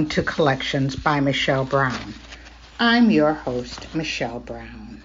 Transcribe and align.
Welcome 0.00 0.12
to 0.12 0.22
Collections 0.22 0.96
by 0.96 1.20
Michelle 1.20 1.66
Brown. 1.66 2.14
I'm 2.78 3.10
your 3.10 3.34
host, 3.34 3.94
Michelle 3.94 4.40
Brown. 4.40 5.02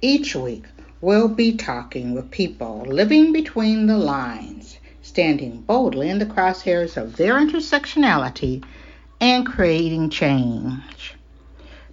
Each 0.00 0.36
week, 0.36 0.62
we'll 1.00 1.26
be 1.26 1.56
talking 1.56 2.14
with 2.14 2.30
people 2.30 2.84
living 2.86 3.32
between 3.32 3.88
the 3.88 3.98
lines, 3.98 4.78
standing 5.02 5.62
boldly 5.62 6.08
in 6.08 6.20
the 6.20 6.26
crosshairs 6.26 6.96
of 6.96 7.16
their 7.16 7.34
intersectionality 7.34 8.62
and 9.20 9.44
creating 9.44 10.10
change. 10.10 11.16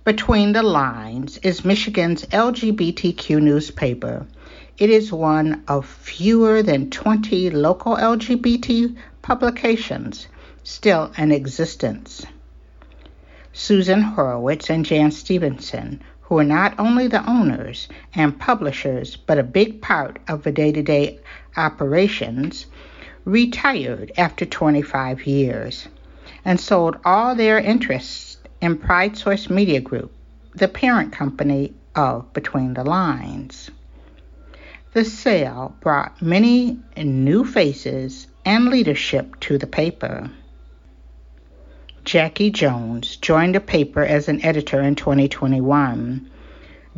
Between 0.04 0.52
the 0.54 0.62
Lines 0.62 1.40
is 1.40 1.66
Michigan's 1.66 2.25
LGBTQ 2.25 3.42
newspaper. 3.42 4.28
It 4.78 4.92
is 4.92 5.12
one 5.12 5.64
of 5.68 5.88
fewer 5.88 6.62
than 6.62 6.92
20 6.92 7.50
local 7.50 7.96
LGBT 7.96 8.96
publications 9.23 10.28
still 10.70 11.12
in 11.17 11.31
existence. 11.31 12.23
Susan 13.53 14.03
Horowitz 14.03 14.70
and 14.70 14.86
Jan 14.86 15.09
Stevenson, 15.09 16.00
who 16.22 16.38
are 16.38 16.44
not 16.44 16.78
only 16.78 17.08
the 17.08 17.28
owners 17.28 17.88
and 18.14 18.39
publishers 18.39 19.16
but 19.16 19.40
a 19.40 19.44
big 19.44 19.81
part 19.81 20.20
of 20.28 20.44
the 20.44 20.52
day 20.52 20.72
to 20.72 20.84
day 20.84 21.20
operations, 21.58 22.67
retired 23.25 24.12
after 24.16 24.45
25 24.45 25.25
years 25.25 25.88
and 26.45 26.59
sold 26.59 26.97
all 27.03 27.34
their 27.34 27.58
interests 27.58 28.38
in 28.62 28.78
Pride 28.78 29.17
Source 29.17 29.50
Media 29.50 29.81
Group, 29.81 30.12
the 30.53 30.67
parent 30.67 31.12
company 31.12 31.73
of 31.95 32.31
Between 32.34 32.75
the 32.75 32.84
Lines. 32.84 33.72
The 34.94 35.03
sale 35.03 35.75
brought 35.80 36.22
many 36.22 36.80
new 36.95 37.44
faces 37.44 38.28
and 38.45 38.70
leadership 38.70 39.40
to 39.42 39.58
the 39.58 39.67
paper. 39.67 40.30
Jackie 42.05 42.50
Jones 42.50 43.17
joined 43.17 43.55
the 43.55 43.59
paper 43.59 44.03
as 44.03 44.28
an 44.28 44.44
editor 44.44 44.81
in 44.81 44.95
2021. 44.95 46.30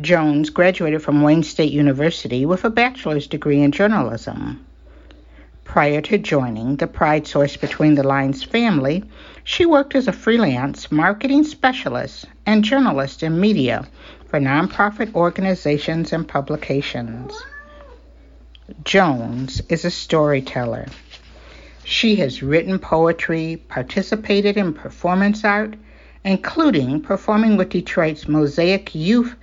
Jones 0.00 0.50
graduated 0.50 1.02
from 1.02 1.22
Wayne 1.22 1.42
State 1.42 1.72
University 1.72 2.46
with 2.46 2.64
a 2.64 2.70
bachelor's 2.70 3.26
degree 3.26 3.60
in 3.60 3.72
journalism. 3.72 4.64
Prior 5.64 6.00
to 6.00 6.18
joining 6.18 6.76
the 6.76 6.86
Pride 6.86 7.26
Source 7.26 7.56
Between 7.56 7.94
the 7.94 8.02
Lines 8.02 8.42
family, 8.42 9.04
she 9.44 9.66
worked 9.66 9.94
as 9.94 10.08
a 10.08 10.12
freelance 10.12 10.90
marketing 10.90 11.44
specialist 11.44 12.26
and 12.46 12.64
journalist 12.64 13.22
in 13.22 13.40
media 13.40 13.86
for 14.26 14.40
nonprofit 14.40 15.14
organizations 15.14 16.12
and 16.12 16.26
publications. 16.26 17.32
Jones 18.84 19.60
is 19.68 19.84
a 19.84 19.90
storyteller. 19.90 20.86
She 21.84 22.16
has 22.16 22.42
written 22.42 22.78
poetry, 22.78 23.62
participated 23.68 24.56
in 24.56 24.72
performance 24.72 25.44
art, 25.44 25.74
including 26.24 27.00
performing 27.00 27.56
with 27.56 27.70
Detroit's 27.70 28.28
Mosaic 28.28 28.94
Youth 28.94 29.34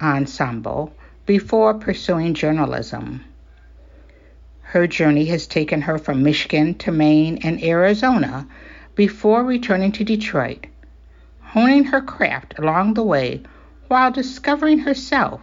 Ensemble 0.00 0.92
before 1.24 1.72
pursuing 1.74 2.34
journalism. 2.34 3.24
Her 4.60 4.86
journey 4.86 5.24
has 5.26 5.46
taken 5.46 5.80
her 5.80 5.96
from 5.96 6.22
Michigan 6.22 6.74
to 6.74 6.92
Maine 6.92 7.38
and 7.42 7.62
Arizona 7.64 8.46
before 8.94 9.42
returning 9.42 9.92
to 9.92 10.04
Detroit, 10.04 10.66
honing 11.40 11.84
her 11.84 12.02
craft 12.02 12.58
along 12.58 12.92
the 12.94 13.04
way 13.04 13.42
while 13.88 14.10
discovering 14.10 14.80
herself, 14.80 15.40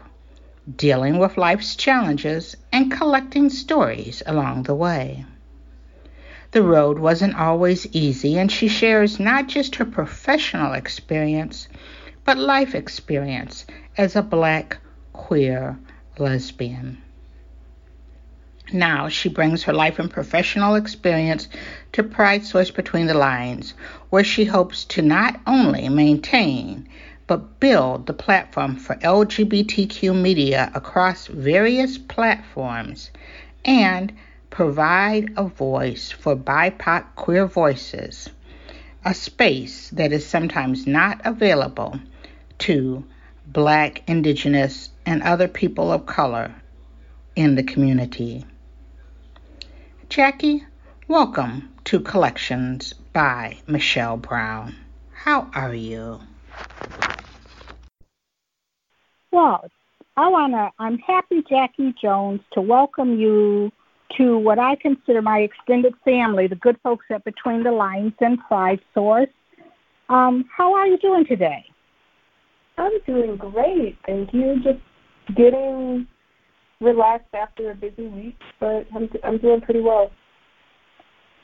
dealing 0.76 1.18
with 1.18 1.38
life's 1.38 1.76
challenges, 1.76 2.56
and 2.72 2.92
collecting 2.92 3.50
stories 3.50 4.22
along 4.28 4.64
the 4.64 4.76
way. 4.76 5.26
The 6.54 6.62
road 6.62 7.00
wasn't 7.00 7.36
always 7.36 7.88
easy, 7.94 8.38
and 8.38 8.52
she 8.52 8.68
shares 8.68 9.20
not 9.20 9.48
just 9.48 9.78
her 9.78 9.86
professional 9.86 10.74
experience, 10.74 11.68
but 12.26 12.38
life 12.38 12.76
experience 12.76 13.66
as 13.98 14.16
a 14.16 14.22
black, 14.22 14.78
queer 15.14 15.80
lesbian. 16.20 17.00
Now 18.72 19.10
she 19.10 19.30
brings 19.30 19.64
her 19.64 19.74
life 19.74 19.98
and 19.98 20.12
professional 20.12 20.76
experience 20.76 21.50
to 21.94 22.04
Pride 22.04 22.46
Source 22.46 22.70
Between 22.70 23.08
the 23.08 23.16
Lines, 23.16 23.74
where 24.12 24.24
she 24.24 24.46
hopes 24.46 24.86
to 24.86 25.02
not 25.02 25.40
only 25.48 25.90
maintain 25.90 26.88
but 27.26 27.60
build 27.60 28.06
the 28.06 28.14
platform 28.14 28.76
for 28.76 28.96
LGBTQ 28.98 30.16
media 30.16 30.72
across 30.76 31.26
various 31.26 31.98
platforms 31.98 33.10
and 33.66 34.14
provide 34.54 35.34
a 35.36 35.44
voice 35.46 36.12
for 36.12 36.36
BIPOC 36.36 37.16
queer 37.16 37.48
voices, 37.48 38.30
a 39.04 39.12
space 39.12 39.90
that 39.90 40.12
is 40.12 40.24
sometimes 40.28 40.86
not 40.86 41.20
available 41.26 42.00
to 42.60 43.04
Black, 43.48 44.08
Indigenous, 44.08 44.92
and 45.08 45.24
other 45.24 45.48
people 45.48 45.92
of 45.92 46.06
color 46.06 46.54
in 47.36 47.56
the 47.56 47.64
community. 47.64 48.46
Jackie, 50.08 50.64
welcome 51.08 51.74
to 51.86 52.00
Collections 52.00 52.94
by 53.12 53.58
Michelle 53.66 54.18
Brown. 54.18 54.76
How 55.14 55.50
are 55.56 55.74
you? 55.74 56.20
Well, 59.32 59.68
I 60.16 60.28
wanna 60.28 60.72
I'm 60.78 61.00
happy 61.00 61.44
Jackie 61.50 61.96
Jones 62.00 62.42
to 62.52 62.62
welcome 62.62 63.20
you 63.20 63.72
to 64.18 64.38
what 64.38 64.60
I 64.60 64.76
consider 64.76 65.22
my 65.22 65.40
extended 65.40 65.94
family, 66.04 66.48
the 66.48 66.56
good 66.56 66.78
folks 66.84 67.06
at 67.10 67.24
Between 67.24 67.64
the 67.64 67.72
Lines 67.72 68.14
and 68.20 68.40
Pride 68.48 68.80
Source. 68.94 69.30
Um, 70.10 70.46
how 70.56 70.74
are 70.74 70.88
you 70.88 70.98
doing 70.98 71.26
today? 71.26 71.66
I'm 72.78 72.92
doing 73.06 73.38
great, 73.38 73.98
thank 74.06 74.34
you. 74.34 74.56
Just 74.64 74.80
getting 75.36 76.08
relaxed 76.82 77.34
after 77.34 77.72
a 77.72 77.76
busy 77.76 78.08
week, 78.08 78.38
but 78.60 78.86
I'm 78.96 79.10
I'm 79.24 79.38
doing 79.38 79.62
pretty 79.62 79.80
well. 79.80 80.12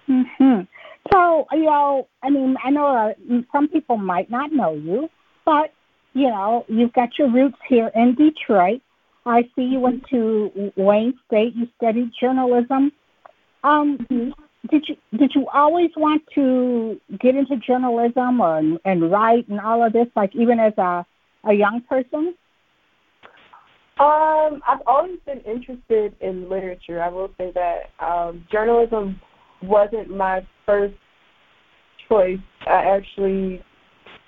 Mhm. 0.08 0.68
So 1.12 1.48
you 1.52 1.66
know, 1.66 2.08
I 2.24 2.30
mean, 2.30 2.56
I 2.64 2.70
know 2.72 2.88
uh, 2.88 3.42
some 3.52 3.68
people 3.68 3.98
might 3.98 4.30
not 4.30 4.52
know 4.52 4.74
you, 4.74 5.10
but 5.46 5.72
you 6.14 6.30
know, 6.30 6.66
you've 6.68 6.94
got 6.94 7.18
your 7.18 7.32
roots 7.32 7.58
here 7.68 7.92
in 7.96 8.16
Detroit. 8.16 8.82
I 9.26 9.44
see 9.56 9.64
you 9.64 9.80
went 9.80 10.04
to 10.10 10.72
Wayne 10.76 11.14
State. 11.28 11.56
You 11.56 11.68
studied 11.78 12.12
journalism. 12.20 12.92
Um, 13.64 13.98
mm-hmm. 14.10 14.30
Did 14.70 14.86
you 14.88 14.96
did 15.18 15.32
you 15.36 15.48
always 15.54 15.92
want 15.96 16.22
to 16.36 17.00
get 17.20 17.36
into 17.36 17.58
journalism 17.58 18.42
or 18.42 18.62
and 18.86 19.12
write 19.12 19.48
and 19.48 19.60
all 19.60 19.86
of 19.86 19.94
this, 19.94 20.08
like 20.16 20.36
even 20.36 20.60
as 20.60 20.74
a 20.78 21.06
a 21.46 21.54
young 21.54 21.82
person? 21.88 22.36
Um, 24.00 24.62
I've 24.66 24.82
always 24.88 25.20
been 25.26 25.42
interested 25.42 26.16
in 26.22 26.50
literature. 26.50 27.02
I 27.02 27.10
will 27.10 27.32
say 27.38 27.52
that 27.54 28.06
um, 28.06 28.46
journalism 28.50 29.20
wasn't 29.62 30.10
my 30.10 30.46
first 30.66 30.96
choice. 32.08 32.40
I 32.66 32.96
actually 32.96 33.62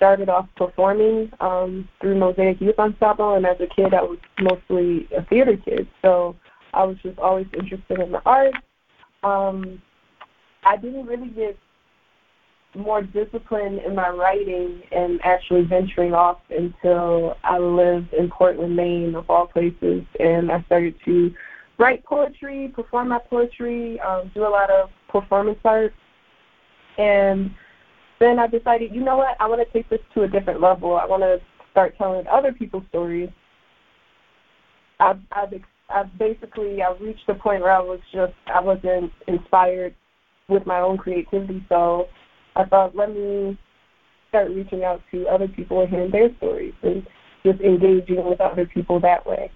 started 0.02 0.30
off 0.30 0.48
performing 0.58 1.30
um, 1.42 1.88
through 2.00 2.18
Mosaic 2.18 2.60
Youth 2.60 2.80
Ensemble, 2.80 3.36
and 3.36 3.46
as 3.46 3.58
a 3.60 3.68
kid, 3.68 3.94
I 3.94 4.02
was 4.02 4.18
mostly 4.40 5.08
a 5.16 5.24
theater 5.26 5.56
kid. 5.64 5.88
So 6.02 6.36
I 6.74 6.86
was 6.86 6.98
just 7.04 7.20
always 7.20 7.46
interested 7.54 8.00
in 8.00 8.12
the 8.12 8.22
arts. 8.26 8.58
Um, 9.22 9.80
I 10.64 10.76
didn't 10.78 11.06
really 11.06 11.28
get 11.28 11.56
more 12.74 13.04
discipline 13.04 13.80
in 13.86 13.94
my 13.94 14.10
writing 14.10 14.82
and 14.92 15.20
actually 15.24 15.66
venturing 15.66 16.16
off 16.16 16.40
until 16.50 17.38
I 17.44 17.60
lived 17.60 18.12
in 18.16 18.28
Portland, 18.32 18.76
Maine, 18.76 19.14
of 19.14 19.30
all 19.30 19.46
places, 19.46 20.04
and 20.20 20.52
I 20.52 20.64
started 20.64 20.96
to 21.06 21.32
write 21.78 22.04
poetry, 22.06 22.72
perform 22.74 23.10
my 23.10 23.20
poetry, 23.20 24.00
um, 24.00 24.32
do 24.34 24.48
a 24.48 24.50
lot 24.50 24.72
of 24.72 24.90
performance 25.10 25.60
art, 25.64 25.94
and 26.98 27.52
then 28.22 28.38
I 28.38 28.46
decided, 28.46 28.94
you 28.94 29.04
know 29.04 29.18
what, 29.18 29.36
I 29.40 29.48
want 29.48 29.68
to 29.68 29.74
take 29.74 29.90
this 29.90 30.00
to 30.14 30.24
a 30.24 30.28
different 30.28 30.62
level. 30.62 30.96
I 30.96 31.06
want 31.08 31.24
to 31.24 31.40
start 31.72 31.96
telling 31.98 32.26
other 32.28 32.54
people's 32.54 32.84
stories. 32.90 33.30
I've 35.00 35.20
I've 35.32 35.54
I've 35.90 36.20
basically 36.20 36.84
I 36.84 36.94
reached 37.02 37.26
the 37.26 37.34
point 37.34 37.64
where 37.64 37.72
I 37.72 37.80
was 37.80 38.00
just 38.14 38.34
I 38.54 38.62
wasn't 38.62 39.12
inspired 39.28 39.96
with 40.48 40.68
my 40.68 40.80
own 40.80 41.00
creativity, 41.00 41.66
so 41.68 42.06
I 42.56 42.66
thought 42.66 42.96
let 42.96 43.10
me 43.10 43.58
start 44.30 44.52
reaching 44.52 44.84
out 44.84 45.02
to 45.12 45.26
other 45.28 45.48
people 45.48 45.82
and 45.82 45.90
hearing 45.90 46.12
their 46.12 46.30
stories 46.38 46.76
and 46.84 47.06
just 47.44 47.60
engaging 47.62 48.24
with 48.24 48.40
other 48.40 48.68
people 48.68 49.00
that 49.00 49.26
way. 49.26 49.52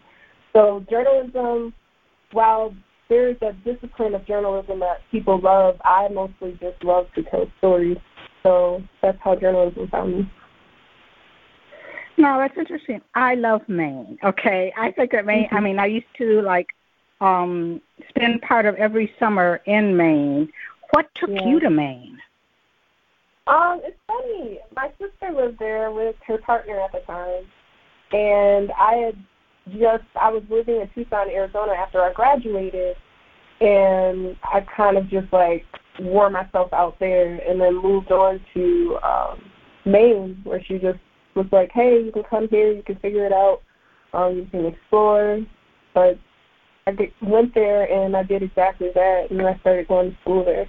So 0.53 0.83
journalism, 0.89 1.71
while 2.31 2.73
there's 3.09 3.37
a 3.43 3.53
discipline 3.63 4.15
of 4.15 4.25
journalism 4.25 4.79
that 4.79 5.01
people 5.11 5.39
love, 5.39 5.75
I 5.85 6.07
mostly 6.11 6.57
just 6.59 6.83
love 6.83 7.05
to 7.13 7.23
tell 7.23 7.45
stories. 7.59 7.97
So 8.45 8.83
that's 9.01 9.17
how 9.21 9.35
journalism 9.35 9.87
found 9.87 10.17
me. 10.17 10.31
No, 12.17 12.37
that's 12.37 12.55
interesting. 12.55 13.01
I 13.15 13.33
love 13.33 13.67
Maine. 13.67 14.19
Okay, 14.23 14.71
I 14.77 14.91
think 14.91 15.11
that 15.13 15.25
Maine. 15.25 15.45
Mm-hmm. 15.45 15.55
I 15.55 15.59
mean, 15.61 15.79
I 15.79 15.87
used 15.87 16.13
to 16.19 16.41
like 16.43 16.67
um 17.21 17.81
spend 18.09 18.43
part 18.43 18.67
of 18.67 18.75
every 18.75 19.11
summer 19.19 19.61
in 19.65 19.97
Maine. 19.97 20.47
What 20.91 21.09
took 21.15 21.31
yeah. 21.31 21.47
you 21.47 21.59
to 21.59 21.71
Maine? 21.71 22.19
Um, 23.47 23.81
it's 23.83 23.97
funny. 24.05 24.59
My 24.75 24.91
sister 24.99 25.31
lived 25.35 25.57
there 25.57 25.91
with 25.91 26.15
her 26.27 26.37
partner 26.37 26.79
at 26.79 26.91
the 26.91 26.99
time, 26.99 27.45
and 28.11 28.71
I 28.79 28.93
had 28.93 29.17
just 29.79 30.03
I 30.21 30.29
was 30.29 30.43
living 30.51 30.81
in 30.81 30.89
Tucson, 30.93 31.29
Arizona 31.31 31.73
after 31.73 31.99
I 31.99 32.13
graduated, 32.13 32.95
and 33.59 34.35
I 34.43 34.61
kind 34.61 34.97
of 34.97 35.09
just 35.09 35.33
like 35.33 35.65
wore 35.99 36.29
myself 36.29 36.71
out 36.73 36.99
there, 36.99 37.35
and 37.47 37.59
then 37.59 37.81
moved 37.81 38.11
on 38.11 38.39
to 38.53 38.97
um, 39.03 39.51
Maine, 39.85 40.39
where 40.43 40.63
she 40.63 40.77
just 40.77 40.99
was 41.35 41.47
like, 41.51 41.71
"Hey, 41.73 42.01
you 42.03 42.11
can 42.11 42.23
come 42.23 42.47
here, 42.49 42.71
you 42.71 42.83
can 42.83 42.95
figure 42.97 43.25
it 43.25 43.33
out, 43.33 43.61
um, 44.13 44.35
you 44.35 44.47
can 44.51 44.65
explore." 44.65 45.39
But 45.93 46.17
I 46.87 46.91
get, 46.91 47.11
went 47.21 47.53
there 47.55 47.91
and 47.91 48.15
I 48.15 48.23
did 48.23 48.43
exactly 48.43 48.89
that, 48.93 49.27
and 49.29 49.39
then 49.39 49.47
I 49.47 49.57
started 49.59 49.87
going 49.87 50.11
to 50.11 50.17
school 50.21 50.45
there. 50.45 50.67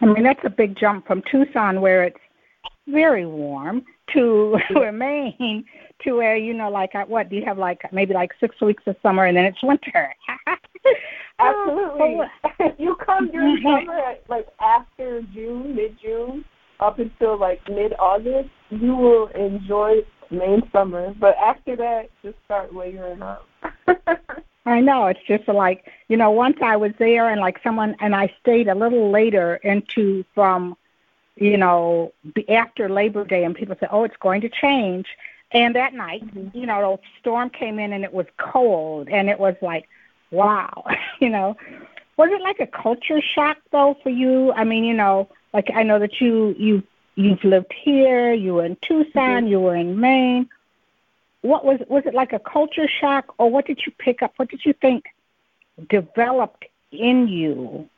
I 0.00 0.06
mean, 0.06 0.22
that's 0.22 0.40
a 0.44 0.50
big 0.50 0.76
jump 0.78 1.06
from 1.06 1.22
Tucson, 1.30 1.80
where 1.80 2.04
it's 2.04 2.20
very 2.86 3.26
warm, 3.26 3.84
to 4.14 4.58
where 4.72 4.92
Maine, 4.92 5.64
to 6.04 6.12
where 6.12 6.36
you 6.36 6.54
know, 6.54 6.70
like 6.70 6.92
what 7.08 7.28
do 7.28 7.36
you 7.36 7.44
have? 7.44 7.58
Like 7.58 7.82
maybe 7.92 8.14
like 8.14 8.32
six 8.40 8.60
weeks 8.60 8.84
of 8.86 8.96
summer, 9.02 9.24
and 9.24 9.36
then 9.36 9.44
it's 9.44 9.62
winter. 9.62 10.14
Absolutely. 11.38 12.18
you 12.78 12.96
come 12.96 13.30
during 13.30 13.62
summer, 13.62 14.14
like 14.28 14.48
after 14.60 15.22
June, 15.34 15.74
mid 15.74 15.98
June, 16.00 16.44
up 16.80 16.98
until 16.98 17.38
like 17.38 17.60
mid 17.68 17.94
August, 17.98 18.50
you 18.70 18.94
will 18.94 19.28
enjoy 19.28 20.00
Maine 20.30 20.62
summer. 20.72 21.14
But 21.18 21.36
after 21.36 21.76
that, 21.76 22.10
just 22.22 22.36
start 22.44 22.74
layering 22.74 23.22
up. 23.22 23.46
I 24.66 24.80
know 24.80 25.06
it's 25.06 25.20
just 25.26 25.48
like 25.48 25.86
you 26.08 26.16
know. 26.16 26.30
Once 26.30 26.58
I 26.60 26.76
was 26.76 26.92
there, 26.98 27.30
and 27.30 27.40
like 27.40 27.60
someone, 27.62 27.96
and 28.00 28.14
I 28.14 28.32
stayed 28.40 28.68
a 28.68 28.74
little 28.74 29.10
later 29.10 29.56
into 29.56 30.24
from, 30.34 30.76
you 31.36 31.56
know, 31.56 32.12
after 32.48 32.88
Labor 32.88 33.24
Day, 33.24 33.44
and 33.44 33.54
people 33.54 33.76
said, 33.80 33.88
"Oh, 33.90 34.04
it's 34.04 34.16
going 34.16 34.42
to 34.42 34.48
change." 34.48 35.06
And 35.52 35.74
that 35.76 35.94
night, 35.94 36.26
mm-hmm. 36.26 36.56
you 36.56 36.66
know, 36.66 37.00
the 37.00 37.08
storm 37.20 37.48
came 37.48 37.78
in, 37.78 37.92
and 37.94 38.04
it 38.04 38.12
was 38.12 38.26
cold, 38.36 39.08
and 39.08 39.30
it 39.30 39.40
was 39.40 39.54
like, 39.62 39.88
wow, 40.30 40.84
you 41.20 41.28
know. 41.28 41.56
Was 42.16 42.30
it 42.32 42.42
like 42.42 42.58
a 42.58 42.66
culture 42.66 43.20
shock 43.34 43.58
though 43.70 43.96
for 44.02 44.10
you? 44.10 44.52
I 44.52 44.64
mean, 44.64 44.84
you 44.84 44.94
know, 44.94 45.28
like 45.52 45.68
I 45.74 45.82
know 45.82 45.98
that 46.00 46.20
you 46.20 46.54
you 46.58 46.82
you've 47.14 47.42
lived 47.44 47.72
here, 47.84 48.32
you 48.32 48.54
were 48.54 48.64
in 48.64 48.76
Tucson, 48.86 49.12
mm-hmm. 49.14 49.46
you 49.46 49.60
were 49.60 49.76
in 49.76 50.00
Maine 50.00 50.48
what 51.42 51.64
was 51.64 51.80
was 51.88 52.02
it 52.06 52.14
like 52.14 52.32
a 52.32 52.38
culture 52.38 52.88
shock 53.00 53.34
or 53.38 53.50
what 53.50 53.66
did 53.66 53.80
you 53.86 53.92
pick 53.98 54.22
up 54.22 54.32
what 54.36 54.48
did 54.48 54.60
you 54.64 54.74
think 54.80 55.04
developed 55.88 56.64
in 56.92 57.28
you 57.28 57.88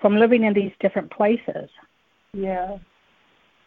from 0.00 0.16
living 0.16 0.44
in 0.44 0.54
these 0.54 0.72
different 0.80 1.10
places 1.10 1.68
yeah 2.32 2.78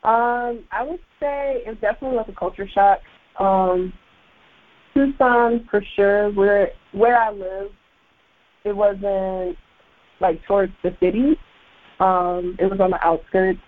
um 0.03 0.63
i 0.71 0.83
would 0.83 0.99
say 1.19 1.61
it 1.65 1.69
was 1.69 1.77
definitely 1.79 2.17
like 2.17 2.27
a 2.27 2.33
culture 2.33 2.67
shock 2.67 2.99
um 3.39 3.93
tucson 4.93 5.67
for 5.69 5.83
sure 5.95 6.31
where 6.31 6.71
where 6.91 7.17
i 7.17 7.31
live 7.31 7.71
it 8.63 8.75
wasn't 8.75 9.57
like 10.19 10.43
towards 10.45 10.73
the 10.83 10.95
city 10.99 11.37
um 11.99 12.55
it 12.59 12.69
was 12.69 12.79
on 12.79 12.91
the 12.91 13.05
outskirts 13.05 13.59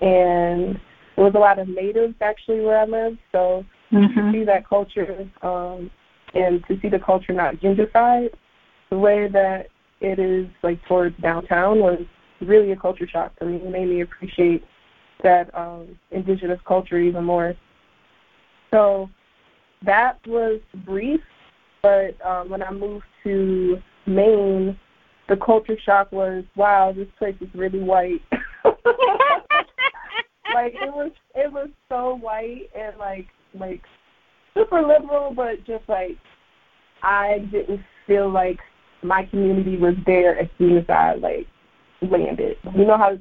and 0.00 0.80
there 1.16 1.24
was 1.24 1.34
a 1.34 1.38
lot 1.38 1.58
of 1.58 1.68
natives 1.68 2.14
actually 2.20 2.60
where 2.60 2.80
i 2.80 2.84
lived 2.84 3.18
so 3.32 3.64
mm-hmm. 3.92 4.18
to 4.18 4.32
see 4.32 4.44
that 4.44 4.68
culture 4.68 5.28
um, 5.42 5.90
and 6.34 6.64
to 6.66 6.78
see 6.80 6.88
the 6.88 6.98
culture 6.98 7.32
not 7.32 7.56
gentrified 7.56 8.30
the 8.90 8.98
way 8.98 9.28
that 9.28 9.68
it 10.00 10.18
is 10.18 10.46
like 10.62 10.82
towards 10.86 11.16
downtown 11.20 11.78
was 11.78 12.00
really 12.40 12.72
a 12.72 12.76
culture 12.76 13.08
shock 13.08 13.32
for 13.38 13.46
me. 13.46 13.56
It 13.56 13.70
made 13.70 13.88
me 13.88 14.00
appreciate 14.00 14.64
that 15.22 15.54
um, 15.54 15.98
indigenous 16.10 16.58
culture 16.66 16.98
even 16.98 17.24
more. 17.24 17.54
So 18.70 19.10
that 19.84 20.18
was 20.26 20.60
brief, 20.84 21.20
but 21.82 22.14
um, 22.24 22.50
when 22.50 22.62
I 22.62 22.70
moved 22.70 23.04
to 23.24 23.78
Maine, 24.06 24.78
the 25.28 25.36
culture 25.36 25.76
shock 25.84 26.12
was, 26.12 26.44
wow, 26.56 26.92
this 26.94 27.08
place 27.18 27.36
is 27.40 27.48
really 27.54 27.80
white. 27.80 28.20
like 28.64 28.76
it 30.74 30.92
was, 30.92 31.12
it 31.34 31.52
was 31.52 31.68
so 31.88 32.16
white 32.16 32.68
and 32.76 32.96
like 32.98 33.26
like 33.58 33.82
super 34.54 34.82
liberal, 34.82 35.32
but 35.34 35.64
just 35.66 35.88
like 35.88 36.16
I 37.02 37.46
didn't 37.50 37.80
feel 38.06 38.30
like 38.30 38.58
my 39.02 39.24
community 39.24 39.76
was 39.76 39.94
there 40.06 40.38
as 40.38 40.48
soon 40.58 40.76
as 40.76 40.84
I 40.88 41.14
like 41.14 41.46
landed. 42.02 42.56
You 42.76 42.84
know 42.84 42.98
how 42.98 43.18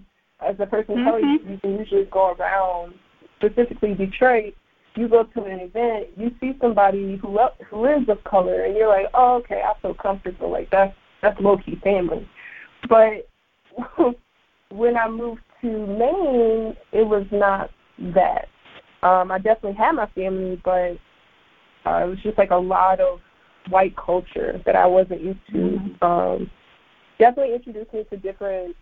as 0.48 0.56
a 0.60 0.66
person 0.66 0.96
mm-hmm. 0.96 1.06
color 1.06 1.20
you, 1.20 1.40
you 1.48 1.58
can 1.60 1.78
usually 1.78 2.06
go 2.12 2.34
around 2.34 2.94
specifically 3.38 3.94
Detroit, 3.94 4.54
you 5.00 5.08
go 5.08 5.24
to 5.24 5.44
an 5.46 5.60
event, 5.60 6.08
you 6.18 6.32
see 6.40 6.58
somebody 6.62 7.18
who 7.22 7.38
who 7.70 7.86
is 7.86 8.08
of 8.10 8.24
color 8.24 8.64
and 8.66 8.76
you're 8.76 8.90
like, 8.90 9.08
Oh, 9.14 9.42
okay, 9.44 9.62
I 9.66 9.80
feel 9.82 9.94
comfortable, 9.94 10.52
like 10.52 10.70
that's 10.72 10.96
that's 11.22 11.40
low 11.40 11.58
key 11.58 11.80
family. 11.84 12.28
But 12.88 13.28
when 14.70 14.98
I 14.98 15.10
moved 15.10 15.42
to 15.62 15.68
Maine 15.68 16.76
it 16.92 17.06
was 17.06 17.26
not 17.32 17.70
that. 18.14 18.48
Um, 19.02 19.32
I 19.32 19.38
definitely 19.38 19.78
had 19.78 19.94
my 19.94 20.08
family, 20.08 20.62
but 20.64 20.98
uh, 21.86 22.04
it 22.04 22.10
was 22.10 22.18
just 22.22 22.38
like 22.38 22.52
a 22.52 22.56
lot 22.56 23.00
of 23.00 23.20
white 23.70 23.96
culture 23.96 24.62
that 24.66 24.76
I 24.76 24.86
wasn't 24.86 25.22
used 25.22 25.40
to. 25.52 25.58
Mm-hmm. 25.58 26.06
Um, 26.06 26.52
definitely 27.18 27.56
introduced 27.56 27.94
me 27.94 28.04
to 28.10 28.18
different 28.18 28.76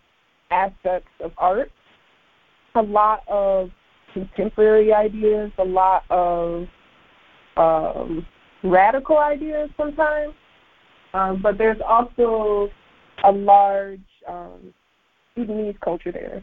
aspects 0.50 1.10
of 1.20 1.32
art. 1.38 1.70
A 2.74 2.82
lot 2.82 3.22
of 3.28 3.70
contemporary 4.26 4.92
ideas, 4.92 5.50
a 5.58 5.64
lot 5.64 6.04
of 6.10 6.66
um, 7.56 8.26
radical 8.62 9.18
ideas 9.18 9.70
sometimes. 9.76 10.34
Um, 11.14 11.40
but 11.42 11.56
there's 11.56 11.80
also 11.86 12.68
a 13.24 13.32
large 13.32 14.00
um, 14.28 14.74
Sudanese 15.34 15.76
culture 15.82 16.12
there. 16.12 16.42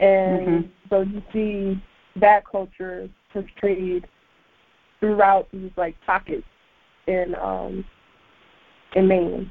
And 0.00 0.64
mm-hmm. 0.64 0.88
so 0.90 1.00
you 1.00 1.22
see 1.32 1.82
that 2.20 2.44
culture 2.46 3.08
portrayed 3.32 4.06
throughout 5.00 5.48
these 5.52 5.70
like 5.76 5.94
pockets 6.04 6.44
in 7.06 7.34
um 7.40 7.84
in 8.94 9.08
Maine. 9.08 9.50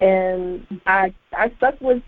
And 0.00 0.66
I 0.86 1.14
I 1.32 1.52
stuck 1.56 1.80
with 1.80 2.02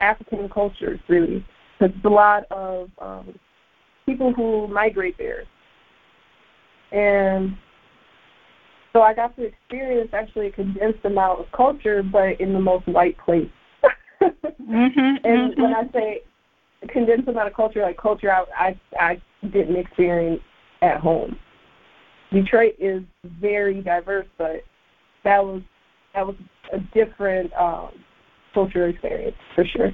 African 0.00 0.48
cultures 0.48 1.00
really 1.08 1.44
because 1.78 1.94
it's 1.96 2.04
a 2.04 2.08
lot 2.08 2.44
of 2.50 2.90
um 2.98 3.38
people 4.06 4.32
who 4.32 4.68
migrate 4.68 5.16
there. 5.18 5.44
And 6.92 7.56
so 8.92 9.02
I 9.02 9.14
got 9.14 9.34
to 9.36 9.42
experience 9.44 10.10
actually 10.12 10.48
a 10.48 10.52
condensed 10.52 11.04
amount 11.04 11.40
of 11.40 11.46
culture, 11.52 12.02
but 12.02 12.40
in 12.40 12.52
the 12.52 12.60
most 12.60 12.86
white 12.86 13.16
place. 13.18 13.50
mm-hmm, 14.22 14.66
and 14.68 15.52
mm-hmm. 15.52 15.62
when 15.62 15.74
I 15.74 15.82
say 15.92 16.20
condensed 16.88 17.28
amount 17.28 17.48
of 17.48 17.54
culture, 17.54 17.82
like 17.82 17.96
culture 17.96 18.30
I 18.30 18.44
I, 18.56 18.80
I 18.98 19.22
didn't 19.52 19.76
experience 19.76 20.40
at 20.82 21.00
home. 21.00 21.36
Detroit 22.32 22.74
is 22.78 23.02
very 23.40 23.80
diverse, 23.80 24.26
but 24.38 24.62
that 25.24 25.44
was 25.44 25.62
that 26.14 26.26
was 26.26 26.36
a 26.72 26.78
different 26.94 27.52
um, 27.54 27.90
cultural 28.52 28.90
experience 28.90 29.36
for 29.54 29.64
sure. 29.64 29.90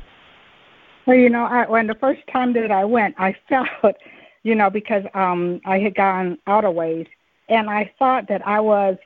Well, 1.06 1.16
you 1.16 1.30
know, 1.30 1.44
I, 1.44 1.68
when 1.68 1.86
the 1.86 1.94
first 1.94 2.20
time 2.32 2.52
that 2.54 2.70
I 2.70 2.84
went, 2.84 3.14
I 3.18 3.34
felt, 3.48 3.96
you 4.42 4.54
know, 4.54 4.70
because 4.70 5.04
um, 5.14 5.60
I 5.64 5.78
had 5.78 5.94
gone 5.94 6.38
out 6.46 6.64
of 6.64 6.74
ways, 6.74 7.06
and 7.48 7.68
I 7.68 7.92
thought 7.98 8.28
that 8.28 8.46
I 8.46 8.60
was 8.60 8.96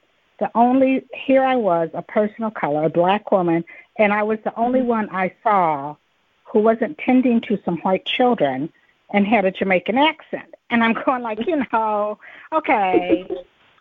the 0.41 0.51
only. 0.55 1.05
Here 1.27 1.43
I 1.43 1.57
was, 1.57 1.91
a 1.95 2.03
person 2.03 2.45
of 2.45 2.55
color, 2.55 2.85
a 2.85 2.91
black 2.91 3.31
woman, 3.31 3.65
and 3.99 4.13
I 4.13 4.23
was 4.23 4.39
the 4.45 4.55
only 4.59 4.81
mm-hmm. 4.81 4.89
one 4.89 5.11
I 5.11 5.33
saw 5.43 5.97
who 6.45 6.61
wasn't 6.61 6.99
tending 6.99 7.41
to 7.43 7.59
some 7.65 7.79
white 7.79 8.05
children 8.07 8.73
and 9.13 9.27
had 9.27 9.45
a 9.45 9.51
Jamaican 9.51 9.99
accent. 9.99 10.55
And 10.71 10.83
I'm 10.83 10.95
going 11.07 11.23
like, 11.23 11.47
you 11.47 11.63
know, 11.73 12.19
okay, 12.53 13.27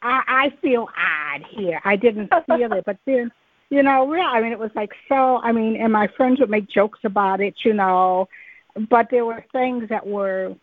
I, 0.01 0.24
I 0.27 0.53
feel 0.62 0.89
odd 0.98 1.43
here. 1.50 1.82
I 1.86 1.96
didn't 1.96 2.32
feel 2.48 2.74
it, 2.74 2.84
but 2.86 2.98
then, 3.05 3.32
you 3.70 3.84
know, 3.84 4.13
yeah, 4.13 4.29
I 4.32 4.41
mean, 4.41 4.51
it 4.51 4.60
was 4.60 4.72
like 4.75 4.93
so. 5.10 5.39
I 5.41 5.51
mean, 5.51 5.75
and 5.75 5.91
my 5.91 6.08
friends 6.08 6.39
would 6.39 6.50
make 6.50 6.70
jokes 6.70 7.00
about 7.03 7.41
it, 7.41 7.55
you 7.63 7.74
know, 7.74 8.27
but 8.89 9.10
there 9.10 9.25
were 9.25 9.43
things 9.51 9.89
that 9.89 10.05
were 10.05 10.55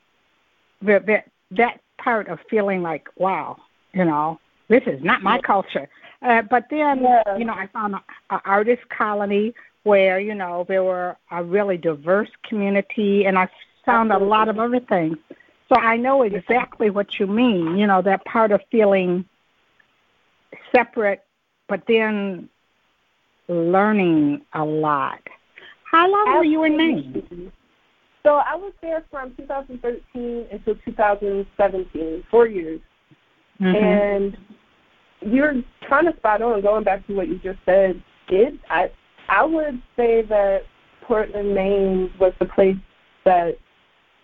that 0.83 1.07
that, 1.07 1.31
that 1.53 1.81
part 1.99 2.29
of 2.29 2.39
feeling 2.49 2.83
like, 2.83 3.09
wow, 3.17 3.57
you 3.93 4.05
know, 4.05 4.39
this 4.69 4.83
is 4.87 5.03
not 5.03 5.23
my 5.23 5.39
culture. 5.41 5.89
Uh, 6.23 6.43
but 6.43 6.67
then, 6.71 7.03
yeah. 7.03 7.37
you 7.39 7.45
know, 7.45 7.55
I 7.55 7.67
found 7.69 7.95
an 7.95 8.41
artist 8.45 8.83
colony 8.89 9.55
where 9.83 10.21
you 10.21 10.35
know 10.35 10.65
there 10.69 10.85
were 10.85 11.17
a 11.31 11.43
really 11.43 11.77
diverse 11.77 12.31
community, 12.49 13.25
and 13.25 13.39
I 13.39 13.49
found 13.85 14.11
Absolutely. 14.13 14.27
a 14.27 14.31
lot 14.31 14.49
of 14.49 14.59
other 14.59 14.81
things. 14.81 15.17
So 15.69 15.77
I 15.77 15.97
know 15.97 16.23
exactly 16.23 16.91
what 16.91 17.19
you 17.19 17.27
mean. 17.27 17.77
You 17.77 17.87
know 17.87 18.03
that 18.03 18.25
part 18.25 18.53
of 18.53 18.61
feeling 18.71 19.25
separate, 20.73 21.25
but 21.69 21.85
then 21.87 22.49
learning 23.51 24.43
a 24.55 24.65
lot. 24.65 25.21
How 25.91 26.09
long 26.11 26.25
Absolutely. 26.29 26.57
were 26.57 26.67
you 26.67 26.73
in 26.73 26.77
Maine? 26.77 27.53
So 28.23 28.35
I 28.35 28.55
was 28.55 28.73
there 28.83 29.05
from 29.11 29.35
2013 29.37 30.47
until 30.53 30.75
2017, 30.85 32.25
four 32.31 32.47
years. 32.47 32.81
Mm-hmm. 33.61 33.77
And 33.77 34.37
you're 35.21 35.55
kind 35.89 36.09
of 36.09 36.17
spot 36.17 36.43
on. 36.43 36.63
Going 36.63 36.85
back 36.85 37.07
to 37.07 37.15
what 37.15 37.29
you 37.29 37.39
just 37.39 37.59
said, 37.65 38.03
it 38.29 38.55
I 38.71 38.91
I 39.29 39.45
would 39.45 39.83
say 39.97 40.23
that 40.23 40.61
Portland, 41.03 41.55
Maine 41.55 42.11
was 42.21 42.33
the 42.39 42.47
place 42.47 42.77
that 43.25 43.59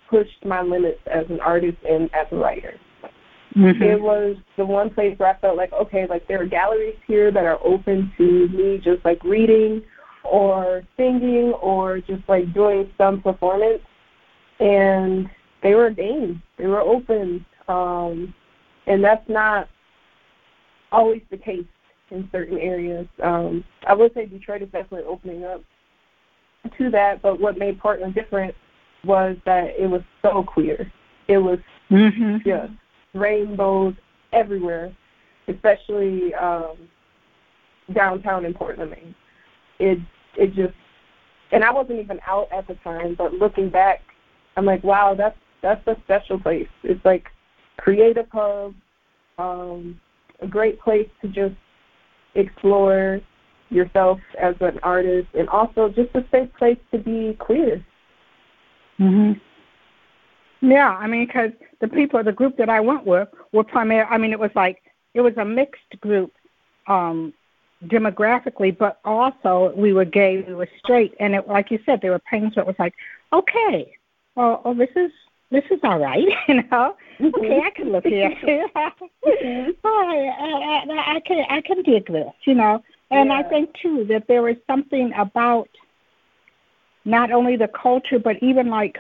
pushed 0.08 0.44
my 0.44 0.62
limits 0.62 1.00
as 1.12 1.24
an 1.28 1.40
artist 1.40 1.78
and 1.88 2.08
as 2.14 2.26
a 2.30 2.36
writer. 2.36 2.74
Mm-hmm. 3.56 3.82
It 3.82 4.00
was 4.00 4.36
the 4.56 4.66
one 4.66 4.90
place 4.90 5.18
where 5.18 5.30
I 5.30 5.38
felt 5.38 5.56
like, 5.56 5.72
okay, 5.72 6.06
like 6.06 6.28
there 6.28 6.42
are 6.42 6.46
galleries 6.46 6.98
here 7.06 7.30
that 7.30 7.44
are 7.44 7.58
open 7.64 8.12
to 8.18 8.48
me 8.48 8.78
just 8.82 9.04
like 9.04 9.22
reading 9.24 9.82
or 10.24 10.82
singing 10.96 11.52
or 11.62 11.98
just 12.00 12.22
like 12.28 12.52
doing 12.52 12.90
some 12.98 13.22
performance. 13.22 13.82
And 14.60 15.30
they 15.62 15.74
were 15.74 15.90
game. 15.90 16.42
They 16.58 16.66
were 16.66 16.80
open. 16.80 17.46
Um, 17.68 18.34
and 18.86 19.02
that's 19.02 19.26
not 19.28 19.68
always 20.92 21.22
the 21.30 21.38
case 21.38 21.64
in 22.10 22.28
certain 22.30 22.58
areas. 22.58 23.06
Um, 23.22 23.64
I 23.86 23.94
would 23.94 24.12
say 24.14 24.26
Detroit 24.26 24.62
is 24.62 24.68
definitely 24.70 25.06
opening 25.08 25.44
up 25.44 25.62
to 26.78 26.90
that, 26.90 27.22
but 27.22 27.40
what 27.40 27.58
made 27.58 27.78
Portland 27.78 28.14
different 28.14 28.54
was 29.04 29.36
that 29.46 29.70
it 29.78 29.88
was 29.88 30.02
so 30.22 30.42
queer. 30.42 30.90
It 31.28 31.38
was 31.38 31.58
mm-hmm. 31.90 32.36
just 32.44 32.72
rainbows 33.16 33.94
everywhere, 34.32 34.94
especially 35.48 36.34
um, 36.34 36.76
downtown 37.94 38.44
in 38.44 38.54
Portland, 38.54 38.90
Maine. 38.90 39.14
It 39.78 39.98
it 40.36 40.54
just 40.54 40.74
and 41.52 41.64
I 41.64 41.72
wasn't 41.72 42.00
even 42.00 42.18
out 42.26 42.48
at 42.52 42.66
the 42.66 42.74
time, 42.76 43.14
but 43.16 43.32
looking 43.32 43.70
back, 43.70 44.00
I'm 44.56 44.64
like, 44.64 44.82
wow, 44.82 45.14
that's 45.16 45.38
that's 45.62 45.86
a 45.86 45.96
special 46.04 46.38
place. 46.38 46.68
It's 46.82 47.04
like 47.04 47.26
creative 47.78 48.26
hub, 48.32 48.74
um, 49.38 50.00
a 50.40 50.46
great 50.46 50.80
place 50.80 51.08
to 51.22 51.28
just 51.28 51.54
explore 52.34 53.20
yourself 53.70 54.18
as 54.40 54.54
an 54.60 54.78
artist, 54.82 55.28
and 55.34 55.48
also 55.48 55.88
just 55.88 56.14
a 56.14 56.24
safe 56.30 56.48
place 56.58 56.78
to 56.92 56.98
be 56.98 57.36
queer. 57.38 57.84
Mhm. 58.98 59.40
Yeah, 60.66 60.88
I 60.88 61.06
mean, 61.06 61.26
because 61.26 61.52
the 61.80 61.86
people, 61.86 62.22
the 62.24 62.32
group 62.32 62.56
that 62.56 62.68
I 62.68 62.80
went 62.80 63.06
with, 63.06 63.28
were 63.52 63.62
primarily. 63.62 64.10
I 64.10 64.18
mean, 64.18 64.32
it 64.32 64.38
was 64.38 64.50
like 64.56 64.82
it 65.14 65.20
was 65.20 65.36
a 65.36 65.44
mixed 65.44 66.00
group, 66.00 66.32
um, 66.88 67.32
demographically, 67.84 68.76
but 68.76 68.98
also 69.04 69.72
we 69.76 69.92
were 69.92 70.04
gay, 70.04 70.44
we 70.46 70.54
were 70.54 70.68
straight, 70.82 71.14
and 71.20 71.34
it, 71.34 71.46
like 71.46 71.70
you 71.70 71.78
said, 71.86 72.00
there 72.02 72.10
were 72.10 72.22
pains 72.30 72.56
where 72.56 72.64
it 72.64 72.66
was 72.66 72.76
like, 72.80 72.94
okay, 73.32 73.96
well, 74.34 74.60
oh, 74.64 74.74
this 74.74 74.90
is 74.96 75.12
this 75.52 75.62
is 75.70 75.78
all 75.84 76.00
right, 76.00 76.24
you 76.48 76.54
know. 76.54 76.96
Mm-hmm. 77.20 77.26
Okay, 77.26 77.60
I 77.64 77.70
can 77.70 77.92
live 77.92 78.02
here. 78.02 78.30
mm-hmm. 78.44 79.70
oh, 79.84 80.04
I, 80.08 80.92
I, 80.92 81.16
I 81.16 81.20
can 81.20 81.44
I 81.48 81.60
can 81.60 81.82
dig 81.82 82.10
this, 82.10 82.32
you 82.44 82.54
know. 82.54 82.82
And 83.12 83.28
yeah. 83.28 83.38
I 83.38 83.42
think 83.44 83.70
too 83.80 84.04
that 84.08 84.24
there 84.26 84.48
is 84.48 84.56
something 84.66 85.12
about 85.16 85.68
not 87.04 87.30
only 87.30 87.56
the 87.56 87.68
culture 87.68 88.18
but 88.18 88.36
even 88.42 88.68
like 88.68 88.98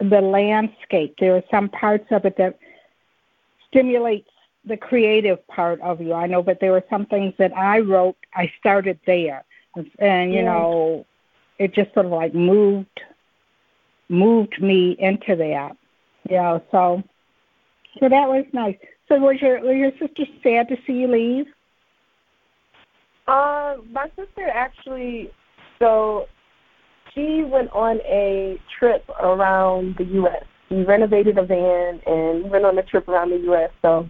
the 0.00 0.20
landscape. 0.20 1.16
There 1.18 1.36
are 1.36 1.42
some 1.50 1.68
parts 1.68 2.06
of 2.10 2.24
it 2.24 2.36
that 2.38 2.58
stimulates 3.68 4.30
the 4.64 4.76
creative 4.76 5.46
part 5.48 5.80
of 5.80 6.00
you. 6.00 6.12
I 6.12 6.26
know, 6.26 6.42
but 6.42 6.60
there 6.60 6.72
were 6.72 6.84
some 6.90 7.06
things 7.06 7.34
that 7.38 7.56
I 7.56 7.80
wrote. 7.80 8.16
I 8.34 8.52
started 8.58 8.98
there, 9.06 9.44
and 9.98 10.32
you 10.32 10.40
yeah. 10.40 10.44
know, 10.44 11.06
it 11.58 11.74
just 11.74 11.94
sort 11.94 12.06
of 12.06 12.12
like 12.12 12.34
moved 12.34 13.00
moved 14.08 14.60
me 14.60 14.96
into 14.98 15.36
that. 15.36 15.76
You 16.28 16.36
know, 16.36 16.62
so 16.70 17.02
so 18.00 18.08
that 18.08 18.28
was 18.28 18.44
nice. 18.52 18.76
So 19.08 19.18
was 19.18 19.40
your 19.40 19.60
was 19.60 19.76
your 19.76 19.92
sister 19.92 20.24
sad 20.42 20.68
to 20.68 20.76
see 20.86 20.94
you 20.94 21.08
leave? 21.08 21.46
Uh, 23.28 23.76
my 23.90 24.10
sister 24.16 24.48
actually. 24.52 25.30
So 25.78 26.26
she 27.16 27.44
went 27.44 27.70
on 27.72 27.98
a 28.04 28.60
trip 28.78 29.08
around 29.20 29.96
the 29.98 30.04
U.S. 30.04 30.44
She 30.68 30.82
renovated 30.82 31.38
a 31.38 31.44
van 31.44 32.00
and 32.06 32.50
went 32.50 32.64
on 32.64 32.78
a 32.78 32.82
trip 32.82 33.08
around 33.08 33.30
the 33.30 33.38
U.S. 33.38 33.70
So 33.82 34.08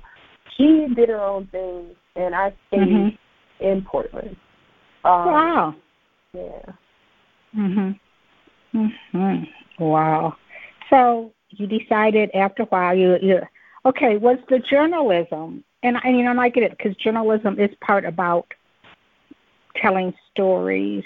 she 0.56 0.88
did 0.94 1.08
her 1.08 1.20
own 1.20 1.46
thing, 1.48 1.90
and 2.16 2.34
I 2.34 2.52
stayed 2.68 2.80
mm-hmm. 2.80 3.64
in 3.64 3.82
Portland. 3.82 4.36
Um, 5.04 5.26
wow. 5.26 5.75
Yeah. 6.32 6.72
Mhm. 7.56 7.98
Mhm. 8.75 9.48
Wow. 9.78 10.36
So 10.90 11.32
you 11.50 11.66
decided 11.66 12.30
after 12.34 12.64
a 12.64 12.66
while 12.66 12.94
you 12.94 13.16
you 13.22 13.40
okay 13.84 14.16
was 14.16 14.38
the 14.48 14.58
journalism 14.58 15.64
and 15.82 15.96
and 16.02 16.18
you 16.18 16.25
know 16.25 16.38
I 16.40 16.48
get 16.48 16.64
it 16.64 16.76
because 16.76 16.96
journalism 16.96 17.58
is 17.58 17.70
part 17.80 18.04
about 18.04 18.46
telling 19.80 20.12
stories. 20.32 21.04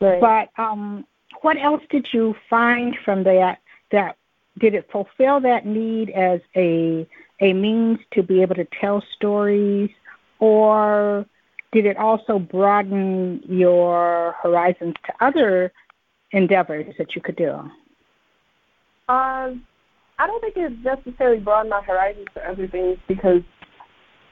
Right. 0.00 0.20
But 0.20 0.62
um, 0.62 1.04
what 1.42 1.56
else 1.58 1.82
did 1.90 2.08
you 2.12 2.34
find 2.48 2.96
from 3.04 3.24
that? 3.24 3.58
That 3.90 4.16
did 4.58 4.74
it 4.74 4.88
fulfill 4.90 5.40
that 5.40 5.66
need 5.66 6.10
as 6.10 6.40
a 6.56 7.06
a 7.40 7.52
means 7.52 7.98
to 8.12 8.22
be 8.22 8.40
able 8.40 8.54
to 8.54 8.66
tell 8.80 9.02
stories, 9.16 9.90
or 10.38 11.26
did 11.72 11.86
it 11.86 11.96
also 11.96 12.38
broaden 12.38 13.42
your 13.48 14.36
horizons 14.42 14.94
to 15.06 15.12
other 15.24 15.72
endeavors 16.30 16.94
that 16.98 17.14
you 17.14 17.22
could 17.22 17.36
do? 17.36 17.50
Um, 19.08 19.64
I 20.18 20.26
don't 20.26 20.40
think 20.40 20.56
it 20.56 20.72
necessarily 20.84 21.40
broadened 21.40 21.70
my 21.70 21.82
horizons 21.82 22.26
to 22.34 22.48
other 22.48 22.68
things 22.68 22.98
because 23.08 23.42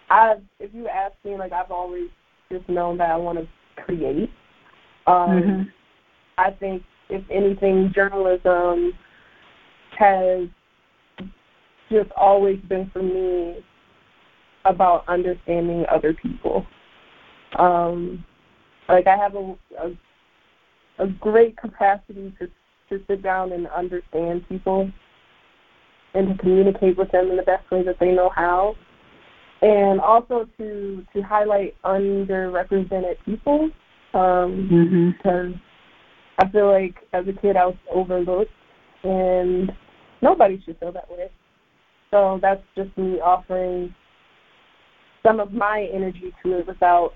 I, 0.09 0.35
if 0.61 0.73
you 0.73 0.87
ask 0.89 1.15
me, 1.25 1.37
like 1.37 1.53
I've 1.53 1.71
always 1.71 2.11
just 2.51 2.69
known 2.69 2.99
that 2.99 3.11
I 3.11 3.17
want 3.17 3.39
to 3.39 3.83
create. 3.83 4.31
Um, 5.07 5.31
mm-hmm. 5.31 5.63
I 6.39 6.51
think 6.53 6.83
if 7.11 7.25
anything, 7.31 7.93
journalism 7.95 8.93
has 9.99 10.49
just 11.91 12.11
always 12.17 12.59
been 12.69 12.91
for 12.93 13.03
me 13.03 13.65
about 14.65 15.05
understanding 15.09 15.85
other 15.91 16.15
people. 16.15 16.67
Um, 17.59 18.25
like 18.89 19.07
I 19.07 19.17
have 19.17 19.35
a, 19.35 19.55
a 19.79 19.93
a 21.01 21.07
great 21.07 21.57
capacity 21.57 22.33
to 22.39 22.47
to 22.91 23.05
sit 23.07 23.23
down 23.23 23.53
and 23.53 23.67
understand 23.69 24.47
people 24.49 24.91
and 26.15 26.29
to 26.29 26.35
communicate 26.43 26.97
with 26.97 27.11
them 27.13 27.31
in 27.31 27.37
the 27.37 27.43
best 27.43 27.69
way 27.71 27.83
that 27.85 27.99
they 28.01 28.13
know 28.13 28.31
how. 28.35 28.75
And 29.63 30.01
also 30.01 30.47
to 30.59 31.07
to 31.15 31.23
highlight 31.23 31.75
underrepresented 31.83 33.17
people. 33.25 33.71
Um 34.13 34.69
mm-hmm. 34.71 35.11
because 35.11 35.55
I 36.41 36.49
feel 36.49 36.69
like 36.73 36.95
as 37.13 37.27
a 37.29 37.33
kid 37.33 37.57
I 37.57 37.67
was 37.67 37.77
overlooked 37.93 38.51
and 39.05 39.71
nobody 40.23 40.61
should 40.65 40.79
feel 40.79 40.93
that 40.93 41.11
way. 41.11 41.31
So 42.11 42.39
that's 42.41 42.63
just 42.77 42.97
me 42.97 43.21
offering 43.21 43.95
some 45.25 45.39
of 45.39 45.53
my 45.53 45.89
energy 45.93 46.35
to 46.43 46.59
it 46.59 46.67
without 46.67 47.13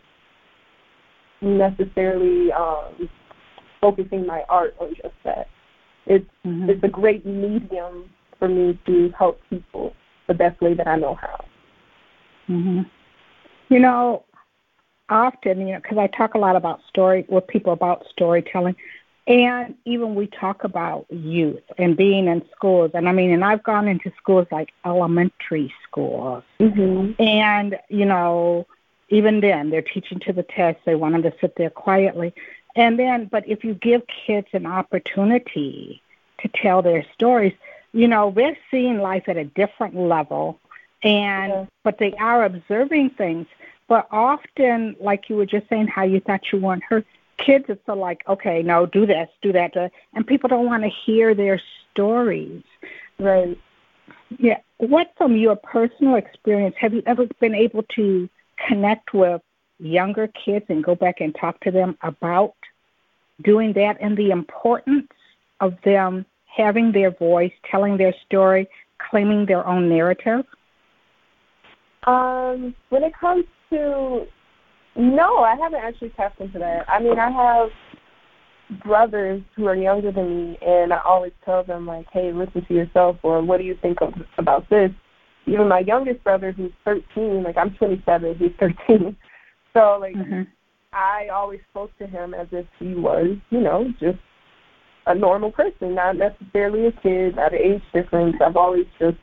necessarily 1.40 2.52
um, 2.52 3.09
focusing 3.81 4.26
my 4.26 4.45
art 4.49 4.75
on 4.78 4.90
just 4.95 5.14
that. 5.25 5.47
It's 6.07 6.28
mm-hmm. 6.45 6.69
it's 6.69 6.85
a 6.85 6.88
great 6.88 7.25
medium 7.25 8.11
for 8.38 8.49
me 8.49 8.78
to 8.87 9.11
help 9.19 9.40
people 9.49 9.95
the 10.28 10.35
best 10.35 10.61
way 10.61 10.75
that 10.75 10.87
I 10.87 10.97
know 10.97 11.14
how. 11.14 11.45
Mhm. 12.49 12.90
You 13.71 13.81
know, 13.81 14.25
often, 15.09 15.66
you 15.66 15.75
know, 15.75 15.81
because 15.83 15.99
I 15.99 16.07
talk 16.09 16.35
a 16.35 16.38
lot 16.38 16.57
about 16.57 16.81
story 16.88 17.25
with 17.28 17.47
people 17.47 17.73
about 17.73 18.04
storytelling. 18.11 18.76
And 19.26 19.75
even 19.87 20.14
we 20.14 20.26
talk 20.26 20.64
about 20.64 21.07
youth 21.11 21.62
and 21.78 21.97
being 21.97 22.26
in 22.26 22.45
schools, 22.54 22.90
and 22.93 23.09
I 23.09 23.12
mean, 23.12 23.31
and 23.31 23.43
I've 23.43 23.62
gone 23.62 23.88
into 23.88 24.12
schools 24.19 24.47
like 24.50 24.71
elementary 24.85 25.73
schools, 25.83 26.45
mm-hmm. 26.61 27.21
and 27.23 27.78
you 27.88 28.04
know, 28.04 28.66
even 29.09 29.40
then 29.40 29.71
they're 29.71 29.81
teaching 29.81 30.21
to 30.21 30.33
the 30.35 30.43
test. 30.43 30.81
They 30.85 30.95
want 30.95 31.14
them 31.14 31.23
to 31.23 31.33
sit 31.40 31.54
there 31.57 31.71
quietly, 31.71 32.35
and 32.76 32.99
then, 32.99 33.25
but 33.25 33.49
if 33.49 33.64
you 33.64 33.73
give 33.73 34.02
kids 34.26 34.49
an 34.52 34.66
opportunity 34.66 36.02
to 36.40 36.49
tell 36.49 36.83
their 36.83 37.07
stories, 37.14 37.54
you 37.95 38.09
know, 38.09 38.31
they're 38.31 38.59
seeing 38.71 38.99
life 38.99 39.25
at 39.26 39.38
a 39.38 39.45
different 39.45 39.97
level, 39.97 40.61
and 41.02 41.50
yeah. 41.50 41.64
but 41.83 41.97
they 41.97 42.12
are 42.14 42.45
observing 42.45 43.09
things. 43.11 43.47
But 43.88 44.07
often, 44.11 44.97
like 45.00 45.31
you 45.31 45.37
were 45.37 45.47
just 45.47 45.66
saying, 45.71 45.87
how 45.87 46.02
you 46.02 46.21
thought 46.21 46.52
you 46.52 46.59
weren't 46.59 46.85
heard 46.85 47.07
kids 47.38 47.64
it's 47.69 47.85
so 47.87 47.95
like 47.95 48.23
okay 48.29 48.62
no 48.62 48.87
do 48.87 49.07
this 49.07 49.29
do 49.43 49.53
that 49.53 49.73
and 50.14 50.26
people 50.26 50.49
don't 50.49 50.67
want 50.67 50.83
to 50.83 50.91
hear 51.05 51.35
their 51.35 51.61
stories. 51.95 52.62
Right. 53.19 53.59
Yeah. 54.38 54.59
What 54.79 55.12
from 55.17 55.37
your 55.37 55.57
personal 55.57 56.17
experience 56.17 56.75
have 56.79 56.93
you 56.93 57.03
ever 57.07 57.26
been 57.41 57.55
able 57.55 57.85
to 57.95 58.29
connect 58.69 59.14
with 59.14 59.41
younger 59.79 60.29
kids 60.45 60.67
and 60.69 60.83
go 60.83 60.95
back 60.95 61.21
and 61.21 61.35
talk 61.41 61.61
to 61.61 61.71
them 61.71 61.97
about 62.03 62.55
doing 63.43 63.73
that 63.75 63.97
and 64.00 64.17
the 64.17 64.31
importance 64.31 65.09
of 65.61 65.75
them 65.85 66.26
having 66.47 66.93
their 66.93 67.11
voice 67.11 67.53
telling 67.71 67.97
their 67.97 68.14
story 68.26 68.69
claiming 69.11 69.47
their 69.47 69.67
own 69.67 69.88
narrative? 69.88 70.45
Um 72.05 72.75
when 72.91 73.05
it 73.05 73.14
comes 73.19 73.45
to 73.71 74.26
no, 74.96 75.38
I 75.38 75.56
haven't 75.56 75.80
actually 75.80 76.10
tapped 76.10 76.40
into 76.40 76.58
that. 76.58 76.88
I 76.88 77.00
mean, 77.00 77.18
I 77.18 77.30
have 77.30 77.70
brothers 78.82 79.42
who 79.56 79.66
are 79.66 79.74
younger 79.74 80.12
than 80.12 80.52
me, 80.52 80.58
and 80.64 80.92
I 80.92 81.00
always 81.04 81.32
tell 81.44 81.64
them 81.64 81.86
like, 81.86 82.06
"Hey, 82.12 82.32
listen 82.32 82.64
to 82.66 82.74
yourself," 82.74 83.16
or 83.22 83.42
"What 83.42 83.58
do 83.58 83.64
you 83.64 83.76
think 83.80 84.00
of, 84.00 84.14
about 84.38 84.68
this?" 84.70 84.90
Even 85.46 85.68
my 85.68 85.80
youngest 85.80 86.22
brother, 86.24 86.52
who's 86.52 86.72
13, 86.84 87.42
like 87.42 87.56
I'm 87.56 87.74
27, 87.74 88.36
he's 88.36 88.52
13. 88.58 89.16
So 89.76 89.98
like, 90.00 90.14
mm-hmm. 90.14 90.42
I 90.92 91.26
always 91.34 91.58
spoke 91.68 91.90
to 91.98 92.06
him 92.06 92.32
as 92.32 92.46
if 92.52 92.64
he 92.78 92.94
was, 92.94 93.36
you 93.50 93.60
know, 93.60 93.92
just 93.98 94.20
a 95.08 95.14
normal 95.16 95.50
person, 95.50 95.96
not 95.96 96.16
necessarily 96.16 96.86
a 96.86 96.92
kid, 96.92 97.34
not 97.34 97.52
an 97.52 97.58
age 97.58 97.82
difference. 97.92 98.36
I've 98.40 98.56
always 98.56 98.86
just 99.00 99.16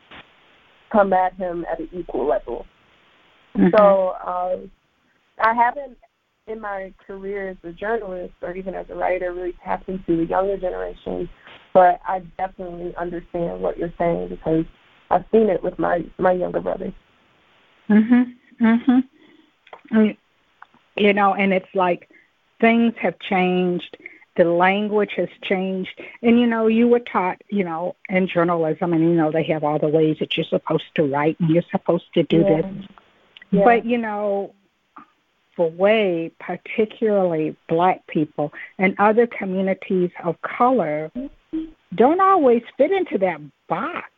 come 0.91 1.13
at 1.13 1.35
him 1.35 1.65
at 1.71 1.79
an 1.79 1.87
equal 1.93 2.27
level. 2.27 2.65
Mm-hmm. 3.55 3.69
So. 3.77 4.07
Uh, 4.21 4.57
I 5.41 5.53
haven't 5.53 5.97
in 6.47 6.59
my 6.59 6.93
career 7.05 7.49
as 7.49 7.57
a 7.63 7.71
journalist 7.71 8.33
or 8.41 8.55
even 8.55 8.75
as 8.75 8.85
a 8.89 8.95
writer 8.95 9.33
really 9.33 9.55
tapped 9.63 9.87
into 9.89 10.17
the 10.17 10.25
younger 10.25 10.57
generation, 10.57 11.29
but 11.73 11.99
I 12.07 12.19
definitely 12.37 12.93
understand 12.97 13.61
what 13.61 13.77
you're 13.77 13.93
saying 13.97 14.29
because 14.29 14.65
I've 15.09 15.25
seen 15.31 15.49
it 15.49 15.63
with 15.63 15.77
my 15.77 16.03
my 16.17 16.31
younger 16.31 16.61
brother. 16.61 16.93
Mhm. 17.89 18.35
Mhm. 18.59 20.17
You 20.95 21.13
know, 21.13 21.33
and 21.33 21.53
it's 21.53 21.73
like 21.73 22.09
things 22.59 22.93
have 22.97 23.17
changed. 23.19 23.97
The 24.37 24.45
language 24.45 25.11
has 25.17 25.27
changed, 25.43 26.01
and 26.21 26.39
you 26.39 26.47
know, 26.47 26.67
you 26.67 26.87
were 26.87 26.99
taught, 26.99 27.41
you 27.49 27.65
know, 27.65 27.95
in 28.07 28.27
journalism, 28.27 28.93
and 28.93 29.03
you 29.03 29.13
know, 29.13 29.31
they 29.31 29.43
have 29.43 29.63
all 29.63 29.77
the 29.77 29.89
ways 29.89 30.17
that 30.19 30.37
you're 30.37 30.45
supposed 30.45 30.95
to 30.95 31.03
write 31.03 31.37
and 31.39 31.49
you're 31.49 31.63
supposed 31.69 32.13
to 32.13 32.23
do 32.23 32.39
yeah. 32.39 32.61
this. 32.61 32.87
Yeah. 33.51 33.63
But 33.65 33.85
you 33.85 33.97
know, 33.97 34.53
for 35.55 35.69
way, 35.71 36.31
particularly 36.39 37.55
black 37.67 38.05
people 38.07 38.51
and 38.79 38.95
other 38.99 39.27
communities 39.27 40.09
of 40.23 40.35
color, 40.41 41.11
don't 41.95 42.21
always 42.21 42.61
fit 42.77 42.91
into 42.91 43.17
that 43.17 43.39
box 43.67 44.09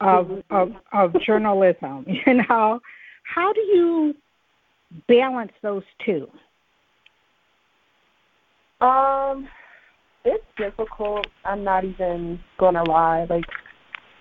of, 0.00 0.42
of 0.50 0.72
of 0.92 1.20
journalism. 1.20 2.06
You 2.26 2.34
know, 2.48 2.80
how 3.22 3.52
do 3.52 3.60
you 3.60 4.14
balance 5.08 5.52
those 5.62 5.82
two? 6.04 6.28
Um, 8.80 9.48
it's 10.24 10.44
difficult. 10.56 11.26
I'm 11.44 11.64
not 11.64 11.84
even 11.84 12.40
gonna 12.58 12.84
lie. 12.84 13.26
Like 13.28 13.44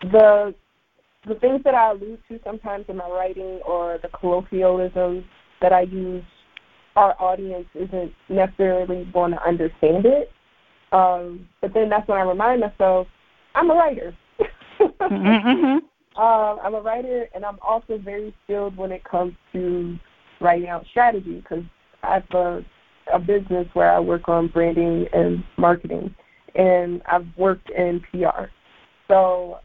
the 0.02 0.54
the 1.28 1.36
things 1.36 1.62
that 1.64 1.74
I 1.74 1.92
allude 1.92 2.20
to 2.30 2.40
sometimes 2.44 2.86
in 2.88 2.98
my 2.98 3.10
writing 3.10 3.60
or 3.66 3.98
the 4.02 4.10
colloquialisms 4.10 5.24
that 5.62 5.74
I 5.74 5.82
use, 5.82 6.24
our 6.96 7.16
audience 7.22 7.68
isn't 7.76 8.14
necessarily 8.30 9.06
going 9.14 9.32
to 9.32 9.44
understand 9.48 10.06
it. 10.06 10.32
Um, 10.92 11.48
but 11.62 11.74
then 11.74 11.90
that's 11.90 12.08
when 12.08 12.18
I 12.18 12.22
remind 12.22 12.62
myself, 12.62 13.08
I'm 13.54 13.70
a 13.70 13.74
writer. 13.74 14.16
mm-hmm. 14.80 15.78
uh, 16.18 16.56
I'm 16.64 16.76
a 16.76 16.82
writer, 16.82 17.28
and 17.34 17.44
I'm 17.44 17.58
also 17.62 17.98
very 17.98 18.34
skilled 18.44 18.78
when 18.78 18.92
it 18.92 19.04
comes 19.04 19.34
to 19.54 19.98
writing 20.40 20.70
out 20.70 20.86
strategy 20.90 21.42
because 21.42 21.64
I 22.04 22.16
have 22.16 22.24
a, 22.34 22.66
a 23.14 23.20
business 23.20 23.68
where 23.74 23.92
I 23.92 24.00
work 24.00 24.30
on 24.30 24.48
branding 24.48 25.08
and 25.14 25.44
marketing, 25.58 26.14
and 26.56 27.02
I've 27.12 27.28
worked 27.38 27.70
in 27.72 28.02
PR. 28.12 28.46
So 29.08 29.60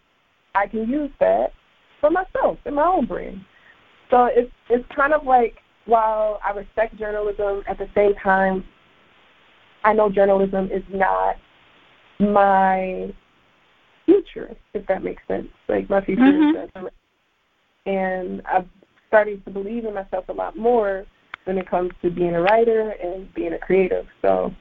I 0.55 0.67
can 0.67 0.89
use 0.89 1.11
that 1.21 1.53
for 2.01 2.11
myself 2.11 2.59
in 2.65 2.75
my 2.75 2.85
own 2.85 3.07
brand. 3.07 3.45
So 4.11 4.27
it's 4.27 4.51
it's 4.69 4.85
kind 4.95 5.13
of 5.13 5.25
like 5.25 5.57
while 5.87 6.41
I 6.45 6.53
respect 6.53 6.99
journalism, 6.99 7.63
at 7.69 7.79
the 7.79 7.89
same 7.95 8.15
time, 8.15 8.65
I 9.85 9.93
know 9.93 10.11
journalism 10.11 10.71
is 10.71 10.83
not 10.91 11.37
my 12.19 13.13
future, 14.05 14.55
if 14.75 14.87
that 14.87 15.03
makes 15.03 15.23
sense. 15.27 15.49
Like 15.69 15.89
my 15.89 16.05
future 16.05 16.23
mm-hmm. 16.23 16.87
is 16.87 16.93
and 17.87 18.43
I'm 18.47 18.69
starting 19.09 19.41
to 19.45 19.51
believe 19.51 19.85
in 19.85 19.95
myself 19.95 20.29
a 20.29 20.33
lot 20.33 20.57
more 20.57 21.07
when 21.45 21.57
it 21.59 21.69
comes 21.69 21.91
to 22.03 22.11
being 22.11 22.35
a 22.35 22.43
writer 22.43 22.95
and 23.03 23.33
being 23.35 23.55
a 23.55 23.59
creative. 23.59 24.07
So 24.23 24.53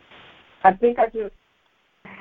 I 0.64 0.72
think 0.74 1.00
I 1.00 1.08
just 1.08 1.34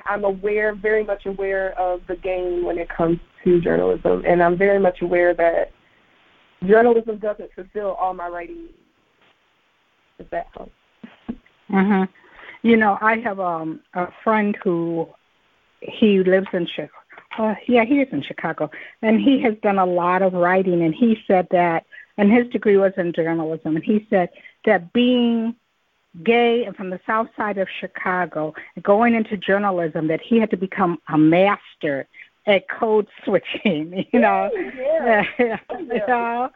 I'm 0.07 0.25
aware, 0.25 0.75
very 0.75 1.05
much 1.05 1.27
aware 1.27 1.79
of 1.79 2.01
the 2.09 2.17
game 2.17 2.65
when 2.65 2.79
it 2.79 2.89
comes 2.89 3.19
to 3.45 3.61
journalism, 3.61 4.25
and 4.27 4.43
I'm 4.43 4.59
very 4.59 4.81
much 4.81 5.03
aware 5.03 5.35
that 5.35 5.71
journalism 6.67 7.19
doesn't 7.19 7.51
fulfill 7.55 7.93
all 7.93 8.15
my 8.15 8.29
writing 8.29 8.63
needs 8.63 8.88
if 10.19 10.31
that 10.31 10.49
helps. 10.57 10.73
Mhm. 11.71 12.09
You 12.63 12.77
know, 12.77 12.99
I 13.01 13.19
have 13.19 13.41
um 13.41 13.81
a 13.95 14.11
friend 14.25 14.57
who 14.63 15.09
he 15.81 16.23
lives 16.23 16.49
in 16.53 16.67
Chicago. 16.67 16.93
Uh, 17.37 17.55
yeah, 17.67 17.85
he 17.85 18.01
is 18.01 18.09
in 18.11 18.23
Chicago, 18.23 18.71
and 19.03 19.21
he 19.21 19.41
has 19.41 19.55
done 19.63 19.79
a 19.79 19.87
lot 19.87 20.23
of 20.23 20.33
writing. 20.33 20.83
And 20.83 20.95
he 20.95 21.23
said 21.27 21.47
that, 21.51 21.85
and 22.17 22.33
his 22.33 22.49
degree 22.49 22.77
was 22.77 22.93
in 22.97 23.13
journalism. 23.13 23.77
And 23.77 23.85
he 23.85 24.07
said 24.11 24.31
that 24.65 24.93
being 24.93 25.55
gay 26.25 26.65
and 26.65 26.75
from 26.75 26.91
the 26.91 27.01
south 27.07 27.29
side 27.37 27.59
of 27.59 27.69
Chicago, 27.81 28.55
going 28.83 29.15
into 29.15 29.37
journalism, 29.37 30.09
that 30.09 30.21
he 30.21 30.41
had 30.41 30.51
to 30.51 30.57
become 30.57 30.99
a 31.09 31.19
master 31.19 32.09
at 32.49 32.69
code 32.69 33.07
switching, 33.25 34.05
you 34.13 34.21
know. 34.21 34.51
Yeah. 34.55 35.23
yeah. 35.39 35.57
yeah. 35.93 36.49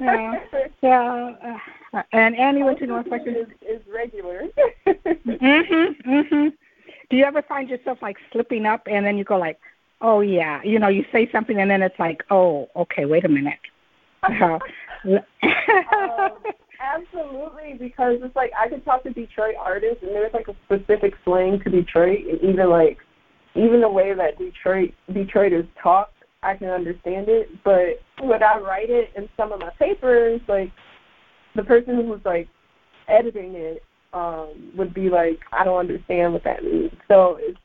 yeah. 0.00 0.40
yeah. 0.82 1.58
Uh, 1.92 2.02
and 2.12 2.36
Annie 2.36 2.62
went 2.62 2.78
to 2.78 2.86
Northwestern. 2.86 3.36
Is, 3.36 3.48
is 3.68 3.82
regular. 3.92 4.44
mhm. 4.86 6.02
Mhm. 6.06 6.52
Do 7.10 7.16
you 7.16 7.24
ever 7.24 7.42
find 7.42 7.68
yourself 7.68 7.98
like 8.00 8.16
slipping 8.32 8.64
up 8.64 8.86
and 8.86 9.04
then 9.04 9.18
you 9.18 9.24
go 9.24 9.36
like, 9.36 9.58
"Oh 10.00 10.20
yeah," 10.20 10.62
you 10.64 10.78
know, 10.78 10.88
you 10.88 11.04
say 11.12 11.30
something 11.30 11.60
and 11.60 11.70
then 11.70 11.82
it's 11.82 11.98
like, 11.98 12.24
"Oh, 12.30 12.70
okay, 12.74 13.04
wait 13.04 13.26
a 13.26 13.28
minute." 13.28 13.58
Uh, 14.22 14.58
absolutely, 16.80 17.74
because 17.78 18.18
it's 18.22 18.34
like 18.34 18.52
I 18.58 18.68
could 18.68 18.84
talk 18.84 19.02
to 19.02 19.10
Detroit 19.10 19.56
artists, 19.58 20.02
and 20.02 20.12
there's 20.12 20.32
like 20.32 20.48
a 20.48 20.54
specific 20.64 21.14
slang 21.24 21.60
to 21.64 21.70
Detroit, 21.70 22.20
and 22.30 22.40
even 22.40 22.70
like 22.70 22.98
even 23.54 23.80
the 23.80 23.88
way 23.88 24.14
that 24.14 24.38
Detroit 24.38 24.92
Detroiters 25.10 25.68
talk, 25.82 26.10
I 26.42 26.54
can 26.54 26.68
understand 26.68 27.28
it. 27.28 27.48
But 27.64 28.00
when 28.20 28.42
I 28.42 28.58
write 28.58 28.90
it 28.90 29.10
in 29.16 29.28
some 29.36 29.52
of 29.52 29.60
my 29.60 29.70
papers, 29.78 30.40
like 30.48 30.72
the 31.54 31.62
person 31.62 31.96
who's 31.96 32.24
like 32.24 32.48
editing 33.08 33.54
it 33.54 33.82
um, 34.12 34.72
would 34.76 34.94
be 34.94 35.08
like, 35.08 35.40
I 35.52 35.64
don't 35.64 35.78
understand 35.78 36.32
what 36.32 36.44
that 36.44 36.64
means. 36.64 36.92
So 37.08 37.38
it's 37.40 37.58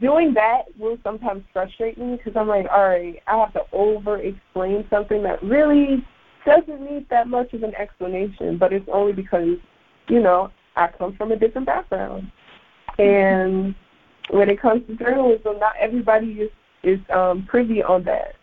doing 0.00 0.34
that 0.34 0.62
will 0.78 0.98
sometimes 1.04 1.44
frustrate 1.52 1.98
me 1.98 2.16
because 2.16 2.32
I'm 2.36 2.48
like, 2.48 2.66
all 2.72 2.88
right, 2.88 3.22
I 3.26 3.38
have 3.38 3.52
to 3.52 3.62
over 3.72 4.18
explain 4.18 4.84
something 4.90 5.22
that 5.22 5.42
really 5.42 6.04
doesn't 6.44 6.80
need 6.80 7.08
that 7.10 7.28
much 7.28 7.52
of 7.52 7.62
an 7.62 7.74
explanation, 7.76 8.58
but 8.58 8.72
it's 8.72 8.88
only 8.92 9.12
because, 9.12 9.56
you 10.08 10.20
know, 10.20 10.50
I 10.76 10.88
come 10.88 11.14
from 11.16 11.32
a 11.32 11.36
different 11.36 11.66
background. 11.66 12.30
And 12.98 13.74
when 14.30 14.48
it 14.50 14.60
comes 14.60 14.86
to 14.86 14.96
journalism, 14.96 15.58
not 15.58 15.74
everybody 15.80 16.32
is 16.32 16.50
is 16.82 16.98
um, 17.14 17.46
privy 17.48 17.82
on 17.82 18.04
that. 18.04 18.34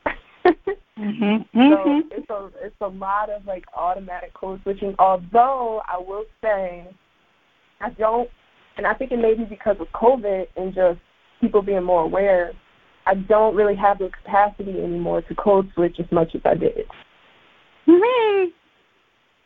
mm-hmm. 0.46 1.42
So 1.54 1.60
mm-hmm. 1.60 2.00
it's 2.12 2.30
a 2.30 2.50
it's 2.62 2.76
a 2.82 2.88
lot 2.88 3.30
of 3.30 3.46
like 3.46 3.66
automatic 3.76 4.34
code 4.34 4.62
switching. 4.64 4.96
Although 5.00 5.82
I 5.88 5.98
will 5.98 6.26
say, 6.42 6.88
I 7.80 7.90
don't 7.92 8.30
and 8.78 8.88
I 8.88 8.94
think 8.94 9.12
it 9.12 9.20
may 9.20 9.34
be 9.34 9.46
because 9.46 9.78
of 9.80 9.88
COVID 9.90 10.48
and 10.56 10.74
just 10.74 11.00
people 11.40 11.62
being 11.62 11.84
more 11.84 12.04
aware. 12.04 12.54
I 13.06 13.16
don't 13.16 13.56
really 13.56 13.76
have 13.76 14.00
the 14.00 14.10
capacity 14.10 14.80
anymore 14.82 15.22
to 15.24 15.36
code 15.36 15.72
switch 15.74 16.00
as 16.00 16.06
much 16.12 16.36
as 16.36 16.42
I 16.46 16.54
did. 16.56 16.86
Mm-hmm. 17.88 18.50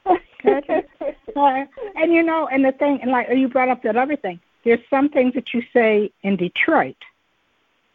uh, 1.35 1.65
and 1.95 2.13
you 2.13 2.21
know, 2.21 2.47
and 2.51 2.63
the 2.63 2.73
thing, 2.73 2.99
and 3.01 3.11
like 3.11 3.27
you 3.33 3.47
brought 3.47 3.69
up 3.69 3.81
that 3.83 3.95
other 3.95 4.15
thing. 4.15 4.39
There's 4.65 4.79
some 4.89 5.09
things 5.09 5.33
that 5.35 5.53
you 5.53 5.63
say 5.71 6.11
in 6.23 6.35
Detroit, 6.35 6.97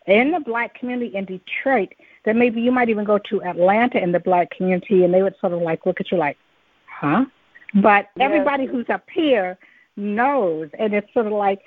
in 0.07 0.31
the 0.31 0.41
black 0.41 0.79
community 0.79 1.15
in 1.17 1.25
Detroit, 1.27 1.93
that 2.25 2.37
maybe 2.37 2.61
you 2.61 2.73
might 2.73 2.89
even 2.89 3.05
go 3.05 3.19
to 3.19 3.43
Atlanta 3.43 3.99
in 4.03 4.13
the 4.13 4.21
black 4.21 4.51
community, 4.51 5.05
and 5.05 5.13
they 5.13 5.23
would 5.23 5.35
sort 5.41 5.53
of 5.53 5.61
like 5.61 5.85
look 5.85 6.01
at 6.01 6.11
you 6.11 6.17
like, 6.17 6.39
huh? 6.87 7.25
But 7.75 8.09
yes. 8.17 8.25
everybody 8.25 8.67
who's 8.67 8.89
up 8.89 9.05
here 9.13 9.59
knows, 9.97 10.71
and 10.79 10.95
it's 10.95 11.13
sort 11.13 11.27
of 11.27 11.33
like 11.33 11.61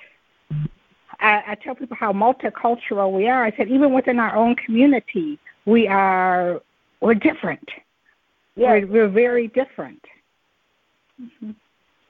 I, 1.19 1.43
I 1.49 1.55
tell 1.55 1.75
people 1.75 1.97
how 1.97 2.11
multicultural 2.11 3.11
we 3.11 3.27
are. 3.27 3.45
I 3.45 3.55
said 3.55 3.69
even 3.69 3.93
within 3.93 4.19
our 4.19 4.35
own 4.35 4.55
community, 4.55 5.39
we 5.65 5.87
are 5.87 6.61
we're 7.01 7.13
different. 7.13 7.67
Yeah, 8.55 8.71
we're, 8.71 8.87
we're 8.87 9.09
very 9.09 9.47
different. 9.47 10.01
Mm-hmm. 11.21 11.51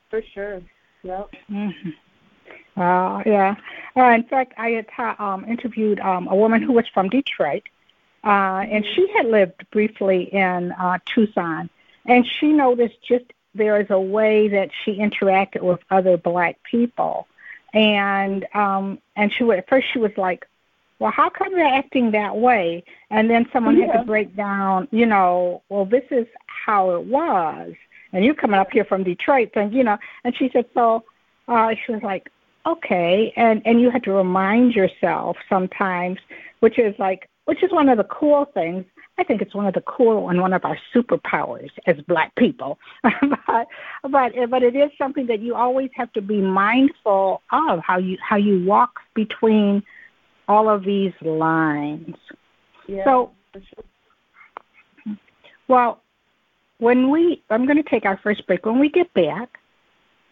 For 0.09 0.21
sure. 0.33 0.61
Yep. 1.03 1.29
Mm-hmm. 1.51 1.89
Uh, 2.75 3.21
yeah. 3.25 3.55
Uh, 3.95 4.09
in 4.09 4.23
fact, 4.23 4.53
I 4.57 4.69
had 4.71 4.87
ta- 4.95 5.15
um, 5.19 5.45
interviewed 5.45 5.99
um, 5.99 6.27
a 6.27 6.35
woman 6.35 6.61
who 6.61 6.73
was 6.73 6.85
from 6.93 7.09
Detroit, 7.09 7.63
uh, 8.23 8.63
and 8.69 8.85
she 8.95 9.07
had 9.15 9.27
lived 9.27 9.65
briefly 9.71 10.23
in 10.33 10.71
uh, 10.71 10.97
Tucson, 11.05 11.69
and 12.05 12.25
she 12.39 12.47
noticed 12.47 12.95
just 13.07 13.25
there 13.53 13.79
is 13.79 13.87
a 13.89 13.99
way 13.99 14.47
that 14.47 14.69
she 14.83 14.97
interacted 14.97 15.61
with 15.61 15.79
other 15.91 16.17
black 16.17 16.57
people, 16.63 17.27
and 17.73 18.45
um, 18.55 18.99
and 19.15 19.31
she 19.31 19.43
would 19.43 19.59
at 19.59 19.69
first 19.69 19.87
she 19.93 19.99
was 19.99 20.11
like, 20.17 20.47
well, 20.97 21.11
how 21.11 21.29
come 21.29 21.53
they're 21.53 21.65
acting 21.65 22.11
that 22.11 22.37
way? 22.37 22.83
And 23.11 23.29
then 23.29 23.47
someone 23.53 23.77
yeah. 23.77 23.87
had 23.87 23.99
to 23.99 24.03
break 24.05 24.35
down, 24.35 24.87
you 24.91 25.05
know, 25.05 25.61
well, 25.69 25.85
this 25.85 26.05
is 26.09 26.25
how 26.47 26.91
it 26.95 27.03
was, 27.03 27.73
and 28.11 28.25
you're 28.25 28.33
coming 28.33 28.59
up 28.59 28.71
here 28.71 28.85
from 28.85 29.03
Detroit, 29.03 29.51
and 29.55 29.71
you 29.73 29.83
know, 29.83 29.99
and 30.23 30.35
she 30.35 30.49
said 30.51 30.65
so. 30.73 31.03
Uh, 31.45 31.75
she 31.85 31.91
was 31.91 32.01
like, 32.01 32.31
okay, 32.65 33.33
and 33.35 33.61
and 33.65 33.81
you 33.81 33.89
had 33.89 34.03
to 34.03 34.11
remind 34.11 34.73
yourself 34.73 35.37
sometimes, 35.49 36.19
which 36.59 36.79
is 36.79 36.93
like, 36.99 37.29
which 37.45 37.63
is 37.63 37.71
one 37.71 37.89
of 37.89 37.97
the 37.97 38.05
cool 38.05 38.45
things. 38.53 38.85
I 39.19 39.23
think 39.23 39.43
it's 39.43 39.53
one 39.53 39.67
of 39.67 39.75
the 39.75 39.81
cool 39.81 40.29
and 40.29 40.41
one 40.41 40.53
of 40.53 40.65
our 40.65 40.77
superpowers 40.93 41.69
as 41.85 41.95
Black 42.07 42.33
people. 42.35 42.79
but 43.03 43.67
but 44.09 44.33
but 44.49 44.63
it 44.63 44.75
is 44.75 44.89
something 44.97 45.27
that 45.27 45.39
you 45.39 45.55
always 45.55 45.91
have 45.95 46.11
to 46.13 46.21
be 46.21 46.41
mindful 46.41 47.41
of 47.51 47.79
how 47.85 47.99
you 47.99 48.17
how 48.27 48.37
you 48.37 48.63
walk 48.65 48.99
between 49.13 49.83
all 50.47 50.69
of 50.69 50.83
these 50.83 51.13
lines. 51.21 52.15
Yeah, 52.87 53.05
so, 53.05 53.31
sure. 53.53 55.15
well, 55.67 56.01
when 56.79 57.11
we 57.11 57.41
I'm 57.49 57.65
going 57.65 57.81
to 57.81 57.89
take 57.89 58.05
our 58.05 58.19
first 58.23 58.45
break. 58.47 58.65
When 58.65 58.79
we 58.79 58.89
get 58.89 59.13
back, 59.13 59.59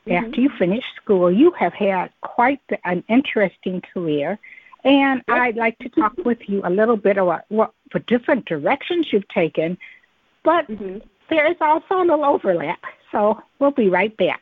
mm-hmm. 0.07 0.25
after 0.25 0.41
you 0.41 0.49
finish 0.57 0.83
school, 1.01 1.31
you 1.31 1.51
have 1.51 1.73
had 1.73 2.11
quite 2.21 2.59
the, 2.69 2.77
an 2.87 3.03
interesting 3.09 3.81
career. 3.93 4.39
And. 4.83 5.21
I'd 5.27 5.57
like 5.57 5.77
to 5.79 5.89
talk 5.89 6.13
with 6.25 6.39
you 6.47 6.61
a 6.63 6.69
little 6.69 6.97
bit 6.97 7.17
about 7.17 7.45
what 7.49 7.73
the 7.93 7.99
different 7.99 8.45
directions 8.45 9.07
you've 9.11 9.27
taken, 9.27 9.77
but 10.43 10.67
mm-hmm. 10.67 10.99
there 11.29 11.49
is 11.49 11.57
also 11.61 11.95
a 11.97 12.01
little 12.01 12.25
overlap. 12.25 12.79
So 13.11 13.41
we'll 13.59 13.71
be 13.71 13.89
right 13.89 14.15
back. 14.17 14.41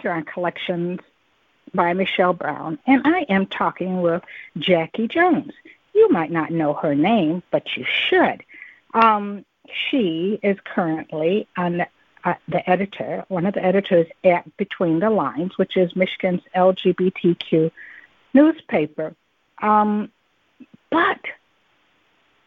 back 0.00 0.26
Collections 0.26 1.00
by 1.74 1.92
Michelle 1.92 2.32
Brown, 2.32 2.78
and 2.86 3.02
I 3.04 3.20
am 3.28 3.46
talking 3.46 4.02
with 4.02 4.22
Jackie 4.58 5.08
Jones. 5.08 5.52
You 5.94 6.08
might 6.10 6.30
not 6.30 6.50
know 6.50 6.74
her 6.74 6.94
name, 6.94 7.42
but 7.50 7.76
you 7.76 7.84
should. 7.84 8.42
Um, 8.94 9.44
she 9.72 10.38
is 10.42 10.56
currently 10.64 11.46
on 11.56 11.82
uh, 12.24 12.34
the 12.48 12.68
editor, 12.68 13.24
one 13.28 13.46
of 13.46 13.54
the 13.54 13.64
editors 13.64 14.06
at 14.24 14.56
Between 14.56 15.00
the 15.00 15.10
Lines, 15.10 15.56
which 15.56 15.76
is 15.76 15.94
Michigan's 15.96 16.42
LGBTQ 16.54 17.70
newspaper. 18.34 19.14
Um, 19.60 20.10
but 20.90 21.20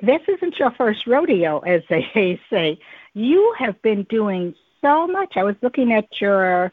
this 0.02 0.22
isn't 0.28 0.60
your 0.60 0.72
first 0.72 1.08
rodeo, 1.08 1.60
as 1.60 1.82
they 1.90 2.40
say. 2.50 2.80
You 3.14 3.56
have 3.58 3.82
been 3.82 4.04
doing 4.04 4.56
so 4.82 5.08
much. 5.08 5.34
I 5.36 5.44
was 5.44 5.56
looking 5.62 5.94
at 5.94 6.22
your 6.22 6.72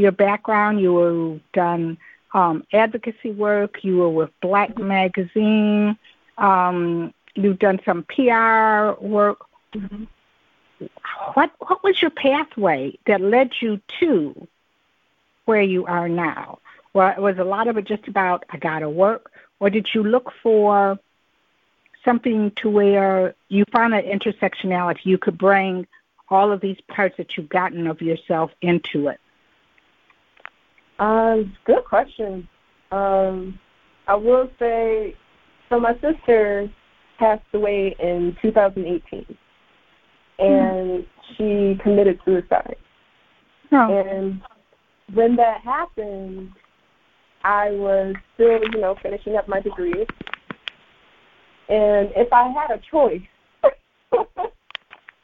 your 0.00 0.12
background. 0.12 0.80
You 0.80 0.92
were 0.94 1.40
done 1.52 1.98
um, 2.32 2.64
advocacy 2.72 3.30
work. 3.30 3.82
You 3.82 3.98
were 3.98 4.10
with 4.10 4.30
Black 4.40 4.78
Magazine. 4.78 5.96
Um, 6.38 7.12
you've 7.34 7.58
done 7.58 7.80
some 7.84 8.04
PR 8.04 9.00
work. 9.00 9.44
Mm-hmm. 9.74 10.04
What 11.34 11.50
what 11.58 11.84
was 11.84 12.00
your 12.00 12.10
pathway 12.10 12.98
that 13.06 13.20
led 13.20 13.52
you 13.60 13.80
to 14.00 14.48
where 15.44 15.62
you 15.62 15.84
are 15.86 16.08
now? 16.08 16.58
Well, 16.94 17.14
was 17.20 17.38
a 17.38 17.44
lot 17.44 17.68
of 17.68 17.76
it 17.76 17.84
just 17.84 18.08
about 18.08 18.44
I 18.50 18.56
got 18.56 18.80
to 18.80 18.88
work, 18.88 19.30
or 19.60 19.68
did 19.68 19.88
you 19.94 20.02
look 20.02 20.32
for 20.42 20.98
something 22.04 22.50
to 22.52 22.70
where 22.70 23.34
you 23.48 23.64
found 23.70 23.92
that 23.92 24.06
intersectionality 24.06 25.04
you 25.04 25.18
could 25.18 25.36
bring 25.36 25.86
all 26.30 26.50
of 26.50 26.60
these 26.60 26.80
parts 26.88 27.16
that 27.18 27.36
you've 27.36 27.48
gotten 27.48 27.86
of 27.86 28.00
yourself 28.00 28.50
into 28.62 29.08
it? 29.08 29.20
Um, 31.00 31.56
good 31.64 31.84
question. 31.84 32.46
Um, 32.92 33.58
I 34.06 34.14
will 34.14 34.48
say, 34.58 35.14
so 35.68 35.80
my 35.80 35.94
sister 35.94 36.70
passed 37.18 37.42
away 37.54 37.96
in 37.98 38.36
2018, 38.42 39.24
and 40.38 40.48
mm-hmm. 40.48 41.04
she 41.36 41.82
committed 41.82 42.20
suicide. 42.24 42.76
Oh. 43.72 44.02
And 44.06 44.42
when 45.14 45.36
that 45.36 45.62
happened, 45.62 46.50
I 47.44 47.70
was 47.70 48.14
still, 48.34 48.60
you 48.72 48.80
know, 48.80 48.96
finishing 49.02 49.36
up 49.36 49.48
my 49.48 49.60
degree. 49.60 50.06
And 51.68 52.10
if 52.16 52.30
I 52.32 52.52
had 52.52 52.76
a 52.76 52.80
choice, 52.90 53.22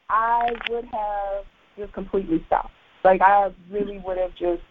I 0.08 0.48
would 0.70 0.84
have 0.86 1.44
just 1.76 1.92
completely 1.92 2.42
stopped. 2.46 2.70
Like 3.04 3.20
I 3.20 3.50
really 3.70 3.98
would 3.98 4.16
have 4.16 4.30
just 4.30 4.62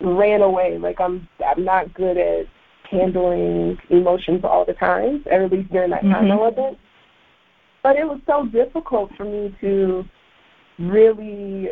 ran 0.00 0.42
away. 0.42 0.78
Like 0.78 1.00
I'm 1.00 1.28
I'm 1.46 1.64
not 1.64 1.92
good 1.94 2.16
at 2.16 2.46
handling 2.90 3.78
emotions 3.88 4.40
all 4.44 4.64
the 4.64 4.74
time, 4.74 5.22
or 5.26 5.44
at 5.44 5.52
least 5.52 5.70
during 5.70 5.90
that 5.90 6.02
time 6.02 6.24
mm-hmm. 6.24 6.32
I 6.32 6.36
wasn't. 6.36 6.78
But 7.82 7.96
it 7.96 8.04
was 8.04 8.20
so 8.26 8.46
difficult 8.46 9.10
for 9.16 9.24
me 9.24 9.56
to 9.60 10.04
really 10.78 11.68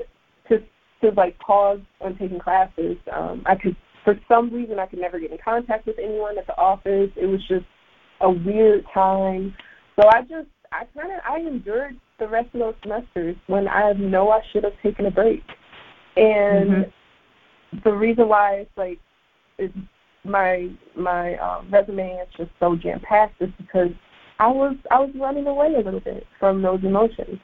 to 0.48 0.58
to 1.02 1.10
like 1.16 1.38
pause 1.38 1.80
on 2.00 2.16
taking 2.16 2.38
classes. 2.38 2.96
Um, 3.12 3.42
I 3.46 3.56
could 3.56 3.76
for 4.04 4.18
some 4.28 4.52
reason 4.52 4.78
I 4.78 4.86
could 4.86 5.00
never 5.00 5.18
get 5.18 5.32
in 5.32 5.38
contact 5.44 5.86
with 5.86 5.98
anyone 5.98 6.38
at 6.38 6.46
the 6.46 6.56
office. 6.56 7.10
It 7.16 7.26
was 7.26 7.40
just 7.48 7.66
a 8.20 8.30
weird 8.30 8.84
time. 8.92 9.54
So 9.96 10.08
I 10.08 10.22
just 10.22 10.48
I 10.72 10.84
kind 10.96 11.12
of 11.12 11.20
I 11.28 11.40
endured 11.40 11.98
the 12.18 12.28
rest 12.28 12.48
of 12.54 12.60
those 12.60 12.74
semesters 12.82 13.36
when 13.46 13.68
I 13.68 13.92
know 13.92 14.30
I 14.30 14.40
should 14.52 14.64
have 14.64 14.74
taken 14.82 15.06
a 15.06 15.10
break. 15.10 15.42
And 16.16 16.70
mm-hmm 16.70 16.90
the 17.84 17.92
reason 17.92 18.28
why 18.28 18.54
it's 18.54 18.70
like 18.76 18.98
it's 19.58 19.74
my 20.24 20.68
my 20.96 21.36
um, 21.36 21.68
resume 21.70 22.12
is 22.12 22.28
just 22.36 22.50
so 22.60 22.76
jam 22.76 23.00
packed 23.00 23.40
is 23.40 23.50
because 23.58 23.90
I 24.38 24.48
was 24.48 24.76
I 24.90 25.00
was 25.00 25.10
running 25.14 25.46
away 25.46 25.74
a 25.74 25.80
little 25.80 26.00
bit 26.00 26.26
from 26.38 26.62
those 26.62 26.80
emotions. 26.84 27.38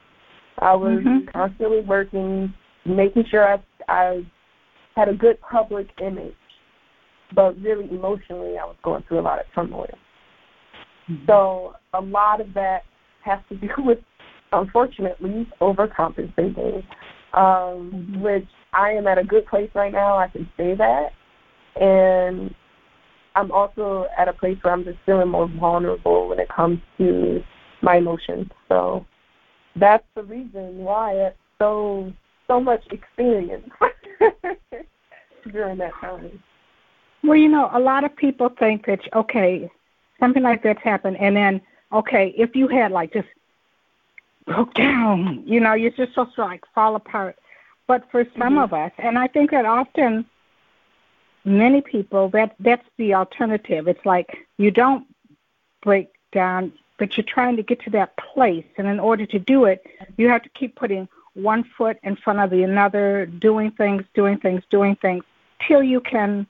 I 0.59 0.73
was 0.75 0.99
mm-hmm. 1.03 1.29
constantly 1.31 1.81
working, 1.81 2.53
making 2.85 3.25
sure 3.29 3.47
I 3.47 3.57
I 3.87 4.25
had 4.95 5.09
a 5.09 5.13
good 5.13 5.39
public 5.41 5.87
image, 6.01 6.33
but 7.33 7.59
really 7.61 7.89
emotionally 7.89 8.57
I 8.57 8.65
was 8.65 8.77
going 8.83 9.03
through 9.07 9.19
a 9.19 9.21
lot 9.21 9.39
of 9.39 9.45
turmoil. 9.53 9.87
Mm-hmm. 11.09 11.25
So 11.27 11.73
a 11.93 12.01
lot 12.01 12.41
of 12.41 12.53
that 12.53 12.83
has 13.23 13.39
to 13.49 13.55
do 13.55 13.69
with, 13.79 13.99
unfortunately, 14.51 15.47
overcompensating, 15.61 16.83
um, 17.33 17.91
mm-hmm. 17.93 18.21
which 18.21 18.47
I 18.75 18.91
am 18.91 19.07
at 19.07 19.17
a 19.17 19.23
good 19.23 19.45
place 19.47 19.69
right 19.73 19.91
now. 19.91 20.17
I 20.17 20.27
can 20.27 20.49
say 20.57 20.75
that, 20.75 21.13
and 21.79 22.53
I'm 23.35 23.51
also 23.51 24.07
at 24.17 24.27
a 24.27 24.33
place 24.33 24.57
where 24.61 24.73
I'm 24.73 24.83
just 24.83 24.97
feeling 25.05 25.29
more 25.29 25.47
vulnerable 25.47 26.29
when 26.29 26.39
it 26.39 26.49
comes 26.49 26.79
to 26.97 27.43
my 27.81 27.97
emotions. 27.97 28.49
So 28.69 29.05
that's 29.75 30.05
the 30.15 30.23
reason 30.23 30.77
why 30.79 31.13
it's 31.13 31.37
so 31.59 32.11
so 32.47 32.59
much 32.59 32.83
experience 32.91 33.67
during 35.51 35.77
that 35.77 35.91
time. 35.99 36.41
Well, 37.23 37.37
you 37.37 37.49
know, 37.49 37.69
a 37.73 37.79
lot 37.79 38.03
of 38.03 38.15
people 38.15 38.49
think 38.59 38.85
that 38.85 38.99
okay, 39.13 39.69
something 40.19 40.43
like 40.43 40.63
that's 40.63 40.81
happened, 40.81 41.17
and 41.17 41.35
then 41.35 41.61
okay, 41.91 42.33
if 42.37 42.55
you 42.55 42.67
had 42.67 42.91
like 42.91 43.13
just 43.13 43.27
broke 44.45 44.73
down, 44.75 45.43
you 45.45 45.59
know, 45.59 45.73
you're 45.73 45.91
just 45.91 46.13
supposed 46.13 46.35
to 46.35 46.41
like 46.41 46.63
fall 46.73 46.95
apart. 46.95 47.35
But 47.87 48.09
for 48.11 48.25
some 48.37 48.53
mm-hmm. 48.53 48.57
of 48.59 48.73
us, 48.73 48.91
and 48.97 49.17
I 49.17 49.27
think 49.27 49.51
that 49.51 49.65
often 49.65 50.25
many 51.43 51.81
people 51.81 52.29
that 52.29 52.55
that's 52.59 52.87
the 52.97 53.13
alternative. 53.13 53.87
It's 53.87 54.05
like 54.05 54.47
you 54.57 54.71
don't 54.71 55.05
break 55.83 56.09
down, 56.31 56.73
but 56.97 57.15
you're 57.15 57.25
trying 57.25 57.55
to 57.57 57.63
get 57.63 57.79
to 57.81 57.91
that 57.91 58.17
place, 58.17 58.65
and 58.77 58.87
in 58.87 58.99
order 58.99 59.25
to 59.27 59.39
do 59.39 59.65
it, 59.65 59.85
you 60.17 60.27
have 60.29 60.41
to 60.43 60.49
keep 60.49 60.75
putting 60.75 61.07
one 61.35 61.63
foot 61.77 61.97
in 62.03 62.15
front 62.15 62.39
of 62.39 62.49
the 62.49 62.63
another, 62.63 63.25
doing 63.25 63.69
things, 63.71 64.03
doing 64.13 64.37
things, 64.39 64.63
doing 64.69 64.95
things, 64.95 65.23
till 65.67 65.83
you 65.83 66.01
can 66.01 66.47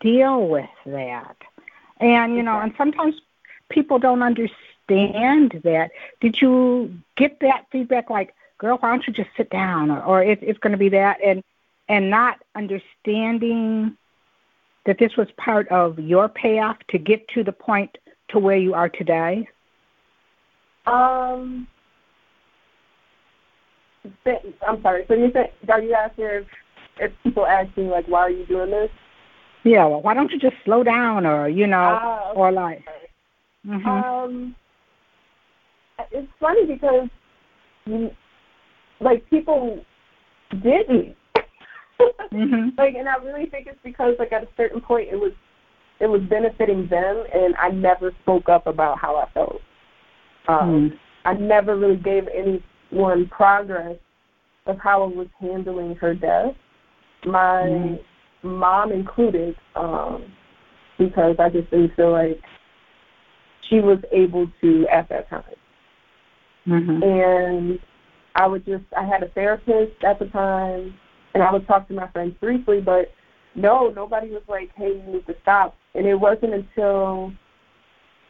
deal 0.00 0.46
with 0.46 0.70
that. 0.86 1.36
And 1.98 2.36
you 2.36 2.42
know, 2.42 2.60
and 2.60 2.72
sometimes 2.78 3.16
people 3.70 3.98
don't 3.98 4.22
understand 4.22 5.60
that. 5.64 5.90
Did 6.20 6.40
you 6.40 6.94
get 7.16 7.40
that 7.40 7.66
feedback 7.72 8.10
like, 8.10 8.34
girl, 8.58 8.78
why 8.80 8.90
don't 8.90 9.06
you 9.06 9.12
just 9.12 9.30
sit 9.36 9.50
down 9.50 9.90
or, 9.90 10.02
or 10.02 10.22
it, 10.22 10.38
it's 10.42 10.58
gonna 10.58 10.76
be 10.76 10.88
that 10.90 11.18
and 11.24 11.42
and 11.88 12.10
not 12.10 12.38
understanding 12.54 13.96
that 14.86 14.98
this 14.98 15.16
was 15.16 15.28
part 15.36 15.68
of 15.68 15.98
your 15.98 16.28
payoff 16.28 16.76
to 16.90 16.98
get 16.98 17.26
to 17.28 17.42
the 17.42 17.52
point 17.52 17.96
to 18.28 18.38
where 18.38 18.56
you 18.56 18.74
are 18.74 18.88
today? 18.88 19.46
Um, 20.86 21.66
I'm 24.66 24.82
sorry. 24.82 25.04
So 25.08 25.14
you 25.14 25.30
said, 25.32 25.50
are 25.70 25.80
you 25.80 25.94
asking 25.94 26.24
if, 26.24 26.46
if 26.98 27.12
people 27.22 27.46
asking 27.46 27.88
like, 27.88 28.06
why 28.06 28.20
are 28.20 28.30
you 28.30 28.44
doing 28.46 28.70
this? 28.70 28.90
Yeah. 29.64 29.86
Well, 29.86 30.02
why 30.02 30.12
don't 30.12 30.30
you 30.30 30.38
just 30.38 30.56
slow 30.64 30.82
down, 30.82 31.24
or 31.24 31.48
you 31.48 31.66
know, 31.66 31.98
uh, 32.02 32.30
okay. 32.30 32.38
or 32.38 32.52
like. 32.52 32.84
Mm-hmm. 33.66 33.88
Um, 33.88 34.54
it's 36.10 36.28
funny 36.38 36.66
because, 36.66 37.08
like, 39.04 39.28
people 39.30 39.84
didn't 40.50 41.16
mm-hmm. 42.32 42.68
Like, 42.78 42.94
and 42.96 43.08
I 43.08 43.16
really 43.16 43.46
think 43.46 43.66
it's 43.66 43.78
because, 43.84 44.14
like, 44.18 44.32
at 44.32 44.42
a 44.42 44.48
certain 44.56 44.80
point, 44.80 45.08
it 45.10 45.16
was 45.16 45.32
it 46.00 46.06
was 46.06 46.22
benefiting 46.28 46.88
them, 46.88 47.24
and 47.32 47.54
I 47.56 47.70
never 47.70 48.12
spoke 48.22 48.48
up 48.48 48.66
about 48.66 48.98
how 48.98 49.16
I 49.16 49.30
felt. 49.32 49.60
Um, 50.48 50.90
mm. 50.90 50.98
I 51.24 51.34
never 51.34 51.76
really 51.76 51.96
gave 51.96 52.24
anyone 52.28 53.28
progress 53.28 53.96
of 54.66 54.76
how 54.78 55.04
I 55.04 55.06
was 55.06 55.28
handling 55.40 55.94
her 55.96 56.14
death, 56.14 56.54
my 57.24 57.62
mm. 57.62 57.98
mom 58.42 58.92
included, 58.92 59.54
um, 59.76 60.24
because 60.98 61.36
I 61.38 61.48
just 61.48 61.70
didn't 61.70 61.94
feel 61.94 62.12
like 62.12 62.40
she 63.68 63.76
was 63.76 63.98
able 64.12 64.50
to 64.60 64.86
at 64.92 65.08
that 65.10 65.30
time. 65.30 65.42
Mm-hmm. 66.66 67.02
And 67.02 67.78
I 68.34 68.46
would 68.46 68.64
just, 68.64 68.84
I 68.96 69.04
had 69.04 69.22
a 69.22 69.28
therapist 69.28 70.02
at 70.04 70.18
the 70.18 70.26
time 70.26 70.94
and 71.34 71.42
I 71.42 71.52
would 71.52 71.66
talk 71.66 71.88
to 71.88 71.94
my 71.94 72.08
friends 72.08 72.34
briefly, 72.40 72.80
but 72.80 73.12
no, 73.54 73.92
nobody 73.94 74.30
was 74.30 74.42
like, 74.48 74.70
"Hey, 74.76 75.02
you 75.04 75.12
need 75.12 75.26
to 75.26 75.34
stop." 75.42 75.76
And 75.94 76.06
it 76.06 76.14
wasn't 76.14 76.54
until 76.54 77.32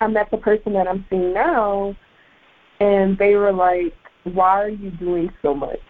I 0.01 0.07
met 0.07 0.31
the 0.31 0.39
person 0.39 0.73
that 0.75 0.89
I'm 0.89 1.05
seeing 1.09 1.33
now, 1.33 1.95
and 2.81 3.17
they 3.19 3.35
were 3.35 3.53
like, 3.53 3.95
"Why 4.25 4.63
are 4.63 4.69
you 4.69 4.91
doing 4.91 5.31
so 5.43 5.55
much?" 5.55 5.81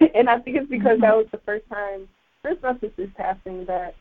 and 0.14 0.28
I 0.28 0.38
think 0.38 0.56
it's 0.56 0.70
because 0.70 0.92
mm-hmm. 0.92 1.02
that 1.02 1.16
was 1.16 1.26
the 1.32 1.40
first 1.46 1.68
time, 1.68 2.08
first 2.42 2.62
month 2.62 2.82
is 2.82 3.10
passing, 3.16 3.64
that 3.66 3.94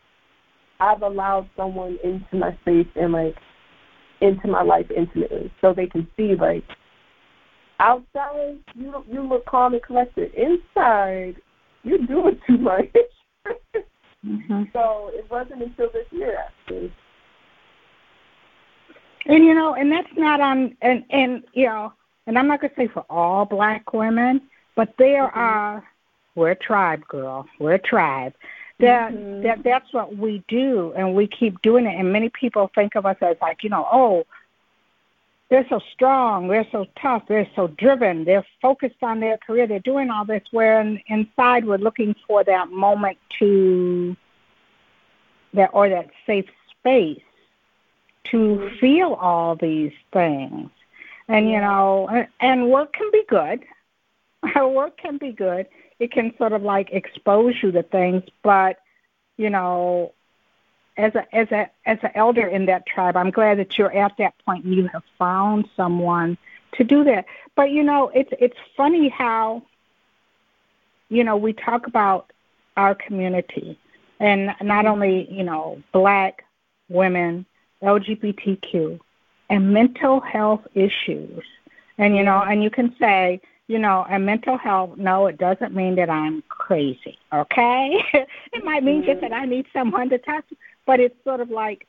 I've 0.80 1.02
allowed 1.02 1.50
someone 1.56 1.98
into 2.04 2.36
my 2.36 2.58
space 2.62 2.88
and 2.96 3.14
like 3.14 3.36
into 4.22 4.48
my 4.48 4.64
life 4.64 4.92
intimately, 4.96 5.52
so 5.62 5.74
they 5.74 5.88
can 5.88 6.08
see 6.18 6.36
like 6.36 6.64
outside 7.80 8.58
you 8.76 9.04
you 9.10 9.22
look 9.22 9.46
calm 9.46 9.74
and 9.74 9.84
collected. 9.84 10.34
Inside, 10.34 11.36
you're 11.84 12.00
doing 12.00 12.40
too 12.48 12.58
much. 12.58 12.88
mm-hmm. 14.26 14.64
So 14.74 15.12
it 15.14 15.30
wasn't 15.30 15.64
until 15.64 15.90
this 15.92 16.08
year 16.12 16.38
actually. 16.38 16.94
And 19.26 19.46
you 19.46 19.54
know, 19.54 19.76
and 19.76 19.92
that's 19.92 20.10
not 20.18 20.42
on 20.42 20.76
and 20.82 21.04
and 21.10 21.44
you 21.54 21.66
know, 21.66 21.94
and 22.28 22.38
I'm 22.38 22.48
not 22.48 22.62
gonna 22.62 22.74
say 22.78 22.88
for 22.88 23.06
all 23.10 23.46
black 23.46 23.94
women, 23.94 24.42
but 24.76 24.94
there 24.98 25.28
mm-hmm. 25.28 25.40
are 25.40 25.84
we're 26.36 26.52
a 26.52 26.56
tribe, 26.56 27.06
girl. 27.08 27.46
We're 27.60 27.74
a 27.74 27.80
tribe. 27.80 28.34
That 28.80 29.12
mm-hmm. 29.12 29.44
that 29.44 29.64
that's 29.64 29.94
what 29.94 30.16
we 30.18 30.44
do, 30.48 30.94
and 30.96 31.14
we 31.14 31.28
keep 31.28 31.62
doing 31.62 31.86
it. 31.86 32.00
And 32.00 32.14
many 32.14 32.30
people 32.30 32.72
think 32.74 32.96
of 32.96 33.06
us 33.06 33.18
as 33.22 33.36
like, 33.42 33.62
you 33.62 33.70
know, 33.70 33.86
oh, 33.92 34.24
they're 35.50 35.66
so 35.68 35.80
strong, 35.94 36.48
they're 36.48 36.68
so 36.72 36.86
tough, 37.02 37.24
they're 37.28 37.50
so 37.56 37.68
driven, 37.68 38.24
they're 38.24 38.46
focused 38.62 39.02
on 39.02 39.20
their 39.20 39.38
career, 39.38 39.66
they're 39.66 39.80
doing 39.80 40.10
all 40.10 40.26
this. 40.26 40.44
Where 40.52 40.80
in, 40.80 41.02
inside 41.08 41.66
we're 41.66 41.78
looking 41.78 42.16
for 42.28 42.44
that 42.44 42.72
moment 42.72 43.18
to 43.40 44.16
that 45.54 45.72
or 45.74 45.90
that 45.90 46.10
safe 46.28 46.46
space 46.80 47.22
to 48.26 48.70
feel 48.80 49.14
all 49.14 49.56
these 49.56 49.94
things. 50.14 50.70
And 51.28 51.50
you 51.50 51.60
know, 51.60 52.26
and 52.40 52.70
work 52.70 52.94
can 52.94 53.10
be 53.12 53.24
good. 53.28 53.64
work 54.56 54.98
can 54.98 55.18
be 55.18 55.32
good. 55.32 55.68
It 56.00 56.12
can 56.12 56.34
sort 56.38 56.54
of 56.54 56.62
like 56.62 56.90
expose 56.92 57.56
you 57.62 57.72
to 57.72 57.84
things, 57.84 58.24
but 58.44 58.78
you 59.38 59.50
know, 59.50 60.14
as 61.00 61.16
a 61.16 61.36
as 61.36 61.52
a 61.52 61.70
as 61.86 61.98
an 62.04 62.12
elder 62.16 62.46
in 62.46 62.66
that 62.66 62.86
tribe, 62.86 63.16
I'm 63.16 63.32
glad 63.32 63.58
that 63.60 63.78
you're 63.78 63.96
at 63.96 64.18
that 64.18 64.34
point 64.46 64.66
and 64.66 64.76
you 64.76 64.88
have 64.88 65.04
found 65.18 65.68
someone 65.76 66.38
to 66.74 66.84
do 66.84 67.04
that. 67.06 67.26
But 67.56 67.72
you 67.72 67.84
know, 67.84 68.10
it's 68.14 68.30
it's 68.40 68.58
funny 68.76 69.10
how 69.10 69.64
you 71.08 71.24
know 71.24 71.38
we 71.38 71.54
talk 71.54 71.88
about 71.88 72.32
our 72.76 72.94
community 72.96 73.80
and 74.20 74.54
not 74.62 74.86
only 74.86 75.32
you 75.32 75.44
know 75.44 75.82
black 75.94 76.44
women, 76.90 77.46
LGBTQ, 77.82 79.00
and 79.50 79.74
mental 79.74 80.20
health 80.20 80.68
issues. 80.76 81.44
And 81.98 82.16
you 82.16 82.24
know, 82.24 82.42
and 82.42 82.62
you 82.62 82.70
can 82.70 82.94
say, 83.00 83.42
you 83.70 83.78
know, 83.78 84.04
and 84.10 84.26
mental 84.26 84.58
health, 84.58 84.98
no, 84.98 85.28
it 85.28 85.38
doesn't 85.38 85.76
mean 85.76 85.94
that 85.96 86.10
I'm 86.10 86.42
crazy, 86.50 87.20
okay? 87.32 88.04
it 88.52 88.64
might 88.64 88.84
mean 88.84 89.04
just 89.06 89.22
that 89.22 89.32
I 89.32 89.46
need 89.46 89.68
someone 89.72 90.10
to 90.10 90.18
talk 90.18 90.50
to. 90.50 90.56
But 90.88 91.00
it's 91.00 91.16
sort 91.24 91.40
of 91.40 91.52
like 91.52 91.86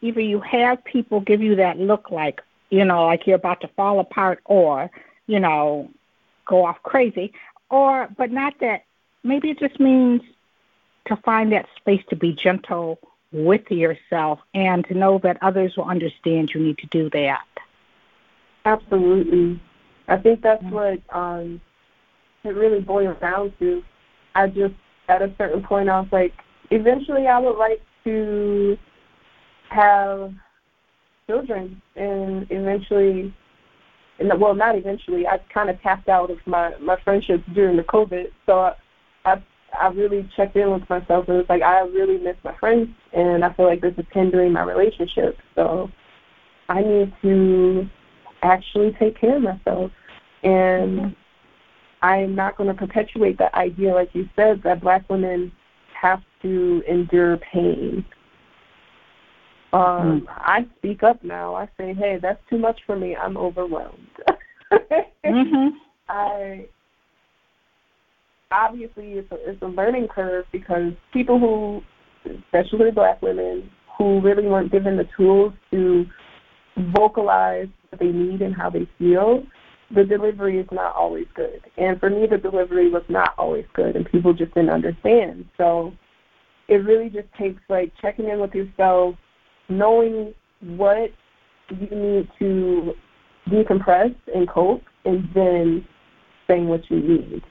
either 0.00 0.20
you 0.20 0.40
have 0.40 0.82
people 0.84 1.20
give 1.20 1.42
you 1.42 1.56
that 1.56 1.76
look 1.76 2.12
like, 2.12 2.40
you 2.70 2.84
know, 2.84 3.04
like 3.04 3.26
you're 3.26 3.34
about 3.34 3.60
to 3.62 3.68
fall 3.76 3.98
apart 3.98 4.38
or, 4.44 4.92
you 5.26 5.40
know, 5.40 5.90
go 6.46 6.64
off 6.64 6.80
crazy, 6.84 7.32
or, 7.68 8.08
but 8.16 8.30
not 8.30 8.54
that, 8.60 8.84
maybe 9.24 9.50
it 9.50 9.58
just 9.58 9.80
means 9.80 10.22
to 11.06 11.16
find 11.16 11.50
that 11.50 11.66
space 11.76 12.02
to 12.10 12.16
be 12.16 12.32
gentle 12.32 13.00
with 13.32 13.68
yourself 13.72 14.38
and 14.54 14.86
to 14.86 14.94
know 14.94 15.18
that 15.24 15.36
others 15.42 15.76
will 15.76 15.84
understand 15.84 16.54
you 16.54 16.60
need 16.60 16.78
to 16.78 16.86
do 16.86 17.10
that. 17.10 17.44
Absolutely. 18.64 19.60
I 20.08 20.16
think 20.16 20.42
that's 20.42 20.62
what 20.64 20.98
um, 21.10 21.60
it 22.44 22.50
really 22.50 22.80
boils 22.80 23.16
down 23.20 23.52
to. 23.58 23.82
I 24.34 24.48
just, 24.48 24.74
at 25.08 25.22
a 25.22 25.32
certain 25.38 25.62
point, 25.62 25.88
I 25.88 26.00
was 26.00 26.08
like, 26.12 26.32
eventually 26.70 27.26
I 27.26 27.38
would 27.38 27.56
like 27.56 27.80
to 28.04 28.76
have 29.70 30.32
children 31.26 31.80
and 31.94 32.46
eventually 32.48 33.34
and 34.18 34.40
well 34.40 34.54
not 34.54 34.74
eventually 34.76 35.26
I 35.26 35.38
kind 35.52 35.68
of 35.68 35.80
tapped 35.82 36.08
out 36.08 36.30
of 36.30 36.38
my 36.46 36.72
my 36.80 36.96
friendships 37.04 37.44
during 37.52 37.76
the 37.76 37.82
COVID 37.82 38.28
so 38.46 38.60
I 38.60 38.74
I, 39.28 39.42
I 39.78 39.88
really 39.88 40.28
checked 40.36 40.56
in 40.56 40.70
with 40.70 40.88
myself 40.88 41.28
and 41.28 41.38
was 41.38 41.46
like, 41.48 41.62
I 41.62 41.80
really 41.80 42.18
miss 42.18 42.36
my 42.44 42.56
friends, 42.58 42.88
and 43.12 43.44
I 43.44 43.52
feel 43.54 43.66
like 43.66 43.80
this 43.80 43.94
is 43.98 44.06
hindering 44.12 44.52
my 44.52 44.62
relationship. 44.62 45.36
So 45.54 45.90
I 46.68 46.80
need 46.80 47.12
to 47.22 47.88
actually 48.42 48.96
take 48.98 49.20
care 49.20 49.36
of 49.36 49.42
myself, 49.42 49.90
and. 50.42 51.14
I'm 52.00 52.36
not 52.36 52.56
going 52.56 52.68
to 52.68 52.74
perpetuate 52.74 53.38
that 53.38 53.52
idea, 53.54 53.92
like 53.92 54.10
you 54.12 54.28
said, 54.36 54.62
that 54.62 54.80
black 54.80 55.10
women 55.10 55.50
have 56.00 56.22
to 56.42 56.82
endure 56.88 57.38
pain. 57.38 58.04
Um, 59.72 59.80
mm-hmm. 59.80 60.26
I 60.28 60.66
speak 60.78 61.02
up 61.02 61.22
now. 61.22 61.54
I 61.54 61.68
say, 61.76 61.92
hey, 61.94 62.18
that's 62.20 62.40
too 62.48 62.58
much 62.58 62.80
for 62.86 62.96
me. 62.96 63.16
I'm 63.16 63.36
overwhelmed. 63.36 64.06
mm-hmm. 64.72 65.68
I 66.08 66.68
obviously 68.50 69.12
it's 69.12 69.30
a, 69.30 69.50
it's 69.50 69.62
a 69.62 69.66
learning 69.66 70.08
curve 70.08 70.46
because 70.52 70.92
people 71.12 71.38
who, 71.38 71.82
especially 72.46 72.90
black 72.90 73.20
women, 73.20 73.70
who 73.98 74.20
really 74.20 74.46
weren't 74.46 74.72
given 74.72 74.96
the 74.96 75.06
tools 75.16 75.52
to 75.70 76.06
vocalize 76.94 77.68
what 77.90 78.00
they 78.00 78.06
need 78.06 78.42
and 78.42 78.54
how 78.54 78.70
they 78.70 78.88
feel, 78.98 79.42
the 79.94 80.04
delivery 80.04 80.58
is 80.58 80.66
not 80.70 80.94
always 80.94 81.26
good. 81.34 81.60
And 81.76 81.98
for 81.98 82.10
me, 82.10 82.26
the 82.30 82.36
delivery 82.36 82.90
was 82.90 83.02
not 83.08 83.30
always 83.38 83.64
good, 83.74 83.96
and 83.96 84.04
people 84.10 84.32
just 84.34 84.54
didn't 84.54 84.70
understand. 84.70 85.46
So 85.56 85.92
it 86.68 86.76
really 86.76 87.08
just 87.08 87.28
takes 87.38 87.60
like 87.68 87.92
checking 88.00 88.28
in 88.28 88.40
with 88.40 88.54
yourself, 88.54 89.14
knowing 89.68 90.34
what 90.60 91.10
you 91.70 91.88
need 91.90 92.28
to 92.38 92.92
decompress 93.48 94.14
and 94.34 94.48
cope, 94.48 94.82
and 95.04 95.28
then 95.34 95.86
saying 96.46 96.68
what 96.68 96.82
you 96.90 97.00
need. 97.00 97.42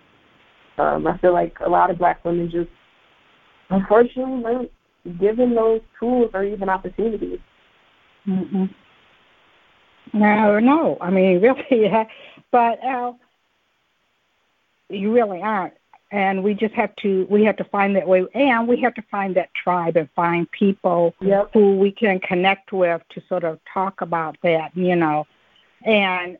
Um, 0.77 1.07
I 1.07 1.17
feel 1.17 1.33
like 1.33 1.57
a 1.65 1.69
lot 1.69 1.89
of 1.89 1.97
black 1.97 2.23
women 2.23 2.51
just 2.51 2.69
unfortunately 3.71 4.43
weren't 4.43 4.71
given 5.19 5.55
those 5.55 5.81
tools 5.99 6.29
or 6.33 6.43
even 6.43 6.69
opportunities. 6.69 7.39
Mm-hmm. 8.27 8.65
No, 10.13 10.59
no. 10.59 10.97
I 11.01 11.09
mean, 11.09 11.41
really, 11.41 11.65
yeah. 11.69 12.05
but 12.51 12.83
uh, 12.83 13.13
you 14.89 15.13
really 15.13 15.41
aren't. 15.41 15.73
And 16.09 16.41
we 16.41 16.53
just 16.53 16.73
have 16.75 16.95
to 16.97 17.27
we 17.29 17.43
have 17.43 17.57
to 17.57 17.65
find 17.65 17.93
that 17.97 18.07
way, 18.07 18.25
and 18.33 18.65
we 18.65 18.79
have 18.79 18.93
to 18.93 19.01
find 19.11 19.35
that 19.35 19.53
tribe 19.53 19.97
and 19.97 20.09
find 20.15 20.49
people 20.51 21.13
yep. 21.19 21.49
who 21.53 21.75
we 21.75 21.91
can 21.91 22.21
connect 22.21 22.71
with 22.71 23.01
to 23.09 23.21
sort 23.27 23.43
of 23.43 23.59
talk 23.73 23.99
about 23.99 24.37
that, 24.41 24.71
you 24.73 24.95
know, 24.95 25.27
and 25.83 26.37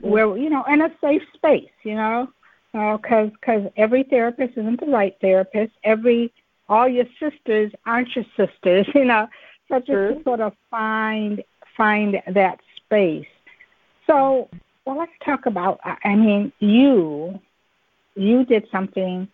where 0.00 0.36
you 0.36 0.50
know, 0.50 0.64
in 0.64 0.82
a 0.82 0.90
safe 1.00 1.22
space, 1.32 1.70
you 1.84 1.94
know, 1.94 2.28
because 2.72 3.30
uh, 3.30 3.46
cause 3.46 3.70
every 3.76 4.02
therapist 4.02 4.58
isn't 4.58 4.80
the 4.80 4.86
right 4.86 5.16
therapist. 5.20 5.72
Every 5.84 6.32
all 6.68 6.88
your 6.88 7.06
sisters 7.20 7.70
aren't 7.86 8.16
your 8.16 8.24
sisters, 8.36 8.88
you 8.96 9.04
know. 9.04 9.28
So 9.68 9.78
just 9.78 9.86
sure. 9.86 10.14
to 10.14 10.22
sort 10.24 10.40
of 10.40 10.54
find 10.70 11.44
find 11.76 12.20
that 12.26 12.60
space. 12.94 13.26
So, 14.06 14.48
well, 14.84 14.98
let's 14.98 15.12
talk 15.24 15.46
about. 15.46 15.80
I 15.82 16.14
mean, 16.14 16.52
you 16.60 17.40
you 18.14 18.44
did 18.44 18.66
something 18.70 19.28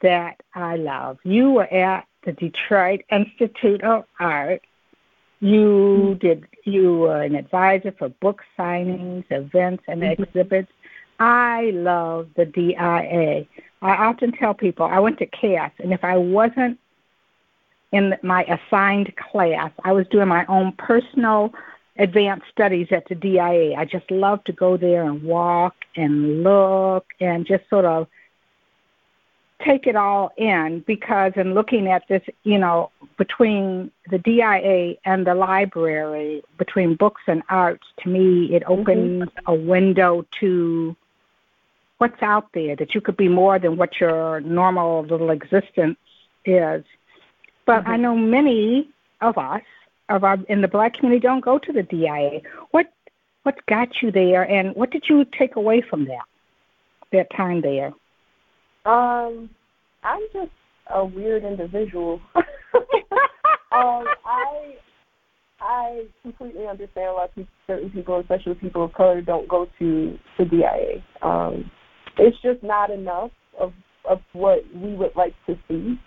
that 0.00 0.40
I 0.54 0.76
love. 0.76 1.18
You 1.24 1.50
were 1.50 1.72
at 1.72 2.06
the 2.24 2.32
Detroit 2.32 3.02
Institute 3.10 3.82
of 3.82 4.04
Art. 4.18 4.62
You 5.40 6.16
did. 6.20 6.46
You 6.64 6.98
were 6.98 7.22
an 7.22 7.34
advisor 7.34 7.92
for 7.98 8.08
book 8.08 8.42
signings, 8.58 9.24
events, 9.30 9.84
and 9.88 10.02
mm-hmm. 10.02 10.22
exhibits. 10.22 10.70
I 11.18 11.72
love 11.74 12.28
the 12.36 12.46
DIA. 12.46 13.46
I 13.82 13.90
often 13.90 14.32
tell 14.32 14.54
people 14.54 14.86
I 14.86 15.00
went 15.00 15.18
to 15.18 15.26
Cass, 15.26 15.72
and 15.78 15.92
if 15.92 16.04
I 16.04 16.16
wasn't 16.16 16.78
in 17.90 18.14
my 18.22 18.44
assigned 18.44 19.12
class, 19.16 19.70
I 19.84 19.92
was 19.92 20.06
doing 20.08 20.28
my 20.28 20.46
own 20.46 20.72
personal 20.78 21.52
advanced 22.02 22.46
studies 22.50 22.88
at 22.90 23.08
the 23.08 23.14
DIA. 23.14 23.76
I 23.76 23.84
just 23.84 24.10
love 24.10 24.42
to 24.44 24.52
go 24.52 24.76
there 24.76 25.04
and 25.04 25.22
walk 25.22 25.76
and 25.96 26.42
look 26.42 27.06
and 27.20 27.46
just 27.46 27.68
sort 27.70 27.84
of 27.84 28.08
take 29.64 29.86
it 29.86 29.94
all 29.94 30.32
in 30.36 30.80
because 30.84 31.32
in 31.36 31.54
looking 31.54 31.86
at 31.86 32.02
this, 32.08 32.22
you 32.42 32.58
know, 32.58 32.90
between 33.16 33.92
the 34.10 34.18
DIA 34.18 34.96
and 35.04 35.24
the 35.24 35.34
library, 35.34 36.42
between 36.58 36.96
books 36.96 37.22
and 37.28 37.44
arts, 37.48 37.86
to 38.02 38.08
me, 38.08 38.52
it 38.52 38.64
mm-hmm. 38.64 38.80
opens 38.80 39.22
mm-hmm. 39.22 39.52
a 39.52 39.54
window 39.54 40.26
to 40.40 40.96
what's 41.98 42.20
out 42.20 42.48
there, 42.52 42.74
that 42.74 42.96
you 42.96 43.00
could 43.00 43.16
be 43.16 43.28
more 43.28 43.60
than 43.60 43.76
what 43.76 44.00
your 44.00 44.40
normal 44.40 45.04
little 45.04 45.30
existence 45.30 45.98
is. 46.44 46.84
But 47.64 47.82
mm-hmm. 47.82 47.92
I 47.92 47.96
know 47.96 48.16
many 48.16 48.88
of 49.20 49.38
us 49.38 49.62
of 50.12 50.24
our 50.24 50.38
in 50.48 50.60
the 50.60 50.68
black 50.68 50.94
community 50.94 51.20
don't 51.20 51.44
go 51.44 51.58
to 51.58 51.72
the 51.72 51.82
DIA. 51.82 52.40
What 52.70 52.86
what 53.42 53.54
got 53.66 53.88
you 54.00 54.12
there, 54.12 54.42
and 54.42 54.74
what 54.76 54.90
did 54.90 55.04
you 55.08 55.24
take 55.38 55.56
away 55.56 55.82
from 55.88 56.04
that 56.06 56.24
that 57.12 57.26
time 57.36 57.60
there? 57.60 57.92
Um, 58.84 59.50
I'm 60.02 60.22
just 60.32 60.50
a 60.92 61.04
weird 61.04 61.44
individual. 61.44 62.20
um, 62.34 64.04
I 64.24 64.74
I 65.60 66.04
completely 66.22 66.66
understand 66.66 67.08
a 67.08 67.12
lot 67.12 67.34
people, 67.34 67.52
certain 67.66 67.90
people, 67.90 68.20
especially 68.20 68.54
people 68.54 68.84
of 68.84 68.92
color, 68.92 69.20
don't 69.20 69.48
go 69.48 69.66
to 69.78 70.18
the 70.38 70.44
DIA. 70.44 71.02
Um, 71.22 71.70
it's 72.18 72.36
just 72.42 72.62
not 72.62 72.90
enough 72.90 73.30
of 73.58 73.72
of 74.08 74.20
what 74.32 74.58
we 74.74 74.94
would 74.94 75.14
like 75.16 75.34
to 75.46 75.56
see. 75.68 75.98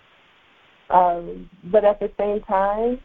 Um, 0.90 1.50
but 1.72 1.84
at 1.84 1.98
the 1.98 2.10
same 2.18 2.40
time, 2.42 3.00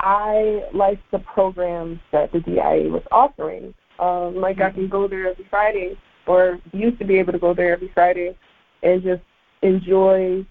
I 0.00 0.62
liked 0.72 1.02
the 1.10 1.18
programs 1.18 1.98
that 2.12 2.32
the 2.32 2.40
DIA 2.40 2.90
was 2.90 3.02
offering. 3.10 3.74
Um, 3.98 4.36
like 4.36 4.60
I 4.60 4.70
can 4.70 4.88
go 4.88 5.08
there 5.08 5.28
every 5.28 5.46
Friday, 5.50 5.98
or 6.26 6.58
used 6.72 6.98
to 7.00 7.04
be 7.04 7.18
able 7.18 7.32
to 7.32 7.38
go 7.38 7.52
there 7.52 7.72
every 7.72 7.90
Friday, 7.94 8.36
and 8.82 9.02
just 9.02 9.22
enjoy 9.62 10.46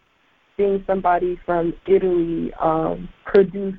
seeing 0.58 0.84
somebody 0.86 1.40
from 1.46 1.74
Italy 1.88 2.52
um, 2.60 3.08
produce 3.26 3.76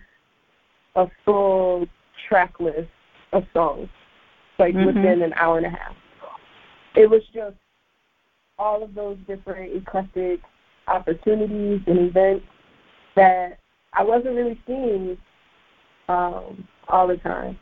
a 0.97 1.07
full 1.25 1.87
track 2.29 2.59
list 2.61 2.89
of 3.33 3.45
songs, 3.53 3.89
like 4.59 4.75
mm-hmm. 4.75 4.87
within 4.87 5.23
an 5.23 5.35
hour 5.35 5.59
and 5.59 5.67
a 5.67 5.71
half. 5.71 5.95
It 6.95 7.11
was 7.11 7.23
just 7.35 7.57
all 8.59 8.83
of 8.83 8.95
those 8.95 9.19
different 9.27 9.77
eclectic 9.77 10.41
opportunities 10.87 11.81
and 11.87 11.99
events 11.99 12.47
that 13.15 13.59
I 13.93 14.03
wasn't 14.03 14.35
really 14.35 14.59
seeing 14.67 15.19
um, 16.09 16.66
all 16.88 17.07
the 17.07 17.16
time. 17.18 17.59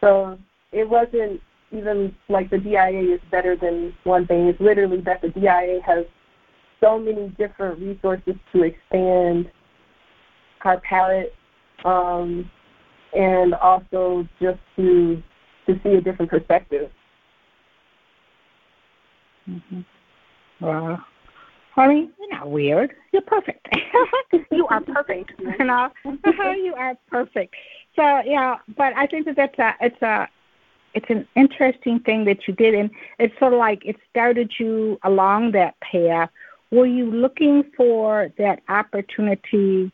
So 0.00 0.38
it 0.72 0.88
wasn't 0.88 1.40
even 1.70 2.14
like 2.28 2.50
the 2.50 2.58
DIA 2.58 3.14
is 3.14 3.20
better 3.30 3.56
than 3.56 3.94
one 4.04 4.26
thing. 4.26 4.46
It's 4.46 4.60
literally 4.60 5.00
that 5.02 5.20
the 5.20 5.28
DIA 5.28 5.80
has 5.84 6.04
so 6.80 6.98
many 6.98 7.28
different 7.38 7.80
resources 7.80 8.34
to 8.52 8.62
expand 8.62 9.50
our 10.62 10.80
palette 10.80 11.34
um, 11.84 12.50
and 13.14 13.54
also 13.54 14.26
just 14.40 14.58
to 14.76 15.22
to 15.66 15.78
see 15.82 15.90
a 15.90 16.00
different 16.00 16.30
perspective. 16.30 16.90
Mm-hmm. 19.48 19.80
Wow. 20.64 20.98
Honey, 21.78 22.10
you're 22.18 22.30
not 22.30 22.50
weird. 22.50 22.92
You're 23.12 23.22
perfect. 23.22 23.68
you 24.50 24.66
are 24.66 24.80
perfect. 24.96 25.30
you 25.38 25.64
know, 25.64 25.92
you 26.04 26.74
are 26.76 26.98
perfect. 27.08 27.54
So 27.94 28.02
yeah, 28.26 28.56
but 28.76 28.96
I 28.96 29.06
think 29.06 29.26
that 29.26 29.36
that's 29.36 29.56
a 29.60 29.74
it's 29.80 30.02
a 30.02 30.28
it's 30.94 31.08
an 31.08 31.28
interesting 31.36 32.00
thing 32.00 32.24
that 32.24 32.48
you 32.48 32.54
did, 32.54 32.74
and 32.74 32.90
it's 33.20 33.38
sort 33.38 33.52
of 33.52 33.60
like 33.60 33.86
it 33.86 33.94
started 34.10 34.54
you 34.58 34.98
along 35.04 35.52
that 35.52 35.78
path. 35.78 36.30
Were 36.72 36.84
you 36.84 37.12
looking 37.12 37.62
for 37.76 38.32
that 38.38 38.60
opportunity 38.68 39.92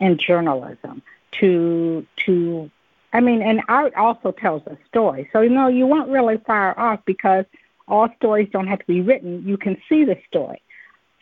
in 0.00 0.16
journalism 0.16 1.02
to 1.40 2.06
to? 2.24 2.70
I 3.12 3.20
mean, 3.20 3.42
and 3.42 3.60
art 3.68 3.92
also 3.96 4.32
tells 4.32 4.62
a 4.66 4.78
story. 4.88 5.28
So 5.34 5.42
you 5.42 5.50
know, 5.50 5.68
you 5.68 5.86
weren't 5.86 6.08
really 6.08 6.38
far 6.46 6.78
off 6.80 7.00
because 7.04 7.44
all 7.86 8.08
stories 8.16 8.48
don't 8.50 8.66
have 8.66 8.78
to 8.78 8.86
be 8.86 9.02
written. 9.02 9.46
You 9.46 9.58
can 9.58 9.76
see 9.90 10.04
the 10.04 10.16
story. 10.26 10.62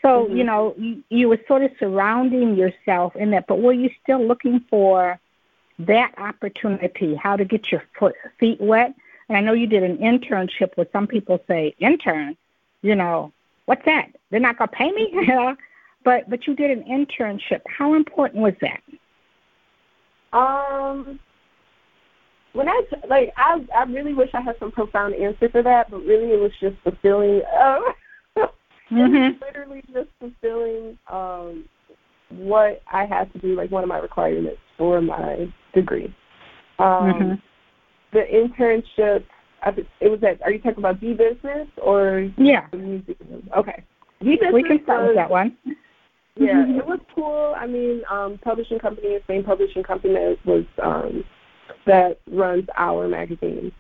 So, 0.03 0.25
mm-hmm. 0.25 0.37
you 0.37 0.45
know, 0.45 0.75
you, 0.77 1.03
you 1.09 1.29
were 1.29 1.39
sort 1.49 1.63
of 1.63 1.71
surrounding 1.79 2.57
yourself 2.57 3.17
in 3.17 3.31
that, 3.31 3.47
but 3.47 3.61
were 3.61 3.73
you 3.73 3.91
still 4.03 4.25
looking 4.25 4.61
for 4.71 5.19
that 5.79 6.15
opportunity, 6.19 7.15
how 7.15 7.37
to 7.37 7.45
get 7.45 7.71
your 7.71 7.83
foot, 7.99 8.15
feet 8.39 8.61
wet? 8.61 8.95
And 9.29 9.37
I 9.37 9.41
know 9.41 9.53
you 9.53 9.67
did 9.67 9.83
an 9.83 9.99
internship 9.99 10.77
where 10.77 10.87
some 10.93 11.07
people 11.07 11.43
say, 11.49 11.75
intern, 11.79 12.37
you 12.83 12.95
know, 12.95 13.33
what's 13.65 13.85
that? 13.85 14.11
They're 14.31 14.41
not 14.41 14.59
going 14.59 14.69
to 14.69 14.77
pay 14.77 14.93
me? 14.93 15.27
but, 16.05 16.31
but 16.31 16.47
you 16.47 16.55
did 16.55 16.71
an 16.71 16.85
internship. 16.85 17.63
How 17.67 17.95
important 17.95 18.43
was 18.43 18.55
that? 18.61 18.81
Um, 20.33 21.19
when 22.53 22.69
I 22.69 22.83
like, 23.09 23.33
I 23.37 23.65
I 23.75 23.85
really 23.85 24.15
wish 24.15 24.31
I 24.35 24.41
had 24.41 24.59
some 24.59 24.73
profound 24.73 25.15
answer 25.15 25.49
for 25.49 25.63
that, 25.63 25.91
but 25.91 26.05
really 26.05 26.33
it 26.33 26.41
was 26.41 26.53
just 26.61 26.77
the 26.85 26.93
feeling 27.03 27.43
of 27.59 27.83
mm-hmm. 28.91 29.43
literally 29.43 29.83
just 29.93 30.09
fulfilling 30.21 30.99
um, 31.11 31.65
what 32.31 32.83
I 32.93 33.05
had 33.05 33.33
to 33.33 33.39
do, 33.39 33.57
like 33.57 33.71
one 33.71 33.83
of 33.83 33.89
my 33.89 33.99
requirements 33.99 34.61
for 34.77 35.01
my 35.01 35.53
degree. 35.75 36.15
Um, 36.79 36.87
mm-hmm. 36.87 37.35
The 38.13 38.23
internship, 38.33 39.25
it 40.01 40.09
was 40.09 40.21
at. 40.23 40.43
Are 40.43 40.51
you 40.51 40.59
talking 40.59 40.79
about 40.79 41.01
DBusiness 41.01 41.69
or 41.83 42.31
yeah? 42.39 42.67
Museum? 42.73 43.49
Okay, 43.57 43.83
DBusiness. 44.23 44.53
We 44.53 44.63
can 44.63 44.83
start 44.85 45.07
with 45.07 45.17
that 45.17 45.31
one. 45.31 45.57
Yeah, 46.39 46.53
mm-hmm. 46.53 46.79
it 46.79 46.87
was 46.87 47.01
cool. 47.15 47.55
I 47.57 47.67
mean, 47.67 48.03
um, 48.11 48.39
publishing 48.43 48.79
company, 48.79 49.09
the 49.09 49.23
same 49.27 49.43
publishing 49.43 49.83
company 49.83 50.15
that 50.15 50.37
was 50.45 50.65
um, 50.83 51.25
that 51.87 52.19
runs 52.31 52.67
our 52.77 53.09
magazine. 53.09 53.73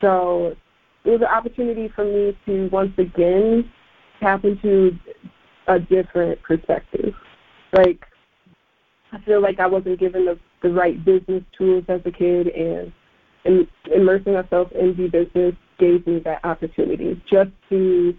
So 0.00 0.56
it 1.04 1.10
was 1.10 1.20
an 1.20 1.28
opportunity 1.28 1.90
for 1.94 2.04
me 2.04 2.36
to 2.46 2.68
once 2.72 2.92
again 2.98 3.70
tap 4.20 4.44
into 4.44 4.92
a 5.68 5.78
different 5.78 6.42
perspective. 6.42 7.14
Like 7.72 8.04
I 9.12 9.20
feel 9.24 9.40
like 9.40 9.60
I 9.60 9.66
wasn't 9.66 10.00
given 10.00 10.24
the 10.24 10.38
the 10.62 10.70
right 10.70 11.02
business 11.04 11.42
tools 11.56 11.84
as 11.88 12.00
a 12.04 12.10
kid, 12.10 12.48
and, 12.48 12.92
and 13.44 13.68
immersing 13.94 14.32
myself 14.32 14.68
in 14.72 14.96
the 14.96 15.08
business 15.08 15.54
gave 15.78 16.06
me 16.06 16.20
that 16.24 16.44
opportunity 16.44 17.20
just 17.30 17.50
to 17.68 18.14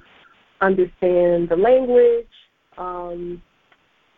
understand 0.62 1.50
the 1.50 1.56
language, 1.56 2.28
um, 2.78 3.42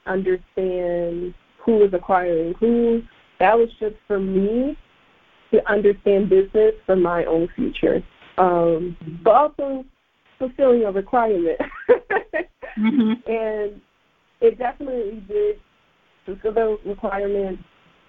understand 0.05 1.34
who 1.57 1.84
is 1.84 1.93
acquiring 1.93 2.53
who. 2.59 3.01
That 3.39 3.57
was 3.57 3.69
just 3.80 3.95
for 4.05 4.19
me 4.19 4.77
to 5.51 5.71
understand 5.71 6.30
business 6.30 6.73
for 6.86 6.95
my 6.95 7.25
own 7.25 7.47
future, 7.55 8.03
um, 8.38 8.97
but 9.23 9.34
also 9.34 9.86
fulfilling 10.39 10.83
a 10.83 10.91
requirement. 10.91 11.59
mm-hmm. 12.77 13.13
And 13.31 13.81
it 14.41 14.57
definitely 14.57 15.23
did 15.27 15.59
fulfill 16.25 16.53
the 16.53 16.77
requirement 16.89 17.59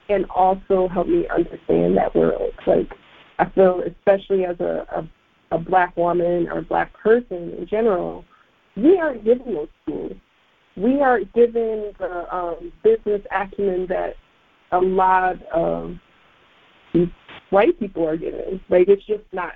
and 0.09 0.25
also 0.31 0.89
help 0.89 1.09
me 1.09 1.27
understand 1.29 1.97
that 1.97 2.15
world. 2.15 2.53
Like 2.67 2.89
I 3.39 3.51
feel, 3.51 3.83
especially 3.87 4.45
as 4.45 4.59
a, 4.61 4.87
a, 4.95 5.57
a 5.57 5.59
black 5.59 5.97
woman 5.97 6.49
or 6.49 6.59
a 6.59 6.63
black 6.63 6.93
person 6.95 7.55
in 7.59 7.67
general, 7.69 8.25
we 8.77 8.97
aren't 8.99 9.25
given 9.25 9.55
those 9.55 9.69
tools 9.87 10.13
we 10.81 11.01
aren't 11.01 11.33
given 11.33 11.93
the 11.99 12.35
um, 12.35 12.73
business 12.83 13.23
acumen 13.35 13.87
that 13.89 14.15
a 14.73 14.79
lot 14.79 15.43
of 15.53 15.97
white 17.51 17.79
people 17.79 18.07
are 18.07 18.17
given. 18.17 18.61
Like 18.69 18.89
it's 18.89 19.05
just 19.05 19.25
not 19.33 19.53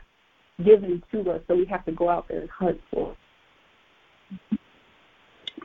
given 0.63 1.03
to 1.13 1.31
us, 1.31 1.41
so 1.47 1.57
we 1.57 1.65
have 1.67 1.85
to 1.87 1.93
go 1.93 2.09
out 2.09 2.29
there 2.29 2.41
and 2.41 2.51
hunt 2.51 2.81
for. 2.91 3.17
It. 4.51 4.59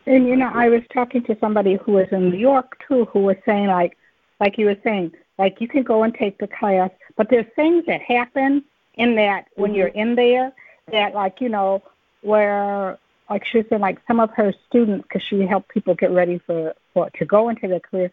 And 0.06 0.28
you 0.28 0.36
know, 0.36 0.50
I 0.54 0.70
was 0.70 0.82
talking 0.94 1.24
to 1.26 1.38
somebody 1.40 1.78
who 1.84 1.94
was 1.94 2.08
in 2.12 2.30
New 2.30 2.38
York 2.38 2.82
too, 2.88 3.06
who 3.06 3.20
was 3.20 3.38
saying 3.46 3.68
like, 3.68 3.98
like 4.40 4.58
you 4.58 4.66
were 4.66 4.78
saying, 4.84 5.12
like 5.38 5.60
you 5.60 5.68
can 5.68 5.84
go 5.84 6.04
and 6.04 6.14
take 6.14 6.38
the 6.40 6.48
class, 6.48 6.90
but 7.16 7.30
there's 7.30 7.46
things 7.56 7.86
that 7.86 8.02
happen 8.02 8.64
in 8.96 9.16
that 9.16 9.48
when 9.56 9.72
mm-hmm. 9.72 9.78
you're 9.78 9.88
in 9.90 10.16
there 10.16 10.52
that 10.92 11.14
like 11.14 11.40
you 11.40 11.50
know 11.50 11.84
where 12.22 12.98
like 13.30 13.46
she 13.46 13.64
said, 13.70 13.80
like 13.80 14.00
some 14.08 14.20
of 14.20 14.32
her 14.32 14.54
students, 14.68 15.04
because 15.08 15.22
she 15.22 15.46
helped 15.46 15.70
people 15.70 15.94
get 15.94 16.12
ready 16.12 16.40
for, 16.46 16.74
for 16.94 17.10
to 17.12 17.26
go 17.26 17.50
into 17.50 17.68
their 17.68 17.80
career, 17.80 18.12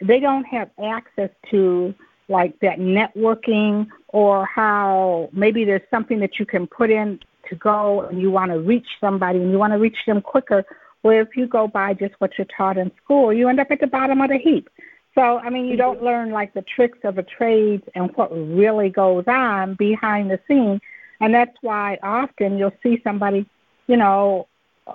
they 0.00 0.20
don't 0.20 0.44
have 0.44 0.70
access 0.82 1.30
to 1.50 1.94
like 2.28 2.58
that 2.60 2.78
networking 2.78 3.86
or 4.08 4.46
how 4.46 5.30
maybe 5.32 5.64
there's 5.64 5.82
something 5.90 6.20
that 6.20 6.38
you 6.38 6.46
can 6.46 6.66
put 6.66 6.90
in 6.90 7.20
to 7.48 7.54
go 7.56 8.02
and 8.02 8.20
you 8.20 8.30
want 8.30 8.50
to 8.50 8.60
reach 8.60 8.86
somebody 9.00 9.38
and 9.38 9.50
you 9.50 9.58
want 9.58 9.72
to 9.72 9.78
reach 9.78 9.96
them 10.06 10.20
quicker. 10.20 10.64
Where 11.02 11.20
if 11.22 11.36
you 11.36 11.46
go 11.46 11.68
by 11.68 11.94
just 11.94 12.14
what 12.18 12.32
you're 12.36 12.46
taught 12.56 12.76
in 12.76 12.90
school, 13.02 13.32
you 13.32 13.48
end 13.48 13.60
up 13.60 13.70
at 13.70 13.80
the 13.80 13.86
bottom 13.86 14.20
of 14.20 14.30
the 14.30 14.38
heap. 14.38 14.68
So, 15.14 15.38
I 15.38 15.48
mean, 15.48 15.66
you 15.66 15.72
mm-hmm. 15.72 15.78
don't 15.78 16.02
learn 16.02 16.30
like 16.30 16.54
the 16.54 16.62
tricks 16.62 16.98
of 17.04 17.18
a 17.18 17.22
trade 17.22 17.82
and 17.94 18.10
what 18.16 18.30
really 18.30 18.90
goes 18.90 19.24
on 19.26 19.74
behind 19.74 20.30
the 20.30 20.40
scene. 20.48 20.80
And 21.20 21.34
that's 21.34 21.56
why 21.60 21.98
often 22.02 22.58
you'll 22.58 22.76
see 22.82 23.00
somebody 23.02 23.48
you 23.88 23.96
know, 23.96 24.46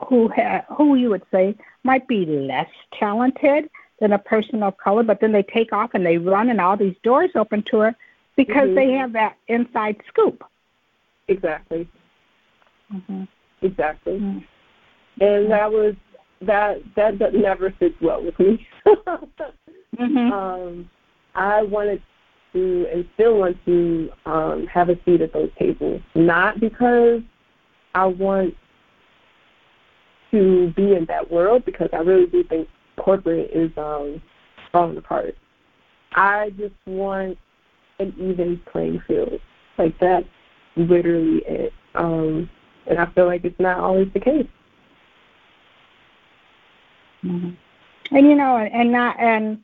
who 0.08 0.30
ha- 0.30 0.64
who 0.74 0.96
you 0.96 1.10
would 1.10 1.24
say 1.32 1.56
might 1.84 2.08
be 2.08 2.26
less 2.26 2.70
talented 2.98 3.70
than 4.04 4.12
a 4.12 4.20
person 4.20 4.62
of 4.62 4.78
color, 4.78 5.02
but 5.02 5.22
then 5.22 5.32
they 5.32 5.44
take 5.44 5.72
off 5.72 5.92
and 5.94 6.06
they 6.06 6.18
run, 6.18 6.50
and 6.50 6.60
all 6.60 6.76
these 6.76 6.96
doors 7.04 7.32
open 7.36 7.64
to 7.72 7.78
her 7.78 7.96
because 8.36 8.68
mm-hmm. 8.68 8.76
they 8.76 8.92
have 8.92 9.14
that 9.14 9.38
inside 9.48 9.96
scoop. 10.10 10.44
Exactly. 11.30 11.88
Mm-hmm. 12.94 13.24
Exactly. 13.62 14.20
Mm-hmm. 14.20 15.24
And 15.24 15.52
that 15.52 15.72
was 15.72 15.96
that 16.42 16.82
that 16.98 17.18
that 17.20 17.34
never 17.34 17.74
sits 17.80 17.96
well 18.02 18.22
with 18.22 18.38
me. 18.38 18.68
mm-hmm. 18.86 20.32
um, 20.34 20.90
I 21.34 21.62
wanted 21.64 22.04
to 22.52 22.86
and 22.94 23.08
still 23.14 23.38
want 23.38 23.58
to 23.66 24.10
um, 24.26 24.68
have 24.68 24.90
a 24.90 24.96
seat 25.06 25.22
at 25.22 25.32
those 25.32 25.50
tables, 25.58 26.02
not 26.14 26.60
because 26.60 27.22
I 27.96 28.08
want 28.08 28.54
to 30.32 30.74
be 30.76 30.94
in 30.94 31.06
that 31.08 31.32
world 31.32 31.64
because 31.64 31.88
I 31.94 31.98
really 31.98 32.26
do 32.26 32.44
think 32.44 32.68
corporate 32.98 33.52
is 33.52 33.72
um, 33.78 34.22
falling 34.72 34.98
apart. 34.98 35.36
I 36.14 36.52
just 36.58 36.76
want 36.86 37.38
an 38.00 38.14
even 38.18 38.62
playing 38.72 39.02
field. 39.08 39.40
Like 39.78 39.98
that's 40.00 40.28
literally 40.76 41.44
it. 41.48 41.74
Um, 41.96 42.50
and 42.88 43.00
I 43.00 43.06
feel 43.08 43.26
like 43.26 43.46
it's 43.46 43.60
not 43.60 43.80
always 43.80 44.12
the 44.14 44.20
case. 44.20 44.48
Mm-hmm. 47.24 47.52
And 48.16 48.28
you 48.28 48.36
know, 48.36 48.58
and 48.58 48.92
not 48.92 49.20
and 49.20 49.60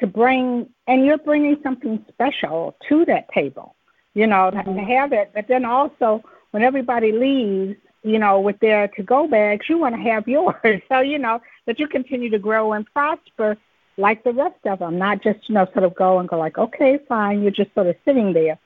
to 0.00 0.06
bring 0.06 0.68
and 0.86 1.04
you're 1.04 1.18
bringing 1.18 1.56
something 1.62 2.04
special 2.08 2.76
to 2.88 3.04
that 3.06 3.28
table. 3.32 3.76
You 4.14 4.26
know, 4.26 4.50
mm-hmm. 4.52 4.74
to 4.74 4.80
have 4.80 5.12
it, 5.12 5.32
but 5.34 5.48
then 5.48 5.64
also 5.64 6.22
when 6.52 6.62
everybody 6.62 7.10
leaves, 7.12 7.76
you 8.04 8.18
know, 8.18 8.38
with 8.38 8.58
their 8.60 8.86
to 8.88 9.02
go 9.02 9.26
bags, 9.26 9.66
you 9.68 9.78
want 9.78 9.94
to 9.96 10.00
have 10.02 10.28
yours. 10.28 10.54
So, 10.88 11.00
you 11.00 11.18
know, 11.18 11.40
that 11.66 11.78
you 11.78 11.88
continue 11.88 12.30
to 12.30 12.38
grow 12.38 12.74
and 12.74 12.86
prosper 12.92 13.56
like 13.96 14.24
the 14.24 14.32
rest 14.32 14.58
of 14.66 14.80
them, 14.80 14.98
not 14.98 15.22
just, 15.22 15.48
you 15.48 15.54
know, 15.54 15.66
sort 15.72 15.84
of 15.84 15.94
go 15.94 16.18
and 16.18 16.28
go 16.28 16.38
like, 16.38 16.58
okay, 16.58 16.98
fine, 17.08 17.42
you're 17.42 17.50
just 17.50 17.72
sort 17.74 17.86
of 17.86 17.96
sitting 18.04 18.32
there. 18.32 18.58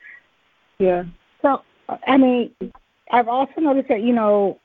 Yeah. 0.78 1.04
So, 1.42 1.62
I 2.06 2.16
mean, 2.16 2.50
I've 3.10 3.28
also 3.28 3.60
noticed 3.60 3.88
that, 3.88 4.02
you 4.02 4.12
know, 4.12 4.58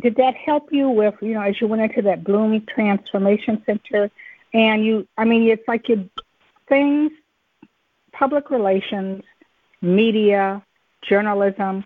did 0.00 0.16
that 0.16 0.34
help 0.34 0.72
you 0.72 0.88
with, 0.88 1.14
you 1.20 1.34
know, 1.34 1.42
as 1.42 1.60
you 1.60 1.66
went 1.66 1.82
into 1.82 2.02
that 2.02 2.24
Bloom 2.24 2.64
Transformation 2.66 3.62
Center 3.66 4.10
and 4.54 4.84
you, 4.84 5.06
I 5.16 5.24
mean, 5.24 5.48
it's 5.48 5.66
like 5.68 5.88
you, 5.88 6.08
things, 6.68 7.12
public 8.12 8.50
relations, 8.50 9.22
media, 9.82 10.62
journalism, 11.02 11.84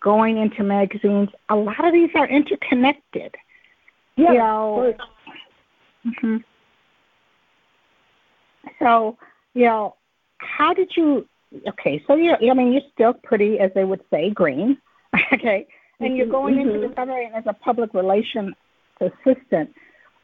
going 0.00 0.38
into 0.38 0.62
magazines, 0.62 1.28
a 1.48 1.56
lot 1.56 1.84
of 1.84 1.92
these 1.92 2.10
are 2.14 2.28
interconnected. 2.28 3.34
Yeah. 4.16 4.32
You 4.32 4.38
know, 4.38 4.94
mm-hmm. 6.06 6.36
So, 8.78 9.16
you 9.54 9.64
know, 9.64 9.96
how 10.38 10.74
did 10.74 10.92
you? 10.96 11.26
Okay, 11.68 12.02
so 12.06 12.16
you, 12.16 12.34
I 12.34 12.54
mean, 12.54 12.72
you're 12.72 12.82
still 12.92 13.12
pretty, 13.12 13.58
as 13.58 13.70
they 13.74 13.84
would 13.84 14.00
say, 14.10 14.30
green. 14.30 14.78
okay, 15.32 15.66
and 16.00 16.16
you're 16.16 16.26
going 16.26 16.56
mm-hmm. 16.56 16.70
into 16.70 16.88
the 16.88 16.94
summer 16.94 17.18
as 17.34 17.44
a 17.46 17.52
public 17.52 17.94
relations 17.94 18.54
assistant. 19.00 19.74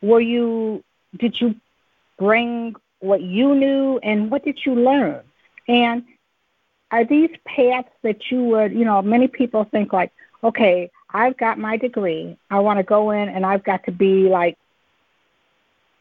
Were 0.02 0.20
you? 0.20 0.82
Did 1.18 1.40
you 1.40 1.54
bring 2.18 2.74
what 3.00 3.22
you 3.22 3.54
knew, 3.54 3.98
and 4.02 4.30
what 4.30 4.44
did 4.44 4.60
you 4.64 4.74
learn? 4.74 5.22
And 5.68 6.04
are 6.90 7.04
these 7.04 7.30
paths 7.44 7.88
that 8.02 8.30
you 8.30 8.44
would, 8.44 8.72
you 8.72 8.84
know, 8.84 9.02
many 9.02 9.28
people 9.28 9.64
think 9.64 9.92
like, 9.92 10.12
okay, 10.42 10.90
I've 11.10 11.36
got 11.36 11.58
my 11.58 11.76
degree. 11.76 12.36
I 12.50 12.60
want 12.60 12.78
to 12.78 12.82
go 12.82 13.10
in 13.10 13.28
and 13.28 13.44
I've 13.44 13.64
got 13.64 13.84
to 13.84 13.92
be 13.92 14.28
like 14.28 14.56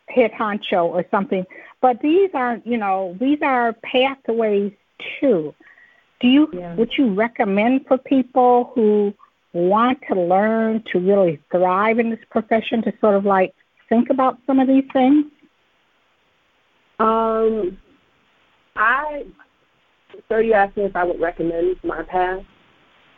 head 0.10 0.32
honcho 0.32 0.86
or 0.86 1.06
something. 1.12 1.46
But 1.82 2.02
these 2.02 2.30
are, 2.34 2.62
you 2.64 2.78
know, 2.78 3.16
these 3.20 3.40
are 3.42 3.74
pathways 3.74 4.74
too. 5.20 5.54
Do 6.20 6.28
you 6.28 6.50
yeah. 6.52 6.76
would 6.76 6.98
you 6.98 7.14
recommend 7.14 7.86
for 7.88 7.98
people 7.98 8.72
who 8.74 9.14
want 9.54 10.00
to 10.10 10.20
learn 10.20 10.84
to 10.92 11.00
really 11.00 11.40
thrive 11.52 12.00
in 12.00 12.10
this 12.10 12.20
profession 12.30 12.82
to 12.84 12.94
sort 13.00 13.16
of 13.16 13.26
like 13.26 13.54
think 13.90 14.10
about 14.10 14.40
some 14.48 14.60
of 14.60 14.68
these 14.68 14.86
things? 14.92 15.26
Um, 17.00 17.78
I 18.76 19.26
so 20.30 20.38
you 20.38 20.54
asked 20.54 20.78
me 20.78 20.84
if 20.84 20.96
I 20.96 21.04
would 21.04 21.20
recommend 21.20 21.78
my 21.84 22.04
path. 22.04 22.44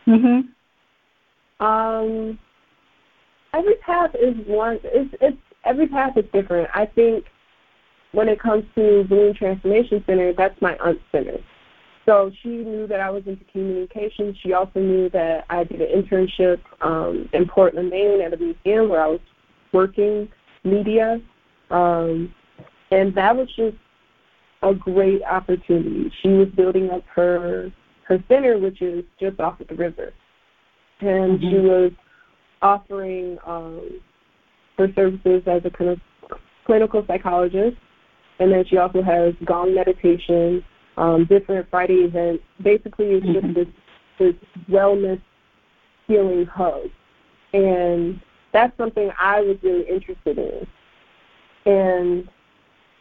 Mhm. 0.08 0.48
Um, 1.60 2.40
every 3.54 3.76
path 3.76 4.16
is 4.16 4.36
one. 4.48 4.80
It's 4.84 5.14
it's 5.22 5.38
every 5.66 5.88
path 5.88 6.18
is 6.18 6.26
different. 6.32 6.70
I 6.74 6.86
think 6.86 7.26
when 8.12 8.28
it 8.30 8.40
comes 8.40 8.64
to 8.76 9.04
Bloom 9.04 9.34
Transformation 9.34 10.04
Center, 10.06 10.34
that's 10.34 10.60
my 10.62 10.76
aunt's 10.78 11.04
center. 11.12 11.38
so 12.06 12.32
she 12.42 12.50
knew 12.50 12.88
that 12.88 13.00
I 13.00 13.12
was 13.12 13.22
into 13.28 13.46
communication. 13.52 14.36
She 14.42 14.54
also 14.54 14.80
knew 14.80 15.10
that 15.10 15.46
I 15.52 15.64
did 15.64 15.80
an 15.80 16.02
internship 16.02 16.60
um, 16.82 17.30
in 17.34 17.48
Portland, 17.48 17.92
Maine 17.92 18.22
at 18.22 18.34
a 18.34 18.38
museum 18.38 18.90
where 18.90 19.04
I 19.04 19.08
was 19.08 19.20
working 19.74 20.28
media. 20.64 21.22
Um, 21.70 22.34
and 22.90 23.14
that 23.14 23.36
was 23.36 23.48
just 23.56 23.78
a 24.62 24.74
great 24.74 25.22
opportunity. 25.24 26.12
She 26.22 26.30
was 26.30 26.48
building 26.50 26.90
up 26.90 27.04
her 27.16 27.72
her 28.08 28.24
center, 28.28 28.58
which 28.58 28.82
is 28.82 29.06
just 29.20 29.40
off 29.40 29.60
of 29.60 29.68
the 29.68 29.76
river, 29.76 30.14
and 31.02 31.40
mm-hmm. 31.40 31.50
she 31.50 31.56
was 31.58 31.92
offering 32.62 33.38
um, 33.46 34.02
her 34.78 34.88
services 34.96 35.44
as 35.46 35.62
a 35.64 35.70
kind 35.70 35.92
of 35.92 36.00
clinical 36.66 37.04
psychologist, 37.08 37.78
and 38.40 38.52
then 38.52 38.66
she 38.70 38.78
also 38.78 39.02
has 39.02 39.34
gong 39.46 39.76
meditation, 39.76 40.64
um, 40.98 41.26
different 41.30 41.70
Friday 41.70 42.06
events. 42.06 42.44
Basically, 42.62 43.08
it's 43.08 43.26
mm-hmm. 43.26 43.54
just 43.54 43.56
this 43.56 43.68
this 44.18 44.36
wellness 44.70 45.22
healing 46.08 46.46
hub, 46.46 46.84
and 47.54 48.20
that's 48.52 48.76
something 48.78 49.12
I 49.20 49.42
was 49.42 49.58
really 49.62 49.88
interested 49.88 50.38
in, 50.38 50.68
and 51.72 52.30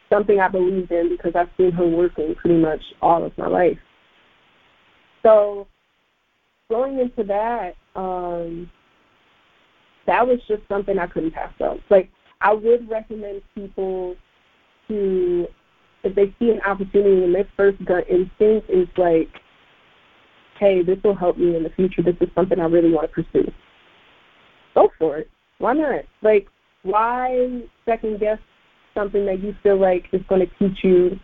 something 0.09 0.39
I 0.39 0.47
believed 0.47 0.91
in 0.91 1.09
because 1.09 1.33
I've 1.35 1.49
seen 1.57 1.71
her 1.71 1.87
working 1.87 2.35
pretty 2.35 2.57
much 2.57 2.81
all 3.01 3.23
of 3.23 3.37
my 3.37 3.47
life. 3.47 3.77
So 5.23 5.67
going 6.69 6.99
into 6.99 7.23
that, 7.23 7.73
um, 7.95 8.69
that 10.07 10.25
was 10.25 10.39
just 10.47 10.61
something 10.67 10.97
I 10.97 11.07
couldn't 11.07 11.33
pass 11.33 11.53
up. 11.63 11.77
Like 11.89 12.09
I 12.41 12.53
would 12.53 12.89
recommend 12.89 13.41
people 13.53 14.15
to, 14.87 15.47
if 16.03 16.15
they 16.15 16.33
see 16.39 16.49
an 16.51 16.61
opportunity 16.65 17.23
and 17.23 17.35
their 17.35 17.47
first 17.55 17.83
gut 17.85 18.05
instinct 18.09 18.69
is 18.69 18.87
like, 18.97 19.29
hey, 20.59 20.83
this 20.83 20.97
will 21.03 21.15
help 21.15 21.37
me 21.37 21.55
in 21.55 21.63
the 21.63 21.69
future. 21.69 22.01
This 22.01 22.15
is 22.21 22.29
something 22.35 22.59
I 22.59 22.65
really 22.65 22.91
want 22.91 23.09
to 23.09 23.23
pursue. 23.23 23.51
Go 24.75 24.89
for 24.97 25.17
it. 25.17 25.29
Why 25.59 25.73
not? 25.73 26.01
Like, 26.21 26.47
why 26.83 27.61
second 27.85 28.19
guess 28.19 28.39
something 28.93 29.25
that 29.25 29.41
you 29.41 29.55
feel 29.63 29.79
like 29.79 30.05
is 30.11 30.21
going 30.27 30.41
to 30.41 30.53
teach 30.57 30.83
you 30.83 31.19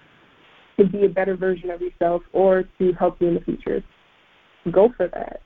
to 0.77 0.85
be 0.85 1.05
a 1.05 1.09
better 1.09 1.35
version 1.35 1.69
of 1.69 1.81
yourself 1.81 2.21
or 2.33 2.63
to 2.79 2.93
help 2.93 3.17
you 3.19 3.27
in 3.27 3.35
the 3.35 3.41
future? 3.41 3.83
Go 4.71 4.91
for 4.97 5.07
that. 5.09 5.41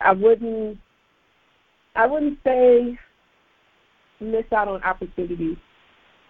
I 0.00 0.12
wouldn't 0.12 0.78
I 1.96 2.06
wouldn't 2.06 2.38
say 2.44 2.98
miss 4.20 4.44
out 4.52 4.68
on 4.68 4.82
opportunities, 4.82 5.56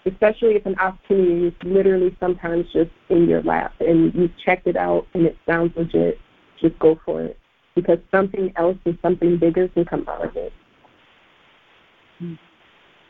especially 0.07 0.55
if 0.57 0.67
an 0.67 0.79
opportunity 0.79 1.47
is 1.47 1.55
literally 1.65 2.17
sometimes 2.21 2.67
just 2.73 2.91
in 3.09 3.29
your 3.29 3.43
lap 3.43 3.73
and 3.81 4.13
you've 4.15 4.37
checked 4.45 4.67
it 4.67 4.77
out 4.77 5.07
and 5.15 5.27
it 5.27 5.37
sounds 5.47 5.73
legit. 5.77 6.19
Just 6.61 6.79
go 6.79 6.99
for 7.05 7.23
it 7.23 7.39
because 7.75 7.99
something 8.11 8.53
else 8.57 8.77
and 8.85 8.99
something 9.03 9.39
bigger 9.39 9.69
can 9.69 9.85
come 9.85 10.05
out 10.09 10.25
of 10.25 10.37
it. 10.37 10.53
Hmm. 12.19 12.35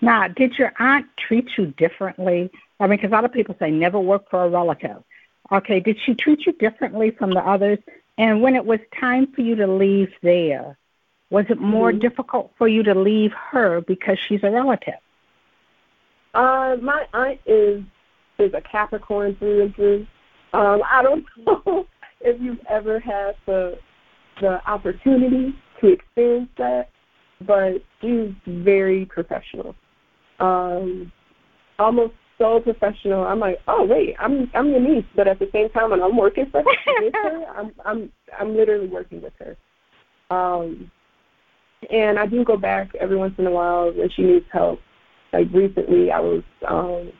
Now, 0.04 0.28
did 0.28 0.58
your 0.58 0.72
aunt 0.78 1.06
treat 1.16 1.48
you 1.56 1.66
differently? 1.78 2.50
I 2.78 2.86
mean, 2.86 2.98
because 2.98 3.10
a 3.10 3.14
lot 3.14 3.24
of 3.24 3.32
people 3.32 3.56
say 3.58 3.70
never 3.70 3.98
work 3.98 4.28
for 4.28 4.44
a 4.44 4.48
relative. 4.48 5.02
Okay, 5.50 5.80
did 5.80 5.98
she 6.04 6.14
treat 6.14 6.46
you 6.46 6.52
differently 6.52 7.10
from 7.10 7.30
the 7.30 7.40
others? 7.40 7.78
And 8.18 8.42
when 8.42 8.54
it 8.54 8.64
was 8.64 8.80
time 8.98 9.32
for 9.32 9.40
you 9.40 9.54
to 9.56 9.66
leave 9.66 10.12
there, 10.22 10.76
was 11.30 11.46
it 11.48 11.58
more 11.58 11.90
mm-hmm. 11.90 12.00
difficult 12.00 12.52
for 12.58 12.68
you 12.68 12.82
to 12.82 12.94
leave 12.94 13.32
her 13.32 13.80
because 13.80 14.18
she's 14.18 14.42
a 14.42 14.50
relative? 14.50 14.94
Uh, 16.34 16.76
my 16.82 17.06
aunt 17.12 17.40
is 17.46 17.82
is 18.38 18.52
a 18.52 18.60
Capricorn 18.60 19.36
through 19.36 19.62
and 19.62 19.74
through. 19.74 20.06
Um, 20.52 20.82
I 20.90 21.02
don't 21.02 21.24
know 21.46 21.86
if 22.20 22.40
you've 22.40 22.64
ever 22.68 23.00
had 23.00 23.36
the 23.46 23.78
the 24.40 24.60
opportunity 24.68 25.54
to 25.80 25.88
experience 25.88 26.50
that, 26.58 26.90
but 27.40 27.82
she's 28.00 28.32
very 28.46 29.06
professional. 29.06 29.74
Um, 30.44 31.12
almost 31.78 32.14
so 32.38 32.60
professional. 32.60 33.24
I'm 33.24 33.40
like, 33.40 33.58
oh 33.68 33.84
wait, 33.84 34.16
I'm 34.18 34.50
I'm 34.54 34.68
your 34.70 34.80
niece, 34.80 35.04
but 35.16 35.28
at 35.28 35.38
the 35.38 35.48
same 35.52 35.68
time, 35.70 35.90
when 35.90 36.02
I'm 36.02 36.16
working 36.16 36.46
for 36.50 36.62
her, 36.62 37.10
her, 37.12 37.44
I'm 37.56 37.72
I'm 37.84 38.12
I'm 38.38 38.56
literally 38.56 38.88
working 38.88 39.22
with 39.22 39.32
her. 39.38 39.56
Um, 40.34 40.90
and 41.90 42.18
I 42.18 42.26
do 42.26 42.44
go 42.44 42.56
back 42.56 42.90
every 42.98 43.16
once 43.16 43.34
in 43.38 43.46
a 43.46 43.50
while 43.50 43.92
when 43.92 44.08
she 44.10 44.22
needs 44.22 44.46
help. 44.52 44.80
Like 45.32 45.46
recently, 45.52 46.10
I 46.10 46.20
was 46.20 46.42
um, 46.68 47.12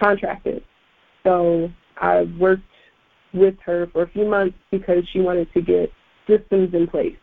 contracted, 0.00 0.62
so 1.24 1.68
I 2.00 2.24
worked 2.38 2.62
with 3.34 3.54
her 3.64 3.88
for 3.92 4.02
a 4.02 4.10
few 4.10 4.26
months 4.26 4.56
because 4.70 5.04
she 5.12 5.20
wanted 5.20 5.52
to 5.54 5.62
get 5.62 5.90
systems 6.28 6.74
in 6.74 6.86
place, 6.86 7.16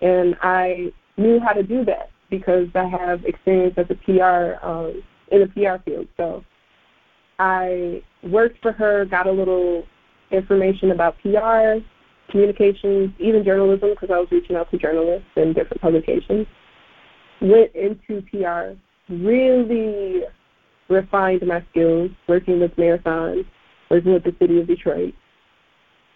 and 0.00 0.36
I 0.42 0.92
knew 1.16 1.40
how 1.40 1.52
to 1.52 1.62
do 1.62 1.84
that 1.84 2.10
because 2.30 2.68
I 2.74 2.86
have 2.86 3.24
experience 3.24 3.74
as 3.76 3.86
a 3.90 3.94
PR 3.94 4.64
um, 4.66 5.02
in 5.30 5.40
the 5.40 5.48
PR 5.48 5.82
field. 5.84 6.06
So 6.16 6.44
I 7.38 8.02
worked 8.22 8.60
for 8.62 8.72
her, 8.72 9.04
got 9.04 9.26
a 9.26 9.32
little 9.32 9.84
information 10.30 10.92
about 10.92 11.16
PR, 11.22 11.84
communications, 12.30 13.10
even 13.18 13.44
journalism, 13.44 13.90
because 13.90 14.10
I 14.12 14.18
was 14.18 14.28
reaching 14.30 14.56
out 14.56 14.70
to 14.70 14.78
journalists 14.78 15.28
in 15.36 15.52
different 15.52 15.80
publications. 15.80 16.46
Went 17.40 17.74
into 17.74 18.22
PR, 18.30 18.78
really 19.12 20.22
refined 20.88 21.46
my 21.46 21.64
skills 21.70 22.10
working 22.28 22.60
with 22.60 22.72
marathons, 22.76 23.44
working 23.90 24.12
with 24.12 24.24
the 24.24 24.34
city 24.38 24.60
of 24.60 24.66
Detroit. 24.66 25.14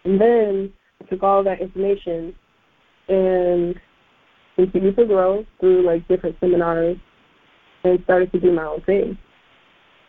And 0.05 0.21
then 0.21 0.73
I 1.01 1.07
took 1.07 1.23
all 1.23 1.43
that 1.45 1.61
information 1.61 2.35
and 3.09 3.75
continued 4.57 4.97
to 4.97 5.07
grow 5.07 5.45
through 5.61 5.83
like 5.85 6.07
different 6.09 6.37
seminars 6.41 6.97
and 7.85 8.03
started 8.05 8.33
to 8.33 8.41
do 8.41 8.53
my 8.53 8.65
own 8.65 8.81
thing. 8.83 9.17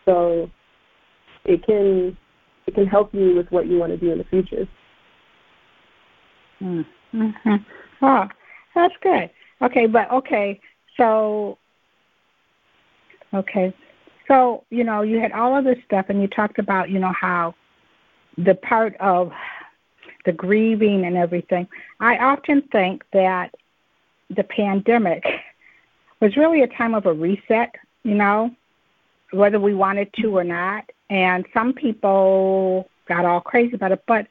So 0.06 0.50
it 1.46 1.66
can 1.66 2.18
it 2.68 2.74
can 2.74 2.88
help 2.88 3.14
you 3.14 3.36
with 3.36 3.52
what 3.52 3.68
you 3.68 3.78
want 3.78 3.91
to 3.91 3.98
do 3.98 4.12
in 4.12 4.18
the 4.18 4.24
future. 4.26 4.68
Mm-hmm. 6.62 7.56
Oh, 8.02 8.28
that's 8.74 8.93
good. 9.02 9.30
Okay, 9.62 9.88
but 9.88 10.12
okay, 10.12 10.60
so 10.98 11.58
okay, 13.34 13.74
so 14.28 14.64
you 14.70 14.84
know 14.84 15.02
you 15.02 15.20
had 15.20 15.32
all 15.32 15.58
of 15.58 15.64
this 15.64 15.78
stuff, 15.86 16.08
and 16.10 16.22
you 16.22 16.28
talked 16.28 16.60
about 16.60 16.89
you 16.89 17.00
know 17.00 17.14
how 17.20 17.54
the 18.38 18.56
part 18.56 18.96
of 19.00 19.32
the 20.26 20.32
grieving 20.32 21.06
and 21.06 21.16
everything. 21.16 21.68
I 22.00 22.18
often 22.18 22.64
think 22.72 23.04
that 23.14 23.54
the 24.30 24.43
pandemic 24.43 25.23
was 26.19 26.36
really 26.38 26.61
a 26.61 26.67
time 26.67 26.93
of 26.93 27.05
a 27.05 27.13
reset. 27.13 27.76
You 28.03 28.15
know, 28.15 28.51
whether 29.32 29.59
we 29.59 29.73
wanted 29.73 30.13
to 30.21 30.38
or 30.38 30.43
not, 30.43 30.89
and 31.09 31.45
some 31.53 31.73
people 31.73 32.89
got 33.07 33.26
all 33.26 33.41
crazy 33.41 33.76
about 33.76 33.91
it, 33.91 34.03
but 34.07 34.28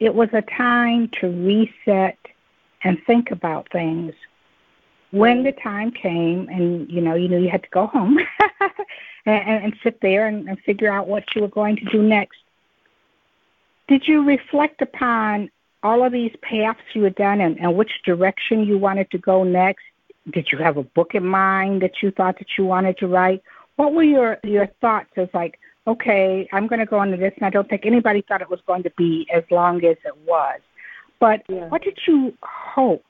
it 0.00 0.14
was 0.14 0.28
a 0.32 0.42
time 0.42 1.08
to 1.20 1.28
reset 1.28 2.18
and 2.84 2.98
think 3.06 3.30
about 3.30 3.70
things. 3.72 4.12
When 5.12 5.44
the 5.44 5.52
time 5.52 5.92
came, 5.92 6.48
and 6.48 6.90
you 6.90 7.00
know, 7.00 7.14
you 7.14 7.28
knew 7.28 7.38
you 7.38 7.48
had 7.48 7.62
to 7.62 7.68
go 7.70 7.86
home 7.86 8.18
and, 9.26 9.64
and 9.64 9.74
sit 9.82 10.00
there 10.00 10.26
and, 10.26 10.48
and 10.48 10.58
figure 10.60 10.92
out 10.92 11.08
what 11.08 11.24
you 11.34 11.42
were 11.42 11.48
going 11.48 11.76
to 11.76 11.84
do 11.86 12.02
next. 12.02 12.38
Did 13.88 14.06
you 14.06 14.24
reflect 14.24 14.82
upon 14.82 15.50
all 15.82 16.04
of 16.04 16.12
these 16.12 16.34
paths 16.42 16.80
you 16.94 17.02
had 17.02 17.14
done 17.14 17.40
and, 17.40 17.58
and 17.58 17.76
which 17.76 17.90
direction 18.04 18.64
you 18.64 18.78
wanted 18.78 19.10
to 19.10 19.18
go 19.18 19.44
next? 19.44 19.84
Did 20.32 20.48
you 20.50 20.58
have 20.58 20.76
a 20.76 20.82
book 20.82 21.14
in 21.14 21.24
mind 21.24 21.82
that 21.82 22.02
you 22.02 22.10
thought 22.10 22.38
that 22.38 22.48
you 22.58 22.64
wanted 22.64 22.98
to 22.98 23.06
write? 23.06 23.42
What 23.76 23.92
were 23.92 24.02
your 24.02 24.38
your 24.42 24.66
thoughts 24.80 25.10
as 25.16 25.28
like, 25.34 25.58
okay, 25.86 26.48
I'm 26.52 26.66
going 26.66 26.80
to 26.80 26.86
go 26.86 27.02
into 27.02 27.16
this, 27.16 27.32
and 27.36 27.46
I 27.46 27.50
don't 27.50 27.68
think 27.68 27.86
anybody 27.86 28.22
thought 28.26 28.42
it 28.42 28.50
was 28.50 28.60
going 28.66 28.82
to 28.82 28.92
be 28.96 29.26
as 29.32 29.44
long 29.50 29.84
as 29.84 29.96
it 30.04 30.16
was. 30.26 30.60
But 31.20 31.42
yeah. 31.48 31.68
what 31.68 31.82
did 31.82 31.98
you 32.06 32.32
hope? 32.42 33.04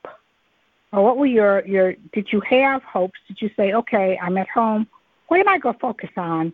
Or 0.92 1.02
what 1.02 1.16
were 1.16 1.26
your 1.26 1.66
your? 1.66 1.94
Did 2.12 2.28
you 2.32 2.40
have 2.48 2.82
hopes? 2.82 3.18
Did 3.28 3.40
you 3.40 3.50
say, 3.56 3.72
okay, 3.72 4.18
I'm 4.22 4.36
at 4.36 4.48
home. 4.48 4.86
What 5.28 5.40
am 5.40 5.48
I 5.48 5.58
going 5.58 5.74
to 5.74 5.80
focus 5.80 6.10
on 6.16 6.52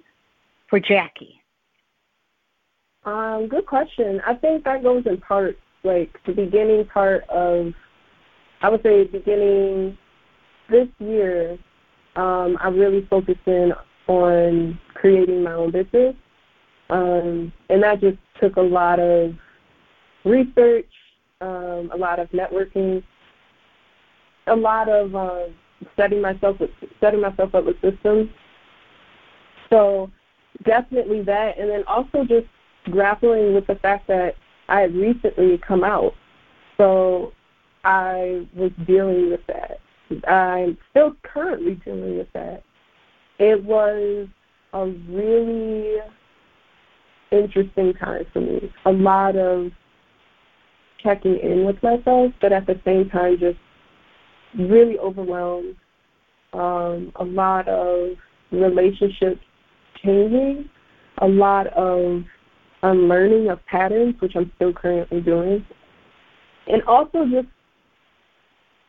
for 0.68 0.80
Jackie? 0.80 1.42
Um, 3.04 3.48
good 3.48 3.66
question. 3.66 4.20
I 4.26 4.34
think 4.34 4.64
that 4.64 4.82
goes 4.82 5.04
in 5.06 5.18
part, 5.18 5.58
like 5.84 6.16
the 6.26 6.32
beginning 6.32 6.86
part 6.86 7.28
of, 7.28 7.72
I 8.60 8.68
would 8.68 8.82
say, 8.82 9.04
beginning 9.04 9.98
this 10.70 10.88
year. 10.98 11.58
Um, 12.14 12.56
I 12.60 12.68
really 12.68 13.06
focused 13.08 13.40
in 13.46 13.72
on 14.06 14.78
creating 14.94 15.42
my 15.42 15.52
own 15.54 15.72
business. 15.72 16.14
Um, 16.90 17.52
and 17.70 17.82
that 17.82 18.00
just 18.00 18.18
took 18.40 18.56
a 18.56 18.60
lot 18.60 19.00
of 19.00 19.32
research, 20.24 20.90
um, 21.40 21.90
a 21.92 21.96
lot 21.96 22.18
of 22.18 22.28
networking, 22.30 23.02
a 24.46 24.54
lot 24.54 24.88
of 24.88 25.14
uh, 25.14 25.44
setting 25.96 26.20
myself 26.20 26.58
with, 26.60 26.70
setting 27.00 27.20
myself 27.20 27.54
up 27.54 27.64
with 27.64 27.76
systems. 27.80 28.28
So 29.70 30.10
definitely 30.64 31.22
that, 31.22 31.58
and 31.58 31.70
then 31.70 31.82
also 31.86 32.24
just 32.24 32.46
grappling 32.90 33.54
with 33.54 33.66
the 33.66 33.76
fact 33.76 34.06
that 34.08 34.34
I 34.68 34.80
had 34.80 34.94
recently 34.94 35.58
come 35.66 35.84
out, 35.84 36.12
so 36.76 37.32
I 37.84 38.46
was 38.54 38.70
dealing 38.86 39.30
with 39.30 39.40
that. 39.48 39.78
I'm 40.28 40.78
still 40.90 41.16
currently 41.22 41.76
dealing 41.84 42.18
with 42.18 42.28
that. 42.34 42.62
It 43.38 43.62
was 43.64 44.28
a 44.72 44.86
really 45.08 45.96
interesting 47.30 47.94
time 47.94 48.24
for 48.32 48.40
me. 48.40 48.72
A 48.84 48.92
lot 48.92 49.36
of 49.36 49.70
checking 51.02 51.38
in 51.38 51.64
with 51.64 51.82
myself, 51.82 52.32
but 52.40 52.52
at 52.52 52.66
the 52.66 52.80
same 52.84 53.08
time, 53.08 53.38
just 53.38 53.58
really 54.58 54.98
overwhelmed. 54.98 55.76
Um, 56.52 57.12
a 57.16 57.24
lot 57.24 57.66
of 57.68 58.10
relationships 58.50 59.40
changing, 60.04 60.68
a 61.18 61.26
lot 61.26 61.66
of 61.68 62.22
unlearning 62.82 63.48
of 63.48 63.64
patterns, 63.66 64.14
which 64.20 64.32
I'm 64.36 64.50
still 64.56 64.72
currently 64.72 65.20
doing, 65.20 65.64
and 66.66 66.82
also 66.84 67.24
just 67.30 67.48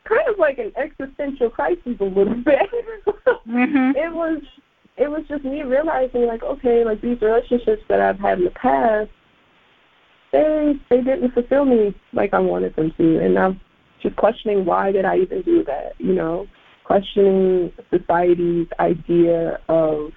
kind 0.08 0.28
of 0.28 0.38
like 0.38 0.58
an 0.58 0.72
existential 0.76 1.50
crisis 1.50 1.96
a 2.00 2.04
little 2.04 2.42
bit. 2.44 2.68
mm-hmm. 3.48 3.90
It 3.96 4.12
was 4.12 4.42
it 4.96 5.08
was 5.08 5.22
just 5.28 5.44
me 5.44 5.62
realizing 5.62 6.26
like, 6.26 6.42
okay, 6.42 6.84
like 6.84 7.00
these 7.00 7.20
relationships 7.20 7.82
that 7.88 8.00
I've 8.00 8.18
had 8.18 8.38
in 8.38 8.44
the 8.44 8.50
past, 8.50 9.10
they 10.32 10.74
they 10.90 11.00
didn't 11.00 11.32
fulfill 11.32 11.64
me 11.64 11.94
like 12.12 12.34
I 12.34 12.38
wanted 12.38 12.76
them 12.76 12.92
to, 12.96 13.18
and 13.18 13.38
I'm 13.38 13.60
just 14.02 14.16
questioning 14.16 14.64
why 14.64 14.92
did 14.92 15.04
I 15.04 15.18
even 15.18 15.42
do 15.42 15.64
that, 15.64 15.92
you 15.98 16.14
know, 16.14 16.46
questioning 16.84 17.72
society's 17.90 18.68
idea 18.78 19.58
of 19.68 20.10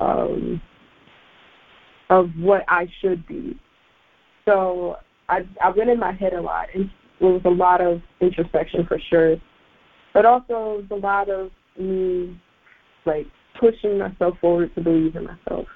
um 0.00 0.60
of 2.10 2.28
what 2.36 2.64
I 2.68 2.86
should 3.00 3.26
be. 3.26 3.58
So 4.46 4.96
I 5.28 5.40
I 5.62 5.70
went 5.70 5.88
in 5.88 5.98
my 5.98 6.12
head 6.12 6.34
a 6.34 6.40
lot, 6.40 6.66
and 6.74 6.90
it 7.20 7.24
was 7.24 7.42
a 7.44 7.50
lot 7.50 7.80
of 7.80 8.02
introspection 8.20 8.84
for 8.86 8.98
sure, 9.08 9.36
but 10.12 10.26
also 10.26 10.84
a 10.90 10.94
lot 10.94 11.30
of 11.30 11.50
me 11.78 12.38
like 13.06 13.26
pushing 13.58 13.98
myself 13.98 14.36
forward 14.40 14.74
to 14.74 14.82
believe 14.82 15.16
in 15.16 15.24
myself 15.24 15.66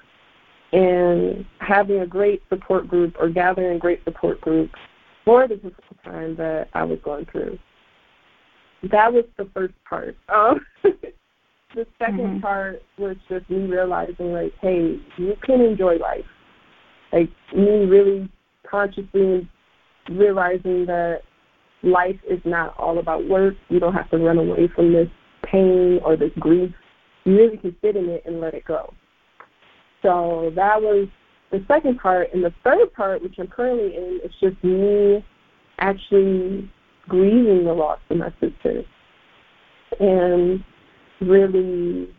and 0.71 1.45
having 1.59 1.99
a 1.99 2.07
great 2.07 2.41
support 2.49 2.87
group 2.87 3.15
or 3.19 3.29
gathering 3.29 3.79
great 3.79 4.03
support 4.03 4.41
groups 4.41 4.73
for 5.23 5.47
the 5.47 5.55
difficult 5.55 6.03
time 6.03 6.35
that 6.35 6.67
I 6.73 6.83
was 6.83 6.99
going 7.03 7.25
through. 7.31 7.57
That 8.91 9.11
was 9.11 9.25
the 9.37 9.49
first 9.53 9.73
part. 9.87 10.15
Um, 10.27 10.59
the 11.75 11.85
2nd 12.01 12.19
mm-hmm. 12.19 12.39
part 12.39 12.81
was 12.97 13.17
just 13.29 13.49
me 13.49 13.67
realizing, 13.67 14.33
like, 14.33 14.53
hey, 14.61 14.97
you 15.17 15.33
can 15.43 15.61
enjoy 15.61 15.97
life. 15.97 16.25
Like, 17.11 17.29
me 17.55 17.85
really 17.85 18.29
consciously 18.69 19.49
realizing 20.09 20.85
that 20.85 21.21
life 21.83 22.19
is 22.29 22.39
not 22.45 22.75
all 22.77 22.99
about 22.99 23.27
work. 23.27 23.55
You 23.69 23.79
don't 23.79 23.93
have 23.93 24.09
to 24.11 24.17
run 24.17 24.37
away 24.37 24.69
from 24.73 24.93
this 24.93 25.09
pain 25.43 25.99
or 26.03 26.17
this 26.17 26.31
grief. 26.39 26.71
You 27.25 27.35
really 27.35 27.57
can 27.57 27.75
sit 27.81 27.95
in 27.95 28.09
it 28.09 28.23
and 28.25 28.39
let 28.39 28.53
it 28.53 28.65
go. 28.65 28.93
So 30.01 30.51
that 30.55 30.81
was 30.81 31.07
the 31.51 31.63
second 31.67 31.99
part. 31.99 32.29
And 32.33 32.43
the 32.43 32.53
third 32.63 32.93
part, 32.93 33.21
which 33.21 33.35
I'm 33.39 33.47
currently 33.47 33.95
in, 33.95 34.19
is 34.23 34.31
just 34.39 34.63
me 34.63 35.25
actually 35.79 36.69
grieving 37.07 37.65
the 37.65 37.73
loss 37.73 37.99
of 38.09 38.17
my 38.17 38.33
sister 38.39 38.83
and 39.99 40.63
really 41.21 42.09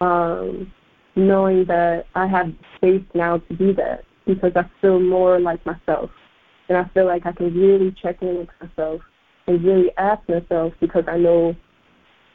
um, 0.00 0.72
knowing 1.16 1.64
that 1.66 2.06
I 2.14 2.26
have 2.26 2.52
space 2.76 3.04
now 3.14 3.38
to 3.38 3.56
do 3.56 3.74
that 3.74 4.04
because 4.26 4.52
I 4.56 4.68
feel 4.80 5.00
more 5.00 5.38
like 5.40 5.64
myself. 5.66 6.10
And 6.68 6.78
I 6.78 6.84
feel 6.94 7.06
like 7.06 7.26
I 7.26 7.32
can 7.32 7.54
really 7.54 7.94
check 8.02 8.22
in 8.22 8.38
with 8.38 8.48
myself 8.60 9.00
and 9.46 9.62
really 9.62 9.90
ask 9.98 10.26
myself 10.28 10.72
because 10.80 11.04
I 11.06 11.18
know 11.18 11.54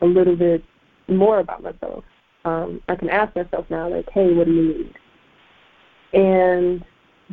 a 0.01 0.05
little 0.05 0.35
bit 0.35 0.63
more 1.07 1.39
about 1.39 1.63
myself. 1.63 2.03
Um, 2.45 2.81
I 2.87 2.95
can 2.95 3.09
ask 3.09 3.35
myself 3.35 3.65
now, 3.69 3.89
like, 3.89 4.07
hey, 4.13 4.33
what 4.33 4.45
do 4.45 4.53
you 4.53 4.77
need? 4.77 4.93
And 6.13 6.83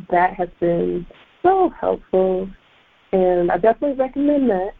that 0.09 0.33
has 0.33 0.49
been 0.59 1.05
so 1.43 1.71
helpful, 1.79 2.49
and 3.13 3.51
I 3.51 3.57
definitely 3.57 3.97
recommend 3.97 4.49
that 4.49 4.71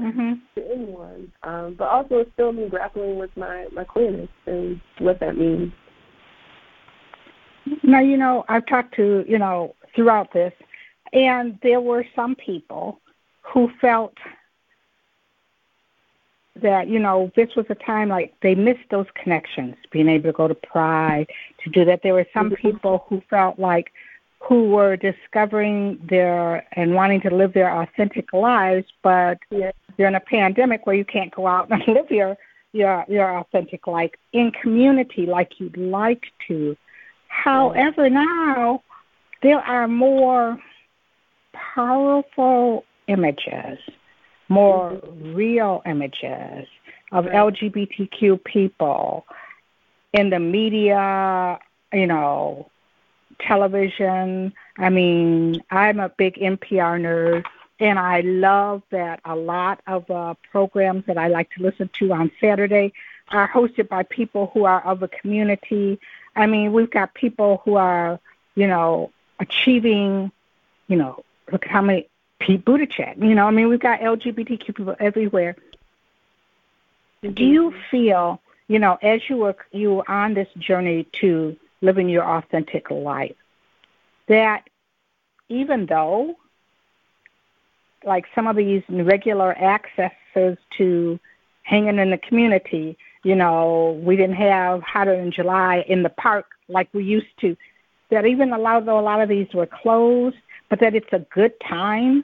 mm-hmm. 0.00 0.34
to 0.54 0.72
anyone. 0.72 1.32
Um, 1.42 1.74
but 1.78 1.88
also, 1.88 2.18
it's 2.18 2.32
still 2.34 2.52
me 2.52 2.68
grappling 2.68 3.18
with 3.18 3.34
my 3.36 3.66
my 3.72 3.84
queerness 3.84 4.28
and 4.46 4.80
what 4.98 5.20
that 5.20 5.36
means. 5.36 5.72
Now, 7.82 8.00
you 8.00 8.16
know, 8.16 8.44
I've 8.48 8.66
talked 8.66 8.94
to 8.96 9.24
you 9.28 9.38
know 9.38 9.74
throughout 9.94 10.32
this, 10.32 10.52
and 11.12 11.58
there 11.62 11.80
were 11.80 12.04
some 12.14 12.34
people 12.34 13.00
who 13.42 13.70
felt 13.80 14.14
that 16.62 16.88
you 16.88 16.98
know 16.98 17.30
this 17.36 17.54
was 17.56 17.66
a 17.68 17.74
time 17.74 18.08
like 18.08 18.34
they 18.42 18.54
missed 18.54 18.88
those 18.90 19.06
connections 19.22 19.74
being 19.90 20.08
able 20.08 20.24
to 20.24 20.32
go 20.32 20.48
to 20.48 20.54
pride 20.54 21.26
to 21.62 21.70
do 21.70 21.84
that 21.84 22.00
there 22.02 22.14
were 22.14 22.26
some 22.32 22.50
mm-hmm. 22.50 22.68
people 22.68 23.04
who 23.08 23.22
felt 23.28 23.58
like 23.58 23.92
who 24.40 24.70
were 24.70 24.96
discovering 24.96 25.98
their 26.08 26.66
and 26.78 26.94
wanting 26.94 27.20
to 27.20 27.34
live 27.34 27.52
their 27.52 27.82
authentic 27.82 28.32
lives 28.32 28.86
but 29.02 29.38
yes. 29.50 29.74
You're 29.96 30.08
in 30.08 30.14
a 30.14 30.20
pandemic 30.20 30.86
where 30.86 30.96
you 30.96 31.04
can't 31.04 31.34
go 31.34 31.46
out 31.46 31.70
and 31.70 31.82
live 31.88 32.10
your 32.10 32.36
your 32.72 33.04
your 33.08 33.38
authentic 33.38 33.86
life 33.86 34.10
in 34.32 34.50
community 34.50 35.26
like 35.26 35.58
you'd 35.58 35.76
like 35.76 36.24
to 36.46 36.76
however 37.28 38.10
now 38.10 38.82
there 39.42 39.60
are 39.60 39.88
more 39.88 40.58
powerful 41.74 42.84
images 43.08 43.78
more 44.48 44.92
mm-hmm. 44.92 45.34
real 45.34 45.82
images 45.86 46.66
of 47.12 47.26
right. 47.26 47.34
LGBTQ 47.34 48.42
people 48.44 49.26
in 50.12 50.30
the 50.30 50.38
media, 50.38 51.58
you 51.92 52.06
know, 52.06 52.70
television. 53.40 54.52
I 54.78 54.90
mean, 54.90 55.62
I'm 55.70 56.00
a 56.00 56.08
big 56.08 56.36
NPR 56.36 57.00
nerd, 57.00 57.44
and 57.78 57.98
I 57.98 58.20
love 58.20 58.82
that 58.90 59.20
a 59.24 59.36
lot 59.36 59.80
of 59.86 60.10
uh, 60.10 60.34
programs 60.50 61.06
that 61.06 61.18
I 61.18 61.28
like 61.28 61.50
to 61.52 61.62
listen 61.62 61.90
to 61.98 62.12
on 62.12 62.30
Saturday 62.40 62.92
are 63.28 63.48
hosted 63.48 63.88
by 63.88 64.02
people 64.04 64.50
who 64.54 64.64
are 64.64 64.80
of 64.82 65.00
the 65.00 65.08
community. 65.08 65.98
I 66.34 66.46
mean, 66.46 66.72
we've 66.72 66.90
got 66.90 67.14
people 67.14 67.60
who 67.64 67.74
are, 67.74 68.18
you 68.54 68.66
know, 68.66 69.10
achieving, 69.38 70.30
you 70.88 70.96
know, 70.96 71.24
look 71.52 71.64
at 71.66 71.70
how 71.70 71.82
many 71.82 72.08
Pete 72.38 72.64
Buttigieg. 72.64 73.22
You 73.22 73.34
know, 73.34 73.46
I 73.46 73.50
mean, 73.50 73.68
we've 73.68 73.80
got 73.80 74.00
LGBTQ 74.00 74.74
people 74.74 74.96
everywhere. 74.98 75.56
Do 77.22 77.44
you 77.44 77.74
feel, 77.90 78.40
you 78.68 78.78
know, 78.78 78.98
as 79.02 79.28
you 79.28 79.38
were 79.38 79.56
you 79.72 79.94
were 79.94 80.10
on 80.10 80.34
this 80.34 80.48
journey 80.58 81.06
to 81.20 81.56
living 81.80 82.08
your 82.08 82.24
authentic 82.24 82.90
life, 82.90 83.36
that 84.28 84.68
even 85.48 85.86
though, 85.86 86.36
like 88.06 88.24
some 88.34 88.46
of 88.46 88.56
these 88.56 88.82
regular 88.88 89.56
accesses 89.58 90.56
to 90.78 91.18
hanging 91.62 91.98
in 91.98 92.10
the 92.10 92.18
community, 92.18 92.96
you 93.24 93.34
know, 93.34 94.00
we 94.02 94.16
didn't 94.16 94.36
have 94.36 94.82
hotter 94.82 95.14
in 95.14 95.32
July 95.32 95.84
in 95.88 96.02
the 96.02 96.08
park 96.10 96.46
like 96.68 96.88
we 96.94 97.04
used 97.04 97.26
to. 97.40 97.56
That 98.10 98.24
even 98.24 98.52
a 98.52 98.58
lot 98.58 98.80
of 98.80 98.88
a 98.88 99.00
lot 99.00 99.20
of 99.20 99.28
these 99.28 99.48
were 99.52 99.66
closed, 99.66 100.36
but 100.70 100.78
that 100.80 100.94
it's 100.94 101.12
a 101.12 101.26
good 101.34 101.52
time, 101.68 102.22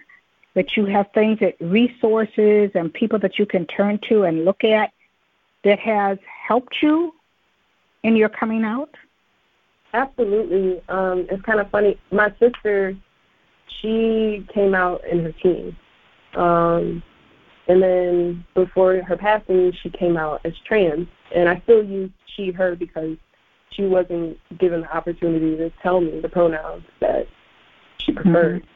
that 0.54 0.76
you 0.76 0.86
have 0.86 1.10
things 1.12 1.40
that 1.40 1.56
resources 1.60 2.70
and 2.74 2.92
people 2.92 3.18
that 3.18 3.38
you 3.38 3.46
can 3.46 3.66
turn 3.66 3.98
to 4.08 4.22
and 4.22 4.44
look 4.44 4.62
at 4.62 4.92
that 5.64 5.78
has 5.80 6.18
helped 6.46 6.76
you 6.82 7.12
in 8.02 8.16
your 8.16 8.28
coming 8.28 8.64
out? 8.64 8.90
Absolutely. 9.94 10.80
Um, 10.88 11.26
it's 11.30 11.42
kind 11.42 11.60
of 11.60 11.70
funny. 11.70 11.98
My 12.10 12.32
sister, 12.38 12.96
she 13.80 14.46
came 14.52 14.74
out 14.74 15.02
in 15.10 15.24
her 15.24 15.32
teens. 15.32 15.74
Um, 16.34 17.02
and 17.68 17.82
then 17.82 18.44
before 18.54 19.02
her 19.02 19.16
passing, 19.16 19.72
she 19.82 19.90
came 19.90 20.16
out 20.16 20.40
as 20.44 20.52
trans. 20.66 21.06
And 21.34 21.48
I 21.48 21.60
still 21.60 21.84
use 21.84 22.10
she, 22.36 22.50
her 22.52 22.74
because 22.76 23.16
she 23.70 23.84
wasn't 23.84 24.38
given 24.58 24.82
the 24.82 24.96
opportunity 24.96 25.56
to 25.56 25.70
tell 25.82 26.00
me 26.00 26.20
the 26.20 26.28
pronouns 26.28 26.84
that 27.00 27.26
she 27.98 28.12
preferred. 28.12 28.62
Mm-hmm. 28.62 28.68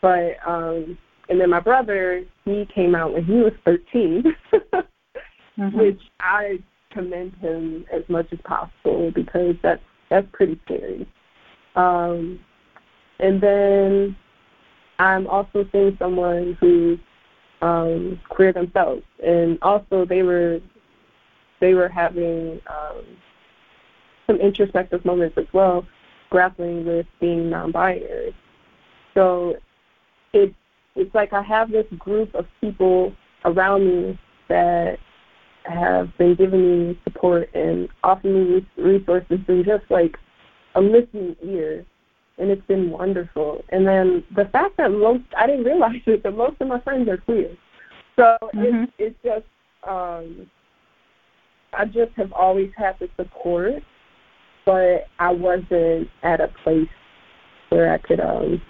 But 0.00 0.48
um 0.48 0.98
and 1.28 1.40
then 1.40 1.50
my 1.50 1.60
brother, 1.60 2.24
he 2.44 2.66
came 2.72 2.94
out 2.94 3.12
when 3.12 3.24
he 3.24 3.32
was 3.32 3.52
13, 3.64 4.22
mm-hmm. 4.52 5.78
which 5.78 6.00
I 6.20 6.60
commend 6.90 7.34
him 7.40 7.84
as 7.92 8.02
much 8.08 8.28
as 8.32 8.38
possible 8.44 9.10
because 9.10 9.56
that's 9.62 9.82
that's 10.08 10.26
pretty 10.32 10.60
scary. 10.64 11.06
Um, 11.74 12.38
and 13.18 13.40
then 13.40 14.16
I'm 14.98 15.26
also 15.26 15.66
seeing 15.72 15.96
someone 15.98 16.56
who's 16.60 16.98
um, 17.62 18.20
queer 18.28 18.52
themselves, 18.52 19.02
and 19.24 19.58
also 19.62 20.04
they 20.04 20.22
were 20.22 20.60
they 21.60 21.74
were 21.74 21.88
having 21.88 22.60
um, 22.66 23.04
some 24.26 24.36
introspective 24.36 25.04
moments 25.04 25.38
as 25.38 25.46
well 25.52 25.86
grappling 26.30 26.84
with 26.84 27.06
being 27.20 27.50
non-binary. 27.50 28.34
So 29.14 29.56
it 30.32 30.54
it's 30.94 31.14
like 31.14 31.32
I 31.32 31.42
have 31.42 31.70
this 31.70 31.86
group 31.98 32.34
of 32.34 32.46
people 32.60 33.12
around 33.44 33.86
me 33.86 34.18
that 34.48 34.98
have 35.64 36.16
been 36.16 36.34
giving 36.34 36.88
me 36.88 37.00
support 37.04 37.50
and 37.54 37.88
offering 38.02 38.54
me 38.54 38.66
resources 38.76 39.40
and 39.48 39.64
just 39.64 39.84
like 39.90 40.16
a 40.74 40.80
listening 40.80 41.36
ear 41.42 41.84
and 42.38 42.50
it's 42.50 42.66
been 42.66 42.90
wonderful. 42.90 43.64
And 43.70 43.86
then 43.86 44.24
the 44.34 44.46
fact 44.46 44.76
that 44.78 44.90
most 44.90 45.24
I 45.36 45.46
didn't 45.46 45.64
realize 45.64 46.02
it, 46.06 46.22
but 46.22 46.36
most 46.36 46.60
of 46.60 46.68
my 46.68 46.80
friends 46.80 47.08
are 47.08 47.16
queer. 47.18 47.56
So 48.16 48.36
mm-hmm. 48.54 48.84
it's 48.84 48.92
it's 48.98 49.16
just 49.24 49.46
um 49.88 50.50
I 51.72 51.84
just 51.84 52.12
have 52.16 52.32
always 52.32 52.70
had 52.76 52.96
the 52.98 53.08
support 53.16 53.82
but 54.66 55.06
I 55.20 55.30
wasn't 55.30 56.08
at 56.22 56.40
a 56.40 56.48
place 56.64 56.88
where 57.70 57.92
I 57.92 57.98
could 57.98 58.20
um 58.20 58.60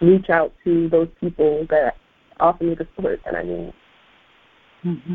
reach 0.00 0.28
out 0.28 0.52
to 0.64 0.88
those 0.90 1.08
people 1.18 1.66
that 1.70 1.94
offer 2.38 2.64
me 2.64 2.74
the 2.74 2.86
support 2.94 3.20
that 3.24 3.34
I 3.34 3.42
need. 3.42 3.72
Mm-hmm. 4.84 5.14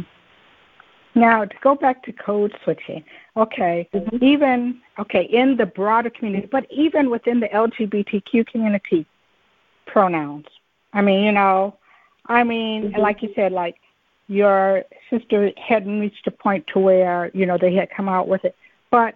Now, 1.14 1.43
to 1.43 1.55
go 1.62 1.76
back 1.76 2.03
to 2.03 2.14
code 2.14 2.53
switching, 2.64 3.03
okay, 3.36 3.89
mm-hmm. 3.93 4.24
even, 4.24 4.82
okay, 4.97 5.24
in 5.24 5.57
the 5.57 5.66
broader 5.66 6.09
community, 6.09 6.47
but 6.49 6.66
even 6.72 7.09
within 7.09 7.39
the 7.41 7.49
LGBTQ 7.49 8.47
community, 8.47 9.05
pronouns. 9.86 10.45
I 10.93 11.01
mean, 11.01 11.24
you 11.24 11.32
know, 11.32 11.78
I 12.28 12.43
mean, 12.43 12.91
mm-hmm. 12.91 13.01
like 13.01 13.22
you 13.22 13.32
said, 13.36 13.51
like 13.51 13.76
your 14.28 14.84
sister 15.09 15.51
hadn't 15.57 15.99
reached 15.99 16.26
a 16.28 16.32
point 16.32 16.66
to 16.68 16.80
where, 16.80 17.30
you 17.34 17.45
know, 17.45 17.57
they 17.57 17.76
had 17.76 17.89
come 17.89 18.07
out 18.07 18.30
with 18.30 18.45
it. 18.45 18.55
But 18.89 19.16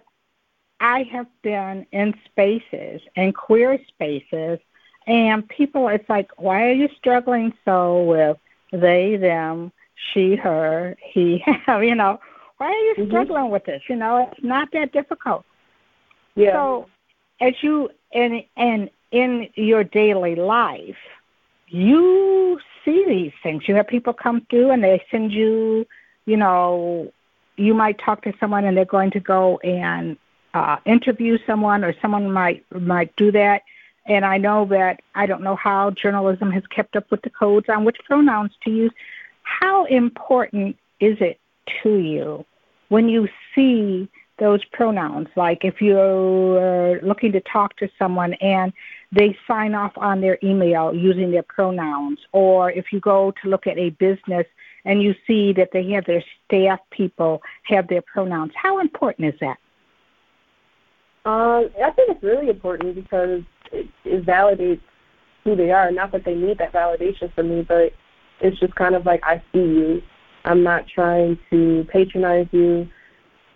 I 0.80 1.04
have 1.04 1.26
been 1.42 1.86
in 1.92 2.14
spaces, 2.26 3.00
in 3.14 3.32
queer 3.32 3.78
spaces, 3.88 4.58
and 5.06 5.48
people, 5.48 5.88
it's 5.88 6.08
like, 6.08 6.30
why 6.36 6.66
are 6.66 6.72
you 6.72 6.88
struggling 6.98 7.54
so 7.64 8.02
with 8.02 8.36
they, 8.72 9.16
them, 9.16 9.72
she, 10.12 10.36
her, 10.36 10.96
he, 11.02 11.42
you 11.68 11.94
know, 11.94 12.20
why 12.58 12.66
are 12.66 12.72
you 12.72 12.94
mm-hmm. 12.98 13.10
struggling 13.10 13.50
with 13.50 13.64
this? 13.64 13.82
You 13.88 13.96
know, 13.96 14.28
it's 14.30 14.42
not 14.42 14.68
that 14.72 14.92
difficult. 14.92 15.44
Yeah. 16.34 16.52
So, 16.52 16.88
as 17.40 17.54
you 17.62 17.90
and 18.12 18.42
and 18.56 18.90
in 19.10 19.48
your 19.54 19.84
daily 19.84 20.34
life, 20.34 20.96
you 21.68 22.58
see 22.84 23.04
these 23.06 23.32
things. 23.42 23.64
You 23.66 23.74
have 23.74 23.88
people 23.88 24.12
come 24.12 24.46
through 24.48 24.70
and 24.70 24.82
they 24.82 25.02
send 25.10 25.32
you, 25.32 25.86
you 26.24 26.36
know, 26.36 27.12
you 27.56 27.74
might 27.74 27.98
talk 27.98 28.22
to 28.22 28.32
someone 28.38 28.64
and 28.64 28.76
they're 28.76 28.84
going 28.84 29.10
to 29.12 29.20
go 29.20 29.58
and 29.58 30.16
uh, 30.54 30.76
interview 30.86 31.38
someone, 31.46 31.84
or 31.84 31.94
someone 32.00 32.30
might 32.30 32.64
might 32.72 33.14
do 33.16 33.30
that. 33.32 33.62
And 34.06 34.24
I 34.24 34.38
know 34.38 34.64
that 34.66 35.00
I 35.14 35.26
don't 35.26 35.42
know 35.42 35.56
how 35.56 35.90
journalism 35.90 36.50
has 36.52 36.62
kept 36.68 36.96
up 36.96 37.10
with 37.10 37.22
the 37.22 37.30
codes 37.30 37.66
on 37.68 37.84
which 37.84 37.98
pronouns 38.06 38.52
to 38.64 38.70
use. 38.70 38.92
How 39.46 39.84
important 39.84 40.76
is 41.00 41.16
it 41.20 41.38
to 41.82 41.98
you 41.98 42.44
when 42.88 43.08
you 43.08 43.28
see 43.54 44.08
those 44.38 44.62
pronouns? 44.66 45.28
Like 45.36 45.64
if 45.64 45.80
you're 45.80 47.00
looking 47.00 47.30
to 47.32 47.40
talk 47.40 47.76
to 47.76 47.88
someone 47.96 48.34
and 48.34 48.72
they 49.12 49.38
sign 49.46 49.74
off 49.74 49.92
on 49.96 50.20
their 50.20 50.36
email 50.42 50.92
using 50.92 51.30
their 51.30 51.44
pronouns, 51.44 52.18
or 52.32 52.72
if 52.72 52.92
you 52.92 52.98
go 52.98 53.32
to 53.42 53.48
look 53.48 53.68
at 53.68 53.78
a 53.78 53.90
business 53.90 54.46
and 54.84 55.00
you 55.00 55.14
see 55.26 55.52
that 55.52 55.70
they 55.72 55.88
have 55.90 56.04
their 56.06 56.24
staff 56.44 56.80
people 56.90 57.40
have 57.62 57.86
their 57.86 58.02
pronouns, 58.02 58.50
how 58.60 58.80
important 58.80 59.32
is 59.32 59.40
that? 59.40 59.58
Um, 61.24 61.70
I 61.82 61.92
think 61.92 62.10
it's 62.10 62.22
really 62.22 62.48
important 62.48 62.96
because 62.96 63.42
it, 63.72 63.88
it 64.04 64.26
validates 64.26 64.80
who 65.44 65.54
they 65.54 65.70
are. 65.70 65.90
Not 65.92 66.10
that 66.12 66.24
they 66.24 66.34
need 66.34 66.58
that 66.58 66.72
validation 66.72 67.32
from 67.32 67.48
me, 67.48 67.62
but 67.62 67.92
it's 68.40 68.58
just 68.58 68.74
kind 68.74 68.94
of 68.94 69.06
like 69.06 69.20
I 69.24 69.42
see 69.52 69.58
you. 69.58 70.02
I'm 70.44 70.62
not 70.62 70.84
trying 70.86 71.38
to 71.50 71.86
patronize 71.92 72.46
you. 72.52 72.88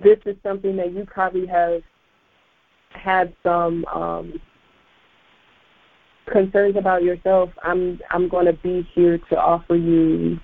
This 0.03 0.19
is 0.27 0.37
something 0.43 0.77
that 0.77 0.93
you 0.93 1.05
probably 1.07 1.47
have 1.47 1.83
had 2.91 3.35
some 3.43 3.85
um, 3.87 4.41
concerns 6.31 6.77
about 6.77 7.03
yourself. 7.03 7.51
I'm 7.63 8.01
I'm 8.11 8.29
going 8.29 8.47
to 8.47 8.53
be 8.53 8.89
here 8.95 9.19
to 9.31 9.37
offer 9.37 9.77
you 9.77 10.39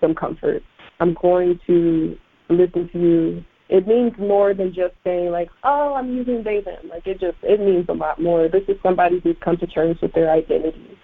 some 0.00 0.14
comfort. 0.14 0.62
I'm 1.00 1.14
going 1.20 1.58
to 1.66 2.16
listen 2.48 2.88
to 2.92 2.98
you 2.98 3.44
it 3.68 3.86
means 3.86 4.12
more 4.18 4.54
than 4.54 4.72
just 4.72 4.94
saying 5.02 5.30
like, 5.30 5.48
oh, 5.64 5.94
I'm 5.94 6.14
using 6.14 6.42
they 6.44 6.60
them. 6.60 6.88
Like 6.88 7.06
it 7.06 7.20
just 7.20 7.36
it 7.42 7.60
means 7.60 7.86
a 7.88 7.92
lot 7.92 8.20
more. 8.20 8.48
This 8.48 8.62
is 8.68 8.76
somebody 8.82 9.20
who's 9.20 9.36
come 9.40 9.56
to 9.58 9.66
terms 9.66 10.00
with 10.00 10.12
their 10.12 10.30
identity 10.30 10.96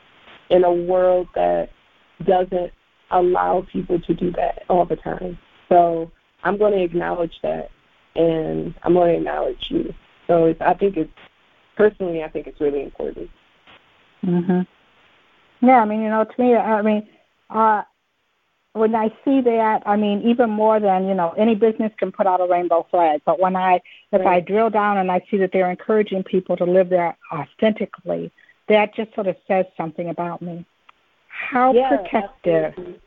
in 0.51 0.65
a 0.65 0.73
world 0.73 1.27
that 1.35 1.71
doesn't 2.25 2.73
allow 3.11 3.67
people 3.73 4.01
to 4.01 4.15
do 4.15 4.31
that 4.33 4.63
all 4.69 4.85
the 4.85 4.97
time. 4.97 5.39
So 5.69 6.11
I'm 6.45 6.59
going 6.59 6.73
to 6.73 6.83
acknowledge 6.83 7.39
that, 7.43 7.71
and 8.17 8.75
I'm 8.83 8.95
going 8.95 9.13
to 9.13 9.19
acknowledge 9.19 9.67
you. 9.71 9.95
So 10.27 10.47
it's, 10.47 10.61
I 10.61 10.75
think 10.75 10.97
it's 10.97 11.11
personally, 11.77 12.23
I 12.23 12.29
think 12.29 12.47
it's 12.47 12.61
really 12.61 12.83
important. 12.83 13.31
Mhm. 14.25 14.67
Yeah, 15.61 15.81
I 15.81 15.85
mean, 15.85 16.03
you 16.03 16.09
know, 16.09 16.25
to 16.25 16.43
me, 16.43 16.55
I 16.55 16.83
mean, 16.83 17.09
uh, 17.51 17.83
when 18.73 18.95
I 18.95 19.09
see 19.25 19.41
that, 19.43 19.83
I 19.85 19.97
mean, 19.97 20.23
even 20.23 20.51
more 20.51 20.81
than 20.81 21.07
you 21.07 21.15
know, 21.15 21.35
any 21.37 21.55
business 21.55 21.93
can 21.99 22.11
put 22.11 22.27
out 22.27 22.41
a 22.41 22.47
rainbow 22.47 22.87
flag. 22.91 23.21
But 23.25 23.39
when 23.39 23.55
I, 23.55 23.81
if 24.13 24.21
right. 24.25 24.27
I 24.27 24.41
drill 24.41 24.71
down 24.71 24.99
and 24.99 25.11
I 25.11 25.21
see 25.31 25.37
that 25.39 25.51
they're 25.53 25.71
encouraging 25.71 26.25
people 26.25 26.57
to 26.57 26.65
live 26.65 26.89
there 26.89 27.17
authentically, 27.33 28.33
that 28.69 28.95
just 28.95 29.15
sort 29.15 29.27
of 29.27 29.37
says 29.47 29.67
something 29.77 30.09
about 30.09 30.41
me. 30.41 30.65
How 31.51 31.73
yeah, 31.73 31.89
protective? 31.97 32.65
Absolutely. 32.65 33.01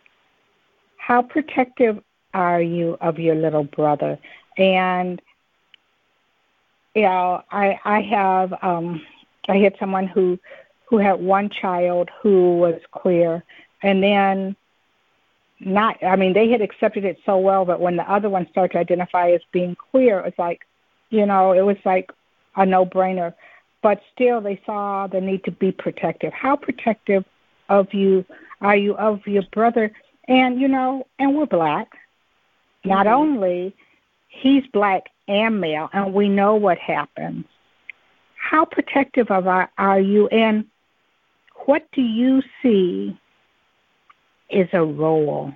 How 0.97 1.21
protective 1.21 2.03
are 2.33 2.61
you 2.61 2.97
of 3.01 3.19
your 3.19 3.35
little 3.35 3.63
brother? 3.63 4.19
And 4.57 5.21
you 6.93 7.03
know, 7.03 7.43
I 7.51 7.79
I 7.85 8.01
have 8.01 8.53
um, 8.61 9.01
I 9.47 9.57
had 9.57 9.75
someone 9.79 10.07
who 10.07 10.39
who 10.85 10.97
had 10.97 11.19
one 11.19 11.49
child 11.49 12.09
who 12.21 12.57
was 12.57 12.79
queer, 12.91 13.43
and 13.81 14.03
then 14.03 14.55
not 15.59 15.97
I 16.03 16.15
mean 16.15 16.33
they 16.33 16.49
had 16.49 16.61
accepted 16.61 17.05
it 17.05 17.17
so 17.25 17.37
well 17.37 17.63
but 17.63 17.79
when 17.79 17.95
the 17.95 18.11
other 18.11 18.29
one 18.29 18.47
started 18.51 18.73
to 18.73 18.79
identify 18.79 19.31
as 19.31 19.41
being 19.53 19.75
queer 19.75 20.19
it 20.19 20.25
was 20.25 20.33
like 20.37 20.67
you 21.09 21.25
know 21.25 21.53
it 21.53 21.61
was 21.61 21.77
like 21.85 22.11
a 22.57 22.65
no 22.65 22.85
brainer 22.85 23.33
but 23.81 24.01
still 24.13 24.41
they 24.41 24.61
saw 24.65 25.07
the 25.07 25.21
need 25.21 25.43
to 25.45 25.51
be 25.51 25.71
protective 25.71 26.33
how 26.33 26.57
protective 26.57 27.23
of 27.69 27.93
you 27.93 28.25
are 28.61 28.75
you 28.75 28.95
of 28.95 29.25
your 29.25 29.43
brother 29.51 29.91
and 30.27 30.59
you 30.59 30.67
know 30.67 31.05
and 31.19 31.35
we're 31.35 31.45
black 31.45 31.87
mm-hmm. 31.89 32.89
not 32.89 33.07
only 33.07 33.75
he's 34.27 34.63
black 34.73 35.03
and 35.27 35.59
male 35.59 35.89
and 35.93 36.13
we 36.13 36.29
know 36.29 36.55
what 36.55 36.77
happens 36.77 37.45
how 38.35 38.63
protective 38.63 39.31
of 39.31 39.47
our, 39.47 39.69
are 39.77 39.99
you 39.99 40.27
and 40.27 40.65
what 41.65 41.87
do 41.93 42.01
you 42.01 42.43
see 42.61 43.17
is 44.49 44.69
a 44.73 44.83
role 44.83 45.51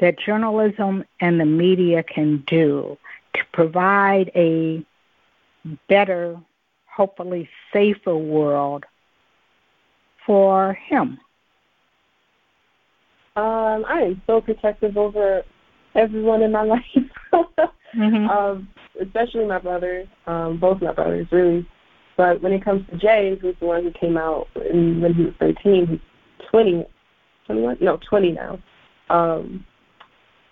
that 0.00 0.18
journalism 0.18 1.04
and 1.20 1.40
the 1.40 1.44
media 1.44 2.02
can 2.02 2.42
do 2.46 2.96
to 3.34 3.40
provide 3.52 4.30
a 4.34 4.84
better, 5.88 6.36
hopefully 6.86 7.48
safer 7.72 8.16
world 8.16 8.84
for 10.24 10.74
him? 10.74 11.18
Um, 13.34 13.84
I 13.88 14.02
am 14.02 14.22
so 14.26 14.40
protective 14.40 14.96
over 14.96 15.42
everyone 15.94 16.42
in 16.42 16.52
my 16.52 16.62
life, 16.64 16.82
mm-hmm. 17.32 18.28
um, 18.28 18.68
especially 19.00 19.46
my 19.46 19.58
brother, 19.58 20.04
um, 20.26 20.58
both 20.58 20.82
my 20.82 20.92
brothers, 20.92 21.26
really. 21.30 21.66
But 22.16 22.42
when 22.42 22.52
it 22.52 22.64
comes 22.64 22.86
to 22.90 22.98
Jay, 22.98 23.38
who's 23.40 23.56
the 23.58 23.66
one 23.66 23.84
who 23.84 23.90
came 23.92 24.18
out 24.18 24.48
in, 24.70 25.00
when 25.00 25.14
he 25.14 25.24
was 25.24 25.34
13, 25.40 25.86
he's 25.86 25.98
20 26.50 26.86
21? 27.46 27.78
No, 27.80 27.98
20 28.08 28.32
now. 28.32 28.58
Um, 29.10 29.64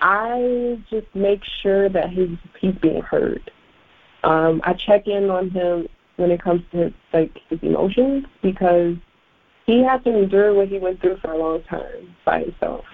I 0.01 0.79
just 0.91 1.07
make 1.15 1.43
sure 1.63 1.89
that 1.89 2.11
he's 2.11 2.37
he's 2.61 2.75
being 2.77 3.03
heard. 3.03 3.51
Um, 4.25 4.61
I 4.65 4.73
check 4.73 5.07
in 5.07 5.31
on 5.31 5.51
him 5.51 5.87
when 6.17 6.31
it 6.31 6.43
comes 6.43 6.63
to 6.73 6.85
his, 6.85 6.93
like 7.13 7.39
his 7.49 7.59
emotions 7.63 8.25
because 8.43 8.97
he 9.71 9.83
had 9.83 10.03
to 10.05 10.17
endure 10.17 10.55
what 10.55 10.69
he 10.69 10.79
went 10.79 11.01
through 11.01 11.19
for 11.19 11.33
a 11.33 11.39
long 11.39 11.63
time 11.65 12.15
by 12.25 12.41
himself. 12.41 12.85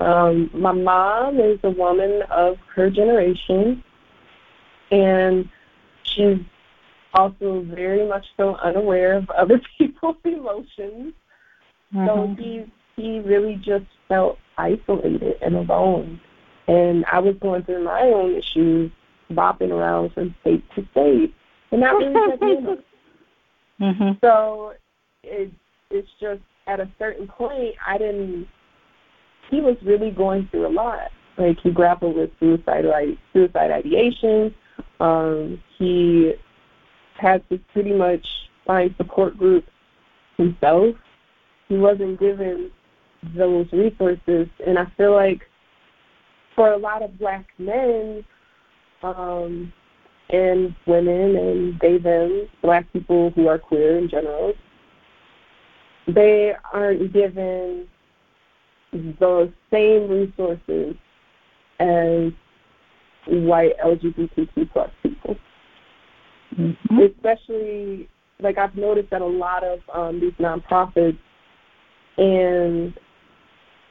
Um, 0.00 0.50
my 0.54 0.72
mom 0.72 1.38
is 1.38 1.58
a 1.62 1.70
woman 1.70 2.22
of 2.30 2.56
her 2.74 2.88
generation, 2.88 3.84
and 4.90 5.48
she's 6.02 6.38
also 7.12 7.66
very 7.68 8.08
much 8.08 8.24
so 8.36 8.54
unaware 8.56 9.14
of 9.14 9.28
other 9.30 9.60
people's 9.78 10.16
emotions. 10.24 11.12
Mm-hmm. 11.94 12.06
So 12.06 12.34
he's 12.38 12.66
he 12.96 13.20
really 13.20 13.56
just 13.56 13.86
felt 14.08 14.38
isolated 14.58 15.36
and 15.42 15.56
alone. 15.56 16.20
And 16.68 17.04
I 17.10 17.18
was 17.18 17.34
going 17.40 17.64
through 17.64 17.84
my 17.84 18.02
own 18.02 18.36
issues, 18.36 18.90
bopping 19.30 19.70
around 19.70 20.12
from 20.12 20.34
state 20.42 20.62
to 20.74 20.86
state. 20.92 21.34
And 21.72 21.82
that 21.82 21.94
really 21.94 22.14
set 22.30 22.40
me 22.42 22.76
Mm-hmm. 23.80 24.10
So 24.22 24.74
it 25.22 25.50
it's 25.90 26.08
just 26.20 26.40
at 26.66 26.80
a 26.80 26.88
certain 26.98 27.26
point 27.26 27.74
I 27.86 27.98
didn't. 27.98 28.46
He 29.50 29.60
was 29.60 29.76
really 29.82 30.10
going 30.10 30.48
through 30.50 30.66
a 30.66 30.72
lot. 30.72 31.10
Like 31.36 31.58
he 31.60 31.70
grappled 31.70 32.16
with 32.16 32.30
suicidal 32.38 33.16
suicide 33.32 33.70
ideation. 33.70 34.54
Um, 35.00 35.62
he 35.78 36.34
had 37.18 37.48
to 37.50 37.58
pretty 37.72 37.92
much 37.92 38.26
find 38.66 38.94
support 38.96 39.36
groups 39.36 39.68
himself. 40.36 40.94
He 41.68 41.76
wasn't 41.76 42.20
given 42.20 42.70
those 43.36 43.66
resources, 43.72 44.48
and 44.66 44.78
I 44.78 44.86
feel 44.96 45.12
like 45.12 45.42
for 46.54 46.72
a 46.72 46.76
lot 46.76 47.02
of 47.02 47.18
black 47.18 47.46
men 47.58 48.24
um, 49.02 49.72
and 50.30 50.74
women 50.86 51.36
and 51.36 51.80
they 51.80 51.98
them, 51.98 52.48
black 52.62 52.90
people 52.92 53.30
who 53.30 53.48
are 53.48 53.58
queer 53.58 53.98
in 53.98 54.08
general, 54.08 54.54
they 56.14 56.52
aren't 56.72 57.12
given 57.12 57.86
the 58.92 59.52
same 59.70 60.08
resources 60.08 60.96
as 61.78 62.32
white 63.26 63.72
LGBTQ 63.84 64.72
plus 64.72 64.90
people. 65.02 65.36
Mm-hmm. 66.58 66.98
Especially 66.98 68.08
like 68.40 68.58
I've 68.58 68.74
noticed 68.74 69.10
that 69.10 69.22
a 69.22 69.26
lot 69.26 69.62
of 69.64 69.80
um, 69.94 70.20
these 70.20 70.32
nonprofits 70.34 71.18
and 72.18 72.94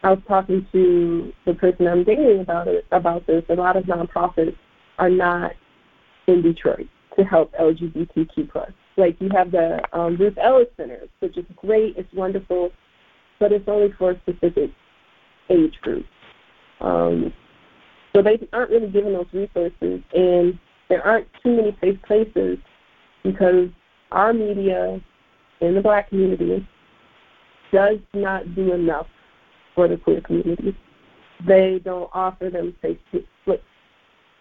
I 0.03 0.11
was 0.11 0.20
talking 0.28 0.65
to 0.72 1.34
the 1.45 1.53
person 1.53 1.88
I'm 1.88 2.03
dating 2.03 2.41
about 2.41 2.67
it 2.67 2.86
about 2.91 3.28
this. 3.28 3.43
A 3.49 3.53
lot 3.53 3.76
of 3.76 3.84
nonprofits 3.84 4.55
are 4.97 5.09
not 5.09 5.51
in 6.28 6.41
Detroit 6.41 6.88
to 7.17 7.24
help 7.26 7.53
LGBTQ 7.53 8.51
plus. 8.51 8.72
Like 8.97 9.15
you 9.19 9.29
have 9.33 9.51
the 9.51 9.79
um, 9.93 10.17
Ruth 10.17 10.37
Ellis 10.37 10.67
Center, 10.77 11.07
which 11.19 11.37
is 11.37 11.45
great, 11.55 11.95
it's 11.97 12.11
wonderful, 12.13 12.71
but 13.39 13.51
it's 13.51 13.67
only 13.67 13.93
for 13.97 14.11
a 14.11 14.19
specific 14.19 14.71
age 15.49 15.75
group. 15.81 16.05
Um, 16.81 17.33
so 18.15 18.21
they 18.21 18.39
aren't 18.51 18.71
really 18.71 18.89
given 18.89 19.13
those 19.13 19.27
resources, 19.31 20.01
and 20.13 20.59
there 20.89 21.05
aren't 21.05 21.27
too 21.43 21.55
many 21.55 21.77
safe 21.81 22.01
places 22.01 22.57
because 23.23 23.69
our 24.11 24.33
media 24.33 24.99
in 25.61 25.75
the 25.75 25.81
black 25.81 26.09
community 26.09 26.67
does 27.71 27.99
not 28.13 28.55
do 28.55 28.73
enough 28.73 29.07
for 29.75 29.87
the 29.87 29.97
queer 29.97 30.21
community. 30.21 30.75
They 31.47 31.79
don't 31.83 32.09
offer 32.13 32.49
them 32.49 32.75
safe 32.81 32.97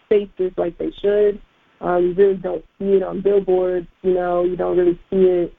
spaces 0.07 0.53
like 0.57 0.79
they 0.79 0.91
should. 1.03 1.41
Um, 1.81 2.03
you 2.03 2.15
really 2.15 2.37
don't 2.37 2.65
see 2.79 2.95
it 2.95 3.03
on 3.03 3.21
billboards. 3.21 3.87
You 4.03 4.15
know, 4.15 4.45
you 4.45 4.57
don't 4.57 4.77
really 4.77 4.99
see 5.11 5.17
it 5.17 5.55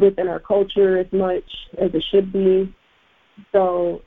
within 0.00 0.28
our 0.28 0.40
culture 0.40 0.98
as 0.98 1.06
much 1.12 1.44
as 1.78 1.90
it 1.94 2.04
should 2.10 2.32
be. 2.32 2.74
So 3.52 4.02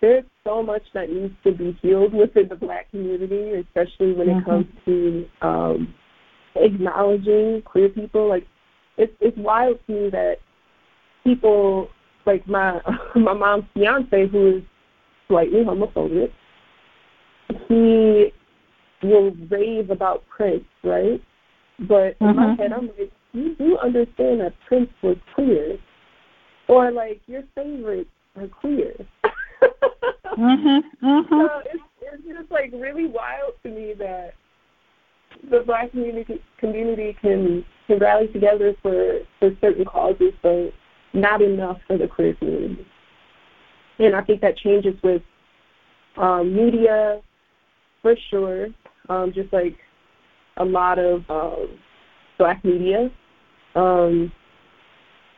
there's 0.00 0.24
so 0.44 0.62
much 0.62 0.82
that 0.94 1.10
needs 1.10 1.34
to 1.44 1.52
be 1.52 1.78
healed 1.82 2.12
within 2.12 2.48
the 2.48 2.56
black 2.56 2.90
community, 2.90 3.52
especially 3.52 4.12
when 4.12 4.28
mm-hmm. 4.28 4.38
it 4.38 4.44
comes 4.44 4.66
to 4.84 5.26
um, 5.42 5.94
acknowledging 6.56 7.62
queer 7.62 7.88
people. 7.88 8.28
Like 8.28 8.46
it's 8.96 9.12
it's 9.20 9.36
wild 9.36 9.78
to 9.86 9.92
me 9.92 10.10
that 10.10 10.36
people 11.24 11.88
like 12.26 12.46
my 12.46 12.80
my 13.14 13.32
mom's 13.32 13.64
fiance 13.74 14.28
who 14.28 14.58
is 14.58 14.62
slightly 15.28 15.64
homophobic, 15.64 16.30
he 17.68 18.32
will 19.04 19.32
rave 19.50 19.90
about 19.90 20.24
Prince, 20.28 20.64
right? 20.82 21.22
But 21.80 22.16
in 22.20 22.28
mm-hmm. 22.28 22.36
my 22.38 22.54
head, 22.56 22.72
I'm 22.72 22.86
like, 22.98 23.12
you 23.32 23.54
do 23.56 23.78
understand 23.78 24.40
that 24.40 24.54
Prince 24.66 24.90
was 25.02 25.16
queer, 25.34 25.76
or 26.68 26.90
like 26.92 27.20
your 27.26 27.42
favorites 27.54 28.10
are 28.36 28.48
queer. 28.48 28.94
mhm. 30.36 30.80
Mhm. 31.02 31.28
So 31.28 31.62
it's 31.72 31.82
it's 32.00 32.38
just 32.38 32.50
like 32.50 32.70
really 32.72 33.06
wild 33.06 33.54
to 33.62 33.70
me 33.70 33.94
that 33.98 34.34
the 35.50 35.60
black 35.60 35.90
community 35.90 36.40
community 36.58 37.16
can 37.20 37.64
can 37.86 37.98
rally 37.98 38.28
together 38.28 38.74
for 38.82 39.20
for 39.38 39.50
certain 39.60 39.84
causes, 39.84 40.32
but 40.42 40.72
not 41.12 41.42
enough 41.42 41.78
for 41.86 41.98
the 41.98 42.08
queer 42.08 42.34
community. 42.34 42.86
And 43.98 44.14
I 44.14 44.22
think 44.22 44.40
that 44.40 44.56
changes 44.56 44.94
with 45.02 45.22
um, 46.16 46.54
media 46.54 47.20
for 48.02 48.14
sure, 48.30 48.68
um, 49.08 49.32
just 49.34 49.52
like 49.52 49.76
a 50.56 50.64
lot 50.64 50.98
of 50.98 51.22
um, 51.28 51.78
black 52.38 52.64
media. 52.64 53.10
Um, 53.74 54.32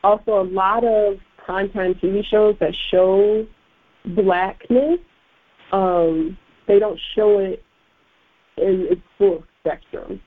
also, 0.03 0.43
a 0.43 0.49
lot 0.49 0.85
of 0.85 1.15
content 1.47 2.01
TV 2.03 2.23
shows 2.31 2.55
that 2.61 2.75
show 2.91 3.47
blackness, 4.15 5.01
um, 5.73 6.37
they 6.69 6.79
don't 6.79 6.99
show 7.15 7.39
it 7.39 7.63
in 8.57 8.87
its 8.91 9.01
full 9.19 9.45
spectrum. 9.61 10.21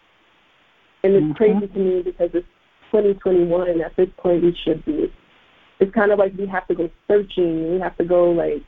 And 1.04 1.14
it's 1.14 1.24
mm-hmm. 1.24 1.32
crazy 1.34 1.68
to 1.68 1.80
me 1.80 2.02
because 2.04 2.30
it's 2.34 2.48
2021. 2.92 3.82
At 3.82 3.96
this 3.96 4.10
point, 4.18 4.44
we 4.44 4.56
should 4.66 4.84
be 4.86 5.12
it's 5.80 5.94
kind 5.94 6.12
of 6.12 6.20
like 6.20 6.34
we 6.38 6.46
have 6.48 6.68
to 6.68 6.76
go 6.76 6.90
searching. 7.08 7.74
We 7.74 7.80
have 7.80 7.98
to 7.98 8.06
go 8.06 8.32
like 8.32 8.64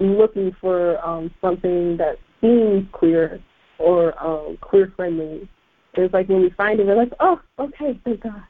looking 0.00 0.54
for 0.60 1.04
um, 1.06 1.30
something 1.40 1.96
that 1.98 2.16
seems 2.40 2.88
queer 2.92 3.40
or 3.80 4.14
um, 4.22 4.58
queer 4.60 4.92
friendly. 4.96 5.48
It's 5.94 6.14
like 6.14 6.28
when 6.28 6.42
we 6.42 6.50
find 6.50 6.78
it, 6.78 6.86
we're 6.86 6.96
like, 6.96 7.12
oh, 7.20 7.40
okay, 7.58 7.98
thank 8.04 8.22
God. 8.22 8.42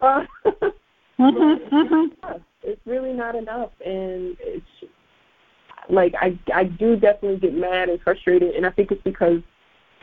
Uh, 0.00 0.24
mm-hmm, 1.18 1.74
mm-hmm. 1.74 2.38
It's 2.62 2.80
really 2.86 3.12
not 3.12 3.34
enough, 3.34 3.70
and 3.84 4.36
it's 4.40 4.66
like 5.88 6.14
I 6.20 6.38
I 6.54 6.64
do 6.64 6.96
definitely 6.96 7.38
get 7.38 7.54
mad 7.54 7.88
and 7.88 8.00
frustrated, 8.02 8.54
and 8.54 8.66
I 8.66 8.70
think 8.70 8.90
it's 8.90 9.02
because 9.02 9.40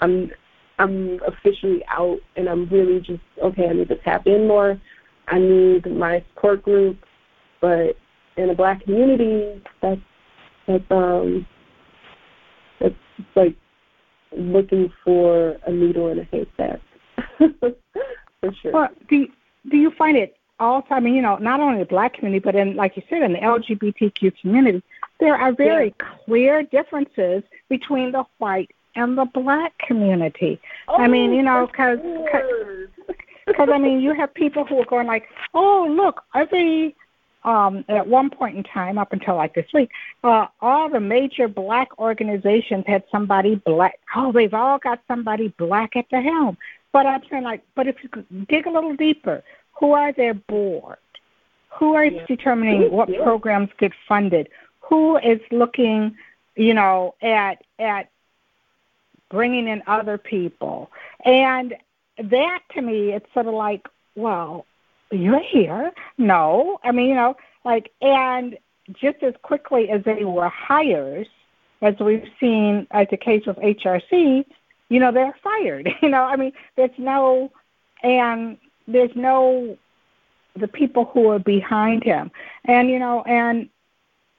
I'm 0.01 0.31
I'm 0.79 1.19
officially 1.27 1.83
out, 1.87 2.19
and 2.35 2.49
I'm 2.49 2.67
really 2.69 2.99
just 2.99 3.21
okay. 3.41 3.67
I 3.69 3.73
need 3.73 3.89
to 3.89 3.97
tap 3.97 4.27
in 4.27 4.47
more. 4.47 4.79
I 5.27 5.39
need 5.39 5.85
my 5.85 6.23
support 6.33 6.63
group 6.63 6.97
but 7.63 7.95
in 8.35 8.49
a 8.49 8.53
black 8.53 8.83
community, 8.83 9.63
that's 9.81 10.01
that's 10.67 10.83
um 10.91 11.47
that's 12.81 12.93
like 13.37 13.55
looking 14.37 14.91
for 15.03 15.57
a 15.65 15.71
needle 15.71 16.09
in 16.09 16.19
a 16.19 16.23
haystack. 16.25 16.79
for 17.37 18.53
sure. 18.61 18.71
Well, 18.71 18.89
do 19.09 19.15
you, 19.17 19.27
do 19.69 19.77
you 19.77 19.91
find 19.91 20.17
it 20.17 20.35
all 20.59 20.85
I 20.89 20.99
mean, 20.99 21.15
you 21.15 21.21
know, 21.21 21.37
not 21.37 21.59
only 21.59 21.79
the 21.79 21.85
black 21.85 22.13
community, 22.13 22.39
but 22.39 22.55
in 22.55 22.75
like 22.75 22.95
you 22.95 23.03
said, 23.09 23.21
in 23.21 23.33
the 23.33 23.39
LGBTQ 23.39 24.39
community, 24.39 24.83
there 25.19 25.35
are 25.35 25.51
very 25.51 25.93
yeah. 25.99 26.07
clear 26.25 26.63
differences 26.63 27.43
between 27.69 28.11
the 28.11 28.23
white 28.37 28.71
and 28.95 29.17
the 29.17 29.25
black 29.25 29.77
community. 29.79 30.59
Oh, 30.87 30.95
I 30.95 31.07
mean, 31.07 31.33
you 31.33 31.41
know, 31.41 31.67
because 31.67 31.99
because 33.45 33.69
I 33.73 33.77
mean, 33.77 33.99
you 33.99 34.13
have 34.13 34.33
people 34.33 34.65
who 34.65 34.79
are 34.79 34.85
going 34.85 35.07
like, 35.07 35.27
oh, 35.53 35.87
look, 35.89 36.21
every 36.35 36.95
um, 37.43 37.83
at 37.89 38.07
one 38.07 38.29
point 38.29 38.57
in 38.57 38.63
time, 38.63 38.97
up 38.97 39.13
until 39.13 39.35
like 39.35 39.53
this 39.53 39.67
week, 39.73 39.89
uh, 40.23 40.47
all 40.61 40.89
the 40.89 40.99
major 40.99 41.47
black 41.47 41.99
organizations 41.99 42.85
had 42.87 43.03
somebody 43.11 43.55
black. 43.55 43.99
Oh, 44.15 44.31
they've 44.31 44.53
all 44.53 44.79
got 44.79 45.01
somebody 45.07 45.53
black 45.57 45.95
at 45.95 46.05
the 46.09 46.21
helm. 46.21 46.57
But 46.91 47.05
I'm 47.05 47.21
saying, 47.29 47.43
like, 47.43 47.63
but 47.75 47.87
if 47.87 47.97
you 48.03 48.45
dig 48.47 48.67
a 48.67 48.71
little 48.71 48.95
deeper, 48.95 49.43
who 49.73 49.91
are 49.91 50.13
their 50.13 50.33
board? 50.33 50.97
Who 51.79 51.95
are 51.95 52.05
yeah. 52.05 52.25
determining 52.27 52.91
what 52.91 53.09
yeah. 53.09 53.23
programs 53.23 53.69
get 53.79 53.91
funded? 54.07 54.47
Who 54.81 55.17
is 55.17 55.39
looking, 55.51 56.15
you 56.55 56.73
know, 56.73 57.15
at 57.21 57.63
at 57.79 58.09
bringing 59.29 59.67
in 59.67 59.81
other 59.87 60.17
people? 60.17 60.91
And 61.25 61.75
that 62.17 62.59
to 62.75 62.81
me, 62.81 63.11
it's 63.11 63.25
sort 63.33 63.47
of 63.47 63.55
like, 63.55 63.87
well, 64.15 64.65
you're 65.15 65.41
here. 65.41 65.91
No. 66.17 66.79
I 66.83 66.91
mean, 66.91 67.09
you 67.09 67.15
know, 67.15 67.35
like, 67.65 67.91
and 68.01 68.57
just 68.93 69.23
as 69.23 69.33
quickly 69.41 69.89
as 69.89 70.03
they 70.03 70.23
were 70.25 70.49
hires, 70.49 71.27
as 71.81 71.95
we've 71.99 72.27
seen 72.39 72.87
as 72.91 73.07
the 73.09 73.17
case 73.17 73.45
with 73.45 73.57
HRC, 73.57 74.45
you 74.89 74.99
know, 74.99 75.11
they're 75.11 75.35
fired. 75.43 75.89
You 76.01 76.09
know, 76.09 76.23
I 76.23 76.35
mean, 76.35 76.53
there's 76.75 76.97
no, 76.97 77.51
and 78.01 78.57
there's 78.87 79.15
no, 79.15 79.77
the 80.55 80.67
people 80.67 81.05
who 81.05 81.29
are 81.29 81.39
behind 81.39 82.03
him. 82.03 82.31
And, 82.65 82.89
you 82.89 82.99
know, 82.99 83.23
and 83.23 83.69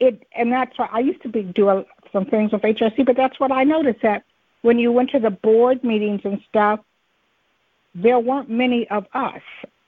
it, 0.01 0.27
and 0.33 0.53
that's 0.53 0.79
why 0.79 0.89
I 0.93 1.01
used 1.01 1.23
to 1.23 1.29
be 1.29 1.43
do 1.43 1.85
some 2.13 2.27
things 2.27 2.53
with 2.53 2.63
HRC, 2.63 3.05
but 3.05 3.17
that's 3.17 3.41
what 3.41 3.53
I 3.53 3.65
noticed 3.65 4.03
that 4.03 4.25
when 4.63 4.79
you 4.79 4.93
went 4.93 5.11
to 5.11 5.19
the 5.19 5.31
board 5.31 5.85
meetings 5.85 6.23
and 6.25 6.41
stuff, 6.49 6.81
there 7.95 8.19
weren't 8.19 8.49
many 8.49 8.89
of 8.89 9.07
us. 9.13 9.43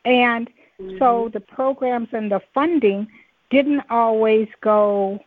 And 0.04 0.48
Mm-hmm. 0.80 0.98
So 0.98 1.30
the 1.32 1.40
programs 1.40 2.08
and 2.12 2.30
the 2.30 2.40
funding 2.54 3.08
didn't 3.50 3.82
always 3.90 4.48
go 4.60 5.20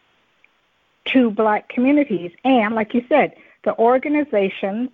to 1.06 1.32
black 1.32 1.70
communities. 1.70 2.32
And 2.44 2.76
like 2.76 2.94
you 2.94 3.04
said, 3.10 3.36
the 3.64 3.78
organizations 3.78 4.90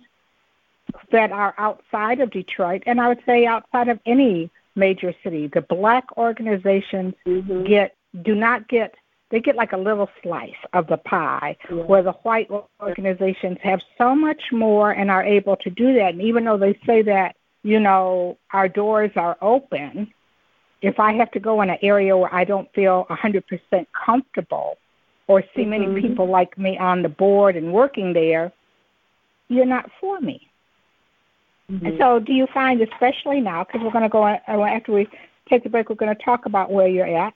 that 1.10 1.32
are 1.32 1.54
outside 1.58 2.20
of 2.20 2.30
Detroit, 2.30 2.82
and 2.86 3.00
I 3.00 3.08
would 3.08 3.22
say 3.26 3.44
outside 3.44 3.88
of 3.88 3.98
any 4.06 4.50
major 4.76 5.14
city. 5.24 5.48
The 5.48 5.62
black 5.62 6.16
organizations 6.16 7.14
Mhm. 7.26 7.66
get 7.66 7.94
do 8.22 8.34
not 8.34 8.68
get 8.68 8.94
they 9.28 9.40
get 9.40 9.56
like 9.56 9.72
a 9.72 9.76
little 9.76 10.08
slice 10.22 10.54
of 10.72 10.86
the 10.86 10.96
pie 10.98 11.56
Yeah. 11.68 11.82
where 11.82 12.02
the 12.02 12.12
white 12.12 12.48
organizations 12.80 13.58
have 13.60 13.82
so 13.98 14.14
much 14.14 14.52
more 14.52 14.92
and 14.92 15.10
are 15.10 15.24
able 15.24 15.56
to 15.56 15.70
do 15.70 15.94
that 15.94 16.12
and 16.12 16.22
even 16.22 16.44
though 16.44 16.56
they 16.56 16.74
say 16.86 17.02
that 17.02 17.34
you 17.64 17.80
know 17.80 18.38
our 18.52 18.68
doors 18.68 19.10
are 19.16 19.36
open 19.42 20.12
if 20.86 20.98
i 21.00 21.12
have 21.12 21.30
to 21.30 21.40
go 21.40 21.60
in 21.62 21.70
an 21.70 21.78
area 21.82 22.16
where 22.16 22.34
i 22.34 22.44
don't 22.44 22.72
feel 22.72 23.06
100% 23.10 23.86
comfortable 24.06 24.78
or 25.28 25.42
see 25.54 25.64
many 25.64 25.86
Mhm. 25.86 26.00
people 26.00 26.26
like 26.26 26.56
me 26.56 26.78
on 26.78 27.02
the 27.02 27.08
board 27.08 27.56
and 27.56 27.72
working 27.72 28.12
there 28.12 28.52
you're 29.48 29.72
not 29.76 29.90
for 30.00 30.20
me 30.20 30.48
Mhm. 31.70 31.86
and 31.86 31.98
so, 31.98 32.20
do 32.20 32.32
you 32.32 32.46
find, 32.46 32.80
especially 32.80 33.40
now, 33.40 33.64
because 33.64 33.80
we're 33.82 33.90
going 33.90 34.04
to 34.04 34.08
go 34.08 34.22
on, 34.22 34.38
uh, 34.48 34.62
after 34.62 34.92
we 34.92 35.08
take 35.48 35.64
the 35.64 35.68
break, 35.68 35.88
we're 35.88 35.96
going 35.96 36.14
to 36.14 36.22
talk 36.22 36.46
about 36.46 36.70
where 36.70 36.86
you're 36.86 37.06
at, 37.06 37.34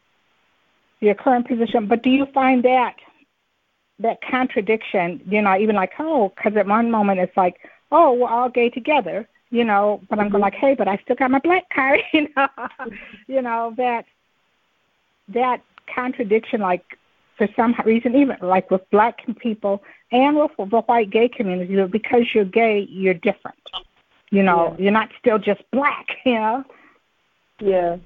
your 1.00 1.14
current 1.14 1.48
position. 1.48 1.86
But 1.86 2.02
do 2.02 2.10
you 2.10 2.26
find 2.26 2.62
that 2.64 2.94
that 3.98 4.18
contradiction? 4.22 5.20
You 5.26 5.42
know, 5.42 5.56
even 5.58 5.74
like, 5.74 5.92
oh, 5.98 6.32
because 6.36 6.56
at 6.56 6.66
one 6.66 6.90
moment 6.90 7.18
it's 7.18 7.36
like, 7.36 7.56
oh, 7.90 8.12
we're 8.12 8.28
all 8.28 8.48
gay 8.48 8.70
together, 8.70 9.28
you 9.50 9.64
know, 9.64 10.00
but 10.08 10.18
I'm 10.18 10.28
going 10.30 10.42
like, 10.42 10.54
hey, 10.54 10.74
but 10.74 10.88
I 10.88 10.96
still 11.04 11.16
got 11.16 11.30
my 11.30 11.40
black 11.40 11.64
card, 11.74 12.00
you 12.12 12.28
know, 12.36 12.48
you 13.26 13.42
know 13.42 13.74
that 13.76 14.04
that 15.28 15.62
contradiction, 15.92 16.60
like 16.60 16.84
for 17.36 17.48
some 17.56 17.74
reason, 17.84 18.14
even 18.14 18.36
like 18.42 18.70
with 18.70 18.88
black 18.90 19.18
people 19.38 19.82
and 20.12 20.36
with 20.36 20.50
the 20.58 20.64
white 20.82 21.10
gay 21.10 21.28
community, 21.28 21.76
because 21.86 22.24
you're 22.34 22.44
gay, 22.44 22.86
you're 22.90 23.14
different. 23.14 23.56
You 24.30 24.42
know, 24.42 24.74
Yeah. 24.78 24.84
you're 24.84 24.92
not 24.92 25.08
still 25.18 25.38
just 25.38 25.62
black, 25.72 26.06
you 26.24 26.34
know. 26.34 26.64
Yeah. 27.60 27.96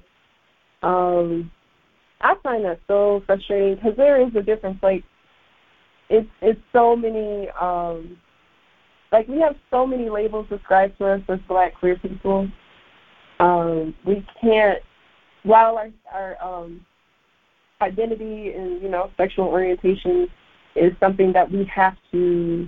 Um, 0.81 1.51
I 2.21 2.35
find 2.43 2.65
that 2.65 2.79
so 2.87 3.23
frustrating 3.25 3.75
because 3.75 3.95
there 3.97 4.21
is 4.21 4.35
a 4.35 4.41
difference. 4.41 4.81
Like, 4.81 5.03
it's 6.09 6.27
it's 6.41 6.59
so 6.73 6.95
many. 6.95 7.49
Um, 7.49 8.17
like 9.11 9.27
we 9.27 9.39
have 9.39 9.55
so 9.71 9.85
many 9.85 10.09
labels 10.09 10.47
ascribed 10.51 10.97
to 10.97 11.05
us 11.07 11.21
as 11.29 11.39
Black 11.47 11.75
queer 11.75 11.97
people. 11.97 12.47
Um, 13.39 13.93
we 14.05 14.25
can't. 14.41 14.79
While 15.43 15.77
our 15.77 15.89
our 16.13 16.43
um, 16.43 16.85
identity 17.81 18.53
and 18.53 18.81
you 18.81 18.89
know 18.89 19.11
sexual 19.17 19.45
orientation 19.45 20.27
is 20.75 20.91
something 20.99 21.31
that 21.33 21.51
we 21.51 21.65
have 21.65 21.95
to 22.11 22.67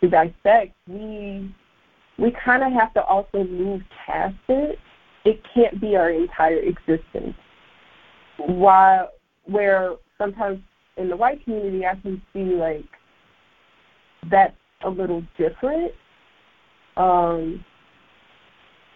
to 0.00 0.08
dissect, 0.08 0.74
we 0.88 1.54
we 2.18 2.32
kind 2.44 2.62
of 2.62 2.72
have 2.72 2.92
to 2.94 3.02
also 3.02 3.44
move 3.44 3.82
past 4.06 4.34
it 4.48 4.78
it 5.24 5.40
can't 5.54 5.80
be 5.80 5.96
our 5.96 6.10
entire 6.10 6.58
existence. 6.58 7.34
While 8.36 9.10
where 9.44 9.94
sometimes 10.18 10.60
in 10.96 11.08
the 11.08 11.16
white 11.16 11.42
community 11.44 11.86
I 11.86 11.94
can 11.96 12.22
see 12.32 12.54
like 12.54 12.84
that's 14.30 14.56
a 14.84 14.90
little 14.90 15.22
different. 15.36 15.92
Um 16.96 17.64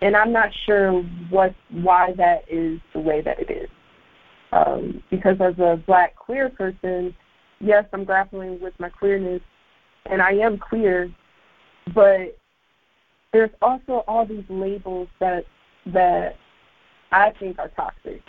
and 0.00 0.16
I'm 0.16 0.32
not 0.32 0.50
sure 0.66 1.02
what 1.30 1.54
why 1.70 2.12
that 2.16 2.44
is 2.48 2.80
the 2.92 3.00
way 3.00 3.20
that 3.20 3.40
it 3.40 3.50
is. 3.50 3.68
Um, 4.52 5.02
because 5.10 5.36
as 5.40 5.58
a 5.58 5.76
black 5.86 6.16
queer 6.16 6.48
person, 6.48 7.14
yes, 7.60 7.84
I'm 7.92 8.04
grappling 8.04 8.60
with 8.60 8.74
my 8.78 8.88
queerness 8.88 9.42
and 10.06 10.22
I 10.22 10.32
am 10.32 10.58
queer, 10.58 11.12
but 11.94 12.38
there's 13.32 13.50
also 13.60 14.04
all 14.08 14.24
these 14.24 14.44
labels 14.48 15.08
that 15.20 15.44
that 15.92 16.36
I 17.12 17.32
think 17.38 17.58
are 17.58 17.68
toxic. 17.68 18.22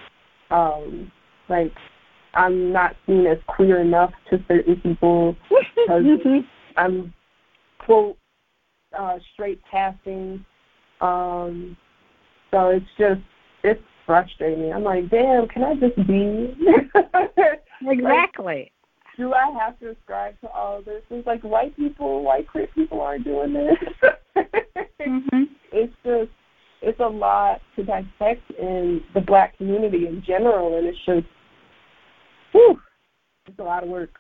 Um, 0.52 1.12
like 1.48 1.74
I'm 2.34 2.72
not 2.72 2.96
seen 3.06 3.26
as 3.28 3.38
queer 3.48 3.80
enough 3.80 4.12
to 4.30 4.44
certain 4.48 4.76
people 4.78 5.36
because 5.50 6.04
I'm 6.78 7.14
quote 7.80 8.18
uh, 8.98 9.18
straight 9.34 9.62
passing. 9.70 10.44
Um, 11.02 11.78
so 12.52 12.70
it's 12.70 12.86
just 12.98 13.22
it's 13.64 13.82
frustrating. 14.06 14.74
I'm 14.74 14.84
like, 14.84 15.10
damn, 15.10 15.48
can 15.48 15.64
I 15.64 15.76
just 15.76 15.96
be? 16.08 16.56
Exactly. 17.82 18.74
Do 19.16 19.34
I 19.34 19.52
have 19.58 19.80
to 19.80 19.92
ascribe 19.92 20.40
to 20.42 20.50
all 20.50 20.80
of 20.80 20.86
this? 20.86 21.02
It's 21.10 21.26
like 21.26 21.42
white 21.44 21.76
people, 21.78 22.24
white 22.24 22.46
queer 22.46 22.68
people 22.76 23.00
aren't 23.00 23.24
doing 23.24 23.54
this. 23.54 23.78
hmm 25.02 25.44
it's 25.72 25.94
just 26.04 26.32
it's 26.82 27.00
a 27.00 27.08
lot 27.08 27.62
to 27.76 27.84
dissect 27.84 28.50
in 28.58 29.02
the 29.14 29.22
black 29.22 29.58
community 29.58 30.08
in 30.08 30.24
general 30.26 30.78
and 30.78 30.88
it's 30.88 30.98
just 31.06 31.28
whew, 32.52 32.80
it's 33.46 33.60
a 33.60 33.64
lot 33.64 33.84
of 33.84 33.90
work. 33.90 34.12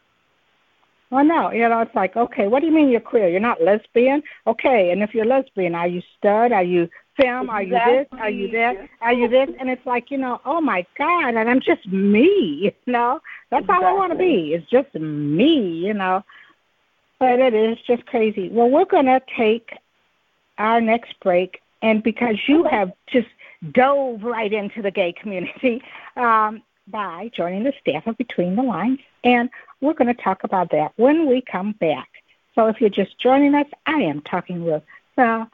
Well, 1.12 1.26
no, 1.26 1.51
you 1.51 1.68
know, 1.68 1.82
it's 1.82 1.95
like, 1.95 2.16
okay, 2.16 2.47
what 2.47 2.60
do 2.60 2.68
you 2.68 2.72
mean 2.72 2.89
you're 2.89 2.99
queer? 2.99 3.30
You're 3.30 3.39
not 3.39 3.64
lesbian? 3.64 4.22
Okay, 4.45 4.91
and 4.91 5.01
if 5.01 5.16
you're 5.16 5.26
lesbian, 5.26 5.74
are 5.74 5.88
you 5.88 6.03
stud? 6.18 6.51
Are 6.51 6.64
you 6.64 6.88
femme? 7.18 7.49
Are 7.49 7.64
you 7.64 7.72
this? 7.72 8.07
Are 8.12 8.30
you 8.30 8.51
that? 8.51 8.76
Are 9.01 9.14
you 9.14 9.28
this? 9.28 9.49
And 9.60 9.70
it's 9.70 9.86
like, 9.88 10.12
you 10.12 10.20
know, 10.20 10.39
oh 10.45 10.62
my 10.62 10.86
God, 10.97 11.30
and 11.36 11.49
I'm 11.49 11.62
just 11.62 11.88
me, 11.88 12.74
you 12.86 12.93
know? 12.93 13.20
That's 13.49 13.66
all 13.68 13.84
I 13.84 13.93
want 13.93 14.12
to 14.12 14.18
be. 14.18 14.53
It's 14.53 14.70
just 14.70 14.93
me, 14.93 15.86
you 15.86 15.95
know? 15.95 16.24
But 17.20 17.39
it 17.39 17.55
is 17.55 17.78
just 17.88 18.05
crazy. 18.05 18.49
Well, 18.49 18.70
we're 18.70 18.86
going 18.86 19.07
to 19.07 19.22
take 19.36 19.72
our 20.60 20.80
next 20.80 21.20
break, 21.22 21.60
and 21.82 22.03
because 22.03 22.36
you 22.47 22.66
have 22.66 22.91
just 23.12 23.28
dove 23.74 24.22
right 24.24 24.53
into 24.53 24.82
the 24.82 24.91
gay 24.91 25.12
community 25.12 25.82
um, 26.16 26.62
by 26.89 27.31
joining 27.35 27.63
the 27.63 27.73
staff 27.79 28.07
of 28.07 28.17
Between 28.17 28.55
the 28.55 28.63
Lines, 28.63 28.99
and 29.23 29.49
we're 29.81 29.93
going 29.93 30.13
to 30.13 30.21
talk 30.21 30.43
about 30.43 30.71
that 30.71 30.93
when 30.97 31.27
we 31.27 31.41
come 31.41 31.73
back. 31.73 32.09
So 32.55 32.67
if 32.67 32.81
you're 32.81 32.89
just 32.89 33.19
joining 33.19 33.55
us, 33.55 33.67
I 33.85 34.01
am 34.01 34.21
talking 34.21 34.65
with 34.65 34.83
the 35.15 35.47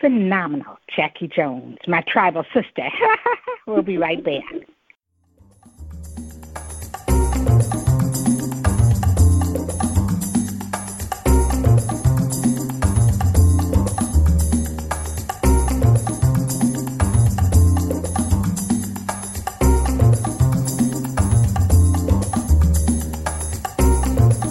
phenomenal 0.00 0.78
Jackie 0.94 1.28
Jones, 1.28 1.78
my 1.86 2.02
tribal 2.02 2.44
sister. 2.54 2.88
we'll 3.66 3.82
be 3.82 3.98
right 3.98 4.22
back. 4.22 4.44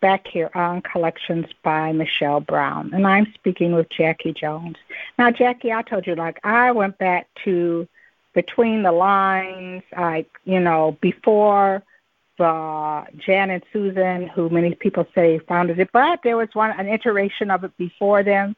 Back 0.00 0.26
here 0.26 0.50
on 0.54 0.82
Collections 0.82 1.46
by 1.62 1.92
Michelle 1.92 2.40
Brown, 2.40 2.92
and 2.94 3.06
I'm 3.06 3.32
speaking 3.34 3.72
with 3.72 3.88
Jackie 3.90 4.32
Jones. 4.32 4.76
Now, 5.18 5.30
Jackie, 5.30 5.72
I 5.72 5.82
told 5.82 6.06
you, 6.06 6.14
like, 6.14 6.40
I 6.44 6.72
went 6.72 6.98
back 6.98 7.28
to 7.44 7.86
Between 8.34 8.82
the 8.82 8.92
Lines, 8.92 9.82
like, 9.96 10.28
you 10.44 10.60
know, 10.60 10.96
before 11.00 11.82
the 12.38 13.04
Jan 13.18 13.50
and 13.50 13.62
Susan, 13.72 14.28
who 14.28 14.48
many 14.48 14.74
people 14.74 15.06
say 15.14 15.38
founded 15.40 15.78
it, 15.78 15.90
but 15.92 16.20
there 16.24 16.38
was 16.38 16.48
one, 16.54 16.70
an 16.70 16.88
iteration 16.88 17.50
of 17.50 17.64
it 17.64 17.76
before 17.76 18.22
them. 18.22 18.56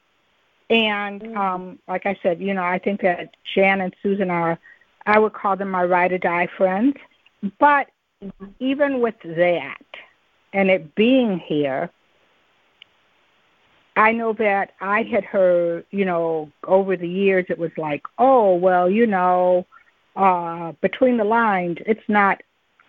And 0.70 1.36
um, 1.36 1.78
like 1.88 2.06
I 2.06 2.16
said, 2.22 2.40
you 2.40 2.54
know, 2.54 2.62
I 2.62 2.78
think 2.78 3.02
that 3.02 3.34
Jan 3.54 3.80
and 3.80 3.94
Susan 4.02 4.30
are, 4.30 4.58
I 5.04 5.18
would 5.18 5.32
call 5.32 5.56
them 5.56 5.70
my 5.70 5.84
ride 5.84 6.12
or 6.12 6.18
die 6.18 6.48
friends. 6.56 6.96
But 7.58 7.88
even 8.60 9.00
with 9.00 9.16
that, 9.24 9.82
and 10.52 10.70
it 10.70 10.94
being 10.94 11.38
here, 11.38 11.90
I 13.96 14.12
know 14.12 14.32
that 14.34 14.72
I 14.80 15.02
had 15.02 15.24
heard, 15.24 15.84
you 15.90 16.04
know, 16.04 16.50
over 16.66 16.96
the 16.96 17.08
years, 17.08 17.46
it 17.48 17.58
was 17.58 17.72
like, 17.76 18.02
oh, 18.18 18.54
well, 18.54 18.90
you 18.90 19.06
know, 19.06 19.66
uh, 20.16 20.72
between 20.80 21.16
the 21.16 21.24
lines, 21.24 21.78
it's 21.86 22.08
not 22.08 22.42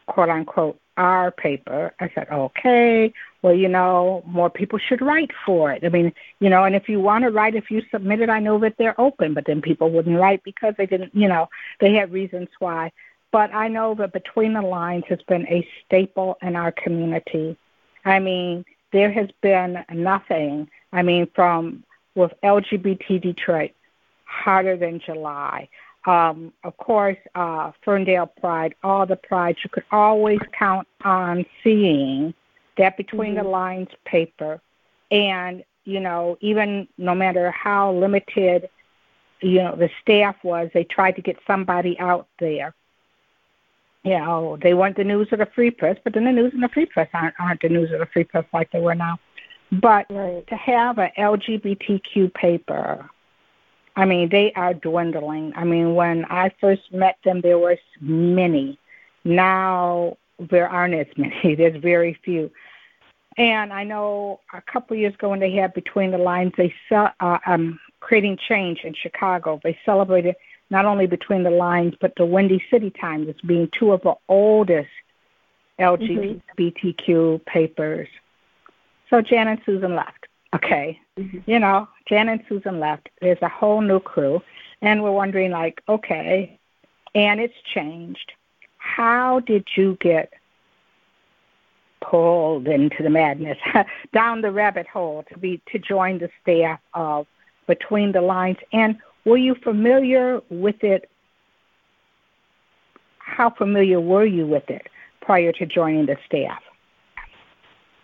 quote 0.07 0.29
unquote 0.29 0.79
our 0.97 1.31
paper. 1.31 1.93
I 1.99 2.09
said, 2.13 2.27
okay, 2.31 3.13
well, 3.41 3.53
you 3.53 3.67
know, 3.67 4.23
more 4.25 4.49
people 4.49 4.79
should 4.79 5.01
write 5.01 5.31
for 5.45 5.71
it. 5.71 5.83
I 5.83 5.89
mean, 5.89 6.13
you 6.39 6.49
know, 6.49 6.63
and 6.63 6.75
if 6.75 6.87
you 6.87 6.99
want 6.99 7.23
to 7.23 7.31
write, 7.31 7.55
if 7.55 7.71
you 7.71 7.81
submit 7.91 8.21
it, 8.21 8.29
I 8.29 8.39
know 8.39 8.59
that 8.59 8.75
they're 8.77 8.99
open, 8.99 9.33
but 9.33 9.45
then 9.45 9.61
people 9.61 9.89
wouldn't 9.91 10.19
write 10.19 10.43
because 10.43 10.75
they 10.77 10.85
didn't, 10.85 11.15
you 11.15 11.27
know, 11.27 11.49
they 11.79 11.93
had 11.93 12.11
reasons 12.11 12.49
why. 12.59 12.91
But 13.33 13.53
I 13.53 13.67
know 13.67 13.95
that 13.95 14.13
Between 14.13 14.53
the 14.53 14.61
Lines 14.61 15.03
has 15.09 15.19
been 15.27 15.45
a 15.47 15.67
staple 15.83 16.37
in 16.41 16.55
our 16.55 16.71
community. 16.71 17.57
I 18.05 18.19
mean, 18.19 18.63
there 18.93 19.11
has 19.11 19.27
been 19.41 19.83
nothing, 19.91 20.69
I 20.93 21.01
mean, 21.01 21.27
from 21.35 21.83
with 22.15 22.31
LGBT 22.43 23.21
Detroit, 23.21 23.71
Hotter 24.23 24.77
Than 24.77 24.99
July, 24.99 25.67
um, 26.05 26.53
of 26.63 26.75
course, 26.77 27.17
uh, 27.33 27.71
Ferndale 27.83 28.27
Pride, 28.27 28.75
all 28.83 29.05
the 29.05 29.15
prides, 29.15 29.59
you 29.63 29.69
could 29.69 29.85
always 29.91 30.39
count 30.57 30.87
on 31.03 31.45
seeing 31.63 32.33
that 32.77 32.97
between 32.97 33.35
mm-hmm. 33.35 33.43
the 33.43 33.49
lines 33.49 33.89
paper. 34.05 34.61
And, 35.11 35.63
you 35.85 35.99
know, 35.99 36.37
even 36.41 36.87
no 36.97 37.15
matter 37.15 37.51
how 37.51 37.93
limited, 37.93 38.69
you 39.41 39.63
know, 39.63 39.75
the 39.75 39.89
staff 40.01 40.35
was, 40.43 40.69
they 40.73 40.83
tried 40.83 41.13
to 41.13 41.21
get 41.21 41.37
somebody 41.47 41.97
out 41.99 42.27
there. 42.39 42.75
You 44.03 44.17
know, 44.17 44.57
they 44.61 44.73
weren't 44.73 44.97
the 44.97 45.03
news 45.03 45.29
of 45.31 45.39
the 45.39 45.45
free 45.45 45.71
press, 45.71 45.97
but 46.03 46.13
then 46.13 46.25
the 46.25 46.31
news 46.31 46.53
and 46.53 46.61
the 46.61 46.67
free 46.69 46.85
press 46.85 47.09
aren't, 47.13 47.35
aren't 47.39 47.61
the 47.61 47.69
news 47.69 47.91
of 47.91 47.99
the 47.99 48.05
free 48.07 48.25
press 48.25 48.45
like 48.53 48.71
they 48.71 48.81
were 48.81 48.95
now. 48.95 49.17
But 49.71 50.05
right. 50.09 50.45
to 50.47 50.55
have 50.55 50.97
an 50.99 51.09
LGBTQ 51.17 52.33
paper 52.33 53.09
I 53.95 54.05
mean, 54.05 54.29
they 54.29 54.51
are 54.53 54.73
dwindling. 54.73 55.53
I 55.55 55.63
mean, 55.63 55.95
when 55.95 56.25
I 56.25 56.51
first 56.59 56.91
met 56.91 57.17
them, 57.23 57.41
there 57.41 57.59
were 57.59 57.77
many. 58.01 58.79
Now 59.23 60.17
there 60.39 60.67
aren't 60.67 60.95
as 60.95 61.07
many. 61.15 61.55
There's 61.57 61.81
very 61.81 62.17
few. 62.25 62.51
And 63.37 63.73
I 63.73 63.83
know 63.83 64.41
a 64.53 64.61
couple 64.61 64.95
of 64.95 64.99
years 64.99 65.13
ago 65.13 65.29
when 65.29 65.39
they 65.39 65.51
had 65.53 65.73
Between 65.73 66.11
the 66.11 66.17
Lines, 66.17 66.53
they 66.57 66.73
uh, 66.91 67.39
um, 67.45 67.79
creating 67.99 68.37
change 68.37 68.81
in 68.83 68.93
Chicago. 68.93 69.59
They 69.63 69.77
celebrated 69.85 70.35
not 70.73 70.85
only 70.85 71.05
Between 71.05 71.43
the 71.43 71.51
Lines, 71.51 71.93
but 72.01 72.13
the 72.17 72.25
Windy 72.25 72.61
City 72.71 72.89
Times 72.89 73.29
as 73.29 73.35
being 73.45 73.69
two 73.79 73.91
of 73.91 74.01
the 74.01 74.15
oldest 74.27 74.89
LGBTQ 75.79 76.41
mm-hmm. 76.97 77.43
papers. 77.43 78.09
So 79.09 79.21
Jan 79.21 79.47
and 79.47 79.61
Susan 79.67 79.95
left. 79.95 80.25
Okay. 80.55 80.99
Mm-hmm. 81.17 81.39
You 81.45 81.59
know, 81.59 81.87
Jan 82.09 82.27
and 82.27 82.43
Susan 82.49 82.79
left. 82.79 83.07
There's 83.21 83.37
a 83.43 83.49
whole 83.49 83.81
new 83.81 83.99
crew. 83.99 84.41
And 84.81 85.03
we're 85.03 85.11
wondering, 85.11 85.51
like, 85.51 85.81
okay, 85.87 86.59
and 87.13 87.39
it's 87.39 87.53
changed. 87.73 88.33
How 88.77 89.39
did 89.41 89.67
you 89.77 89.95
get 90.01 90.33
pulled 92.01 92.67
into 92.67 93.01
the 93.03 93.09
madness, 93.09 93.59
down 94.13 94.41
the 94.41 94.51
rabbit 94.51 94.87
hole 94.87 95.23
to 95.31 95.37
be 95.37 95.61
to 95.71 95.79
join 95.79 96.17
the 96.17 96.29
staff 96.41 96.79
of 96.95 97.27
Between 97.67 98.11
the 98.11 98.21
Lines? 98.21 98.57
And 98.73 98.97
were 99.25 99.37
you 99.37 99.55
familiar 99.63 100.41
with 100.49 100.83
it? 100.83 101.09
How 103.19 103.49
familiar 103.49 103.99
were 103.99 104.25
you 104.25 104.45
with 104.45 104.69
it 104.69 104.87
prior 105.21 105.51
to 105.53 105.65
joining 105.65 106.05
the 106.05 106.15
staff? 106.25 106.61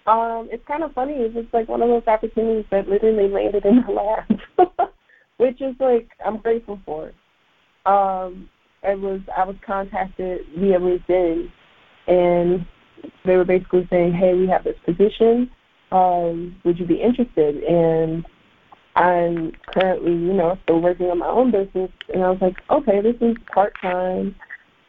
Um, 0.07 0.49
it's 0.51 0.65
kind 0.67 0.83
of 0.83 0.93
funny. 0.93 1.13
It's 1.13 1.35
just 1.35 1.53
like 1.53 1.67
one 1.67 1.81
of 1.81 1.89
those 1.89 2.07
opportunities 2.07 2.65
that 2.71 2.87
literally 2.87 3.29
landed 3.29 3.65
in 3.65 3.83
my 3.85 3.91
lap, 3.91 4.29
which 5.37 5.61
is 5.61 5.75
like 5.79 6.09
I'm 6.25 6.37
grateful 6.37 6.79
for. 6.85 7.11
Um, 7.85 8.49
it 8.81 8.99
was 8.99 9.21
I 9.35 9.43
was 9.43 9.55
contacted 9.65 10.41
via 10.57 10.79
LinkedIn, 10.79 11.51
and 12.07 12.65
they 13.25 13.35
were 13.35 13.45
basically 13.45 13.87
saying, 13.91 14.13
"Hey, 14.13 14.33
we 14.33 14.47
have 14.47 14.63
this 14.63 14.77
position. 14.85 15.51
Um, 15.91 16.55
would 16.63 16.79
you 16.79 16.87
be 16.87 17.01
interested?" 17.01 17.57
And 17.63 18.25
I'm 18.95 19.53
currently, 19.73 20.11
you 20.11 20.33
know, 20.33 20.57
still 20.63 20.81
working 20.81 21.07
on 21.07 21.19
my 21.19 21.27
own 21.27 21.51
business, 21.51 21.91
and 22.13 22.23
I 22.23 22.29
was 22.29 22.41
like, 22.41 22.55
"Okay, 22.69 23.01
this 23.01 23.15
is 23.21 23.37
part 23.53 23.73
time. 23.81 24.35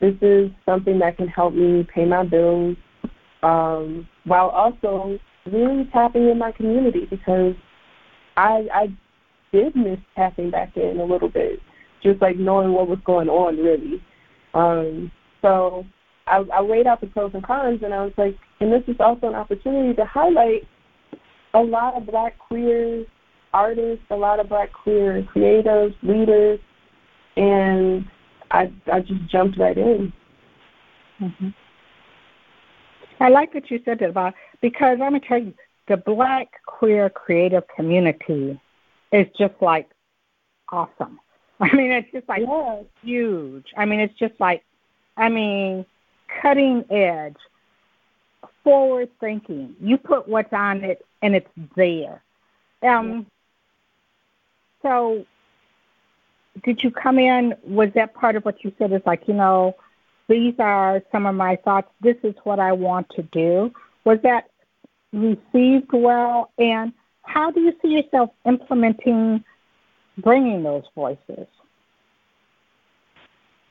This 0.01 0.15
is 0.23 0.51
something 0.65 0.99
that 1.01 1.17
can 1.17 1.29
help 1.29 1.55
me 1.55 1.87
pay 1.95 2.05
my 2.05 2.25
bills." 2.25 2.77
Um, 3.43 4.09
while 4.25 4.49
also 4.49 5.19
really 5.47 5.89
tapping 5.93 6.29
in 6.29 6.39
my 6.39 6.53
community 6.53 7.07
because 7.09 7.55
I 8.37 8.67
I 8.73 8.87
did 9.53 9.75
miss 9.77 9.99
tapping 10.17 10.51
back 10.51 10.77
in 10.77 11.01
a 11.01 11.05
little 11.05 11.29
bit, 11.29 11.61
just 12.03 12.21
like 12.21 12.37
knowing 12.37 12.73
what 12.73 12.89
was 12.89 12.99
going 13.05 13.29
on 13.29 13.57
really. 13.57 14.03
Um, 14.55 15.11
so 15.43 15.85
I, 16.27 16.45
I 16.53 16.63
weighed 16.63 16.87
out 16.87 17.01
the 17.01 17.07
pros 17.07 17.33
and 17.35 17.45
cons, 17.45 17.81
and 17.83 17.93
I 17.93 18.05
was 18.05 18.13
like, 18.17 18.37
and 18.61 18.73
this 18.73 18.83
is 18.87 18.97
also 19.01 19.29
an 19.29 19.35
opportunity 19.35 19.95
to 19.95 20.05
highlight 20.05 20.67
a 21.55 21.61
lot 21.61 21.95
of 21.95 22.07
Black 22.07 22.39
queer 22.39 23.05
artists, 23.53 24.05
a 24.11 24.17
lot 24.17 24.41
of 24.41 24.49
Black 24.49 24.73
queer 24.73 25.27
creatives, 25.35 25.95
leaders, 26.03 26.61
and 27.37 28.07
I 28.51 28.73
I 28.93 29.01
just 29.01 29.27
jumped 29.27 29.59
right 29.59 29.77
in. 29.77 30.13
Mm-hmm. 31.21 31.49
I 33.21 33.29
like 33.29 33.53
that 33.53 33.71
you 33.71 33.81
said 33.85 33.99
that 34.01 34.11
about 34.11 34.35
because 34.61 34.93
I'm 34.95 35.13
gonna 35.13 35.21
tell 35.21 35.39
you, 35.39 35.55
the 35.89 35.97
black 35.97 36.49
queer 36.67 37.11
creative 37.11 37.65
community 37.75 38.59
is 39.13 39.27
just 39.39 39.55
like 39.61 39.91
awesome. 40.71 41.21
I 41.61 41.75
mean, 41.75 41.91
it's 41.91 42.11
just 42.13 42.29
like 42.29 42.43
huge. 43.03 43.67
I 43.77 43.85
mean, 43.85 44.01
it's 44.01 44.19
just 44.19 44.35
like, 44.41 44.65
I 45.17 45.29
mean, 45.29 45.85
cutting 46.41 46.85
edge, 46.91 47.37
forward 48.65 49.11
thinking. 49.21 49.75
You 49.81 49.99
put 49.99 50.27
what's 50.27 50.53
on 50.53 50.85
it, 50.85 51.05
and 51.23 51.35
it's 51.35 51.51
there. 51.77 52.23
Um. 52.83 53.27
So, 54.83 55.25
did 56.65 56.83
you 56.83 56.91
come 56.91 57.19
in? 57.19 57.55
Was 57.65 57.91
that 57.95 58.15
part 58.15 58.37
of 58.37 58.45
what 58.45 58.65
you 58.65 58.73
said? 58.79 58.93
Is 58.93 59.03
like, 59.07 59.29
you 59.29 59.35
know, 59.35 59.75
these 60.29 60.55
are 60.59 61.03
some 61.13 61.27
of 61.27 61.35
my 61.35 61.57
thoughts. 61.57 61.89
This 62.01 62.17
is 62.23 62.35
what 62.45 62.59
I 62.59 62.73
want 62.73 63.09
to 63.17 63.23
do. 63.23 63.73
Was 64.05 64.19
that 64.23 64.51
received 65.13 65.93
well? 65.93 66.53
And 66.59 66.93
how 67.23 67.51
do 67.51 67.61
you 67.61 67.73
see 67.83 67.89
yourself 67.89 68.31
implementing 68.47 69.45
bringing 70.19 70.63
those 70.63 70.85
voices? 70.95 71.47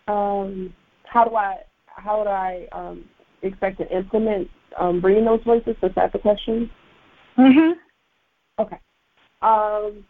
Um, 0.07 0.73
how 1.05 1.25
do 1.25 1.35
I 1.35 1.57
how 1.87 2.23
do 2.23 2.29
I 2.29 2.67
um, 2.71 3.05
expect 3.41 3.79
to 3.79 3.95
implement 3.95 4.49
um, 4.77 5.01
bringing 5.01 5.25
those 5.25 5.43
voices? 5.43 5.75
Is 5.81 5.93
that 5.95 6.11
the 6.13 6.19
question? 6.19 6.69
Mhm. 7.37 7.73
Okay. 8.59 8.79
Um, 9.41 10.05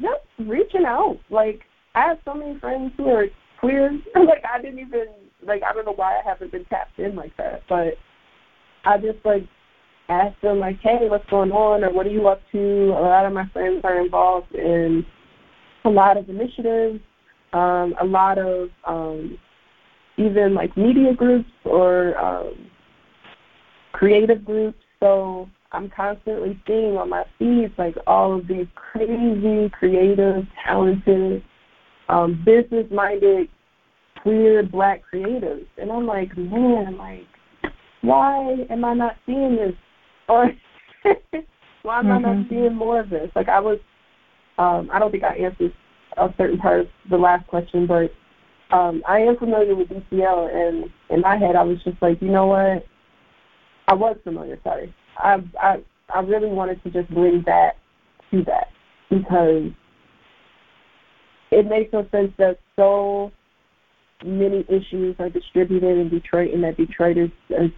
just 0.00 0.48
reaching 0.48 0.84
out. 0.86 1.18
Like 1.30 1.60
I 1.94 2.08
have 2.08 2.18
so 2.24 2.34
many 2.34 2.58
friends 2.58 2.92
who 2.96 3.08
are 3.08 3.26
queer. 3.60 3.92
like 4.14 4.44
I 4.52 4.60
didn't 4.60 4.80
even 4.80 5.06
like 5.46 5.62
I 5.62 5.72
don't 5.72 5.86
know 5.86 5.94
why 5.94 6.18
I 6.18 6.28
haven't 6.28 6.52
been 6.52 6.64
tapped 6.66 6.98
in 6.98 7.14
like 7.16 7.36
that, 7.36 7.62
but 7.68 7.94
I 8.84 8.98
just 8.98 9.24
like 9.24 9.46
ask 10.08 10.38
them 10.40 10.60
like, 10.60 10.78
hey, 10.80 11.08
what's 11.08 11.28
going 11.30 11.50
on, 11.50 11.84
or 11.84 11.92
what 11.92 12.06
are 12.06 12.10
you 12.10 12.28
up 12.28 12.40
to? 12.52 12.58
A 12.58 13.02
lot 13.02 13.26
of 13.26 13.32
my 13.32 13.48
friends 13.52 13.80
are 13.84 14.00
involved 14.00 14.54
in 14.54 15.04
a 15.84 15.90
lot 15.90 16.16
of 16.16 16.28
initiatives, 16.28 17.00
um, 17.52 17.94
a 18.00 18.04
lot 18.04 18.38
of 18.38 18.68
um, 18.86 19.38
even 20.16 20.54
like 20.54 20.76
media 20.76 21.12
groups 21.14 21.50
or 21.64 22.16
um, 22.18 22.70
creative 23.92 24.44
groups. 24.44 24.78
So 25.00 25.48
I'm 25.72 25.90
constantly 25.90 26.60
seeing 26.66 26.96
on 26.96 27.10
my 27.10 27.24
feeds 27.38 27.72
like 27.78 27.96
all 28.06 28.38
of 28.38 28.48
these 28.48 28.66
crazy, 28.74 29.70
creative, 29.70 30.44
talented, 30.64 31.42
um, 32.08 32.42
business-minded 32.44 33.48
queer 34.22 34.62
black 34.62 35.02
creatives. 35.12 35.66
And 35.78 35.90
I'm 35.90 36.06
like, 36.06 36.36
man, 36.36 36.96
like, 36.96 37.26
why 38.02 38.56
am 38.70 38.84
I 38.84 38.94
not 38.94 39.16
seeing 39.26 39.56
this? 39.56 39.74
Or 40.28 40.50
why 41.82 41.98
am 41.98 42.06
mm-hmm. 42.06 42.12
I 42.12 42.18
not 42.18 42.36
mm-hmm. 42.36 42.48
seeing 42.48 42.74
more 42.74 43.00
of 43.00 43.10
this? 43.10 43.30
Like 43.34 43.48
I 43.48 43.60
was, 43.60 43.78
um, 44.58 44.88
I 44.92 44.98
don't 44.98 45.10
think 45.10 45.24
I 45.24 45.36
answered 45.36 45.72
a 46.16 46.28
certain 46.36 46.58
part 46.58 46.80
of 46.80 46.86
the 47.10 47.16
last 47.16 47.46
question, 47.48 47.86
but 47.86 48.10
um, 48.74 49.02
I 49.06 49.20
am 49.20 49.36
familiar 49.36 49.74
with 49.76 49.88
BTL, 49.88 50.54
and 50.54 50.90
in 51.10 51.20
my 51.20 51.36
head, 51.36 51.54
I 51.54 51.62
was 51.62 51.78
just 51.84 52.00
like, 52.02 52.20
you 52.20 52.30
know 52.30 52.46
what? 52.46 52.84
I 53.88 53.94
was 53.94 54.16
familiar. 54.24 54.58
Sorry, 54.64 54.92
I 55.18 55.38
I 55.60 55.76
I 56.14 56.20
really 56.20 56.48
wanted 56.48 56.82
to 56.84 56.90
just 56.90 57.08
bring 57.10 57.42
that 57.46 57.76
to 58.30 58.44
that 58.44 58.68
because 59.10 59.70
it 61.50 61.66
makes 61.66 61.92
no 61.92 62.06
sense 62.10 62.32
that 62.38 62.58
so 62.76 63.32
many 64.24 64.64
issues 64.68 65.16
are 65.18 65.28
distributed 65.28 65.98
in 65.98 66.08
Detroit, 66.08 66.52
and 66.52 66.64
that 66.64 66.76
Detroit 66.76 67.16
is, 67.18 67.30
is 67.50 67.70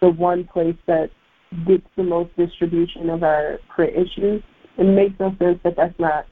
the 0.00 0.08
one 0.08 0.44
place 0.44 0.76
that 0.86 1.10
gets 1.66 1.86
the 1.96 2.02
most 2.02 2.34
distribution 2.36 3.10
of 3.10 3.22
our 3.22 3.58
print 3.74 3.94
issues. 3.94 4.42
It 4.76 4.84
makes 4.84 5.18
no 5.18 5.34
sense 5.38 5.58
that 5.64 5.74
that's 5.76 5.98
not 5.98 6.26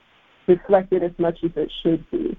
reflected 0.47 1.03
as 1.03 1.13
much 1.19 1.39
as 1.45 1.51
it 1.57 1.71
should 1.83 2.09
be. 2.11 2.37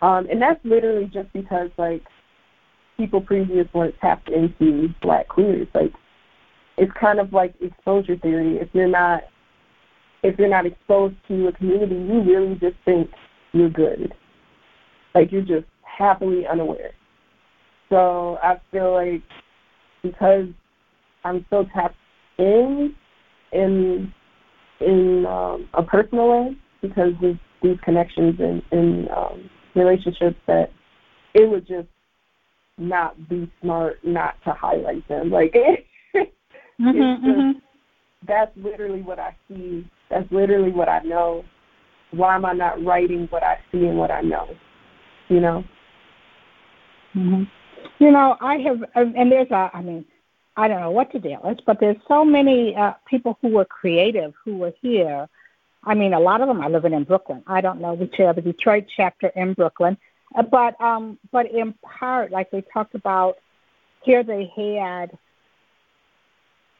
Um, 0.00 0.26
and 0.30 0.42
that's 0.42 0.58
literally 0.64 1.06
just 1.12 1.32
because 1.32 1.70
like 1.78 2.02
people 2.96 3.20
previous 3.20 3.66
weren't 3.72 3.94
tapped 4.00 4.28
into 4.28 4.88
black 5.00 5.28
queers. 5.28 5.68
Like 5.74 5.92
it's 6.82 6.92
kind 7.00 7.20
of 7.20 7.32
like 7.32 7.54
exposure 7.60 8.16
theory. 8.16 8.56
If 8.56 8.68
you're 8.72 8.88
not 8.88 9.22
if 10.24 10.36
you're 10.38 10.48
not 10.48 10.66
exposed 10.66 11.14
to 11.28 11.46
a 11.46 11.52
community, 11.52 11.94
you 11.94 12.22
really 12.22 12.54
just 12.56 12.76
think 12.84 13.08
you're 13.52 13.70
good. 13.70 14.12
Like 15.14 15.30
you're 15.30 15.42
just 15.42 15.66
happily 15.82 16.44
unaware. 16.50 16.92
So 17.88 18.38
I 18.42 18.60
feel 18.72 18.92
like 18.94 19.22
because 20.02 20.46
I'm 21.24 21.46
so 21.50 21.66
tapped 21.72 21.94
in 22.38 22.96
in 23.52 24.12
in 24.80 25.24
um, 25.26 25.68
a 25.74 25.84
personal 25.84 26.28
way 26.30 26.56
because 26.80 27.12
of 27.22 27.36
these 27.62 27.76
connections 27.84 28.34
and, 28.40 28.60
and 28.72 29.08
um, 29.10 29.50
relationships 29.76 30.36
that 30.48 30.70
it 31.34 31.48
would 31.48 31.68
just 31.68 31.86
not 32.76 33.28
be 33.28 33.48
smart 33.60 33.98
not 34.02 34.34
to 34.44 34.52
highlight 34.52 35.06
them. 35.06 35.30
Like 35.30 35.54
mm-hmm, 36.80 36.90
just, 36.90 37.24
mm-hmm. 37.24 37.58
that's 38.26 38.52
literally 38.56 39.02
what 39.02 39.18
I 39.18 39.36
see. 39.48 39.88
That's 40.10 40.30
literally 40.30 40.72
what 40.72 40.88
I 40.88 41.00
know. 41.00 41.44
Why 42.10 42.34
am 42.34 42.44
I 42.44 42.52
not 42.52 42.84
writing 42.84 43.26
what 43.30 43.42
I 43.42 43.58
see 43.70 43.86
and 43.86 43.96
what 43.96 44.10
I 44.10 44.20
know? 44.20 44.48
You 45.28 45.40
know. 45.40 45.64
Mm-hmm. 47.14 47.44
You 47.98 48.10
know, 48.10 48.36
I 48.40 48.56
have, 48.58 48.82
and 48.94 49.30
there's 49.30 49.50
a, 49.50 49.70
I 49.72 49.82
mean, 49.82 50.04
I 50.56 50.68
don't 50.68 50.80
know 50.80 50.90
what 50.90 51.10
to 51.12 51.18
deal 51.18 51.40
with, 51.42 51.58
but 51.66 51.78
there's 51.80 51.96
so 52.08 52.24
many 52.24 52.74
uh, 52.76 52.92
people 53.08 53.38
who 53.40 53.48
were 53.48 53.64
creative 53.64 54.34
who 54.44 54.56
were 54.56 54.72
here. 54.82 55.28
I 55.84 55.94
mean, 55.94 56.12
a 56.12 56.20
lot 56.20 56.40
of 56.40 56.48
them 56.48 56.60
are 56.60 56.70
living 56.70 56.92
in 56.92 57.04
Brooklyn. 57.04 57.42
I 57.46 57.60
don't 57.60 57.80
know 57.80 57.94
which 57.94 58.20
are 58.20 58.34
the 58.34 58.42
Detroit 58.42 58.86
chapter 58.94 59.28
in 59.28 59.54
Brooklyn, 59.54 59.96
uh, 60.36 60.42
but 60.42 60.78
um, 60.80 61.18
but 61.32 61.50
in 61.50 61.74
part, 61.82 62.30
like 62.30 62.52
we 62.52 62.62
talked 62.72 62.94
about, 62.94 63.36
here 64.02 64.22
they 64.22 64.50
had 64.54 65.16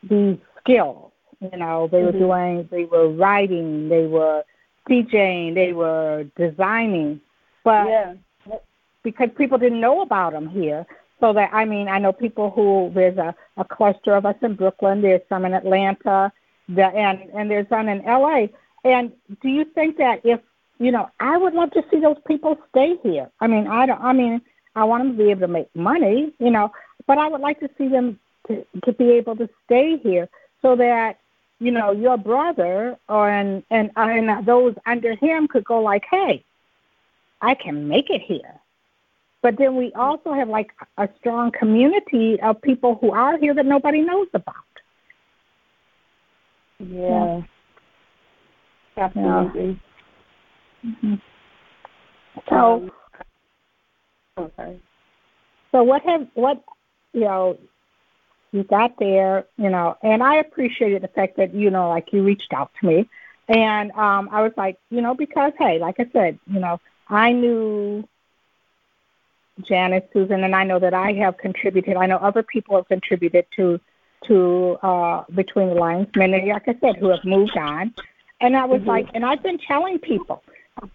these 0.02 0.38
skills. 0.60 1.10
You 1.40 1.58
know, 1.58 1.88
they 1.90 2.02
were 2.02 2.12
mm-hmm. 2.12 2.18
doing, 2.18 2.68
they 2.70 2.84
were 2.84 3.08
writing, 3.08 3.88
they 3.88 4.06
were 4.06 4.44
DJing, 4.88 5.54
they 5.54 5.72
were 5.72 6.24
designing, 6.36 7.20
but 7.64 7.88
yeah. 7.88 8.14
because 9.02 9.28
people 9.36 9.58
didn't 9.58 9.80
know 9.80 10.02
about 10.02 10.32
them 10.32 10.48
here, 10.48 10.86
so 11.18 11.32
that 11.32 11.50
I 11.52 11.64
mean, 11.64 11.88
I 11.88 11.98
know 11.98 12.12
people 12.12 12.50
who 12.50 12.92
there's 12.94 13.18
a, 13.18 13.34
a 13.56 13.64
cluster 13.64 14.14
of 14.14 14.26
us 14.26 14.36
in 14.42 14.54
Brooklyn. 14.54 15.02
There's 15.02 15.20
some 15.28 15.44
in 15.44 15.54
Atlanta, 15.54 16.32
the, 16.68 16.84
and 16.86 17.20
and 17.34 17.50
there's 17.50 17.68
some 17.68 17.88
in 17.88 18.04
L.A. 18.04 18.52
And 18.84 19.12
do 19.40 19.48
you 19.48 19.64
think 19.64 19.98
that 19.98 20.20
if 20.24 20.40
you 20.78 20.90
know, 20.90 21.08
I 21.20 21.36
would 21.36 21.54
love 21.54 21.70
to 21.72 21.84
see 21.90 22.00
those 22.00 22.16
people 22.26 22.58
stay 22.70 22.96
here. 23.04 23.30
I 23.40 23.46
mean, 23.46 23.68
I 23.68 23.86
don't. 23.86 24.00
I 24.00 24.12
mean, 24.12 24.42
I 24.74 24.84
want 24.84 25.04
them 25.04 25.16
to 25.16 25.24
be 25.24 25.30
able 25.30 25.42
to 25.42 25.48
make 25.48 25.74
money, 25.76 26.32
you 26.40 26.50
know, 26.50 26.72
but 27.06 27.18
I 27.18 27.28
would 27.28 27.40
like 27.40 27.60
to 27.60 27.70
see 27.78 27.88
them 27.88 28.18
to 28.48 28.64
to 28.84 28.92
be 28.92 29.10
able 29.10 29.36
to 29.36 29.48
stay 29.64 29.98
here 30.02 30.28
so 30.60 30.76
that 30.76 31.18
you 31.58 31.70
know 31.70 31.92
your 31.92 32.16
brother 32.16 32.96
or 33.08 33.30
and 33.30 33.62
and 33.70 33.90
and 33.96 34.46
those 34.46 34.74
under 34.86 35.14
him 35.16 35.48
could 35.48 35.64
go 35.64 35.80
like, 35.80 36.04
hey, 36.10 36.44
I 37.40 37.54
can 37.54 37.88
make 37.88 38.10
it 38.10 38.22
here. 38.22 38.60
But 39.42 39.58
then 39.58 39.76
we 39.76 39.92
also 39.94 40.32
have 40.32 40.48
like 40.48 40.70
a 40.98 41.08
strong 41.18 41.50
community 41.50 42.40
of 42.40 42.62
people 42.62 42.96
who 43.00 43.10
are 43.10 43.36
here 43.38 43.54
that 43.54 43.66
nobody 43.66 44.00
knows 44.00 44.28
about. 44.34 44.54
Yeah. 46.78 47.42
yeah. 48.96 49.04
Absolutely. 49.04 49.80
Mm-hmm. 50.84 51.14
So, 52.48 52.90
um, 54.36 54.44
okay. 54.44 54.80
So 55.72 55.82
what 55.82 56.02
have 56.02 56.26
what 56.34 56.62
you 57.12 57.22
know 57.22 57.58
you 58.52 58.64
got 58.64 58.98
there, 58.98 59.46
you 59.56 59.70
know, 59.70 59.96
and 60.02 60.22
I 60.22 60.36
appreciated 60.36 61.02
the 61.02 61.08
fact 61.08 61.36
that 61.38 61.54
you 61.54 61.70
know, 61.70 61.88
like 61.88 62.12
you 62.12 62.22
reached 62.22 62.52
out 62.52 62.70
to 62.80 62.86
me, 62.86 63.08
and 63.48 63.90
um, 63.92 64.28
I 64.30 64.42
was 64.42 64.52
like, 64.56 64.78
you 64.90 65.00
know, 65.00 65.14
because 65.14 65.52
hey, 65.58 65.78
like 65.78 65.96
I 65.98 66.06
said, 66.12 66.38
you 66.46 66.60
know, 66.60 66.80
I 67.08 67.32
knew 67.32 68.06
Janice, 69.62 70.04
Susan, 70.12 70.44
and 70.44 70.54
I 70.54 70.64
know 70.64 70.78
that 70.78 70.94
I 70.94 71.12
have 71.12 71.36
contributed. 71.38 71.96
I 71.96 72.06
know 72.06 72.16
other 72.16 72.42
people 72.42 72.76
have 72.76 72.88
contributed 72.88 73.46
to 73.56 73.80
to 74.28 74.78
uh, 74.82 75.24
Between 75.34 75.68
the 75.68 75.74
Lines, 75.74 76.06
many, 76.14 76.52
like 76.52 76.68
I 76.68 76.76
said, 76.80 76.96
who 76.96 77.08
have 77.08 77.24
moved 77.24 77.56
on. 77.56 77.92
And 78.40 78.56
I 78.56 78.64
was 78.64 78.80
mm-hmm. 78.80 78.88
like, 78.88 79.08
and 79.14 79.24
I've 79.24 79.42
been 79.42 79.58
telling 79.58 79.98
people, 79.98 80.42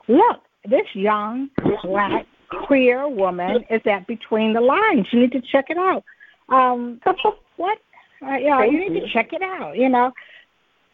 look, 0.07 0.41
this 0.65 0.87
young 0.93 1.49
black 1.83 2.25
queer 2.49 3.07
woman 3.07 3.65
is 3.69 3.81
at 3.85 4.07
Between 4.07 4.53
the 4.53 4.61
Lines. 4.61 5.07
You 5.11 5.19
need 5.19 5.31
to 5.33 5.41
check 5.41 5.65
it 5.69 5.77
out. 5.77 6.03
Um, 6.49 7.01
what? 7.57 7.77
Uh, 8.21 8.35
you 8.35 8.49
know, 8.49 8.63
you 8.63 8.89
need 8.89 8.99
to 8.99 9.07
check 9.11 9.33
it 9.33 9.41
out. 9.41 9.77
You 9.77 9.89
know, 9.89 10.11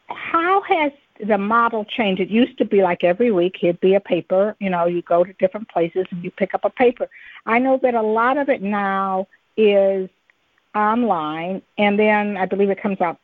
how 0.07 0.61
has 0.64 0.91
the 1.26 1.38
model 1.38 1.85
changed? 1.85 2.22
It 2.22 2.30
used 2.30 2.57
to 2.57 2.65
be 2.65 2.81
like 2.81 3.03
every 3.03 3.31
week 3.31 3.56
he'd 3.60 3.80
be 3.80 3.95
a 3.95 3.99
paper. 3.99 4.56
You 4.60 4.69
know, 4.69 4.85
you 4.85 5.02
go 5.03 5.23
to 5.23 5.31
different 5.34 5.69
places 5.69 6.06
and 6.11 6.23
you 6.23 6.31
pick 6.31 6.53
up 6.53 6.65
a 6.65 6.69
paper. 6.69 7.07
I 7.45 7.60
know 7.60 7.80
that 7.81 7.94
a 7.94 8.02
lot 8.02 8.38
of 8.38 8.49
it 8.49 8.61
now 8.61 9.27
is 9.56 10.10
online, 10.76 11.61
and 11.77 11.98
then 11.98 12.35
I 12.38 12.45
believe 12.45 12.69
it 12.69 12.81
comes 12.81 12.99
out. 12.99 13.19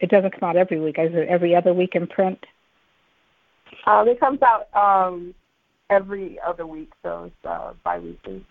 It 0.00 0.10
doesn't 0.10 0.38
come 0.38 0.48
out 0.48 0.56
every 0.56 0.80
week. 0.80 0.96
Is 0.98 1.14
it 1.14 1.28
every 1.28 1.54
other 1.54 1.72
week 1.72 1.94
in 1.94 2.06
print? 2.06 2.44
Um, 3.86 4.08
it 4.08 4.18
comes 4.20 4.40
out 4.42 4.68
um, 4.74 5.34
every 5.90 6.38
other 6.44 6.66
week, 6.66 6.90
so 7.02 7.24
it's 7.24 7.46
uh, 7.46 7.72
biweekly. 7.84 8.44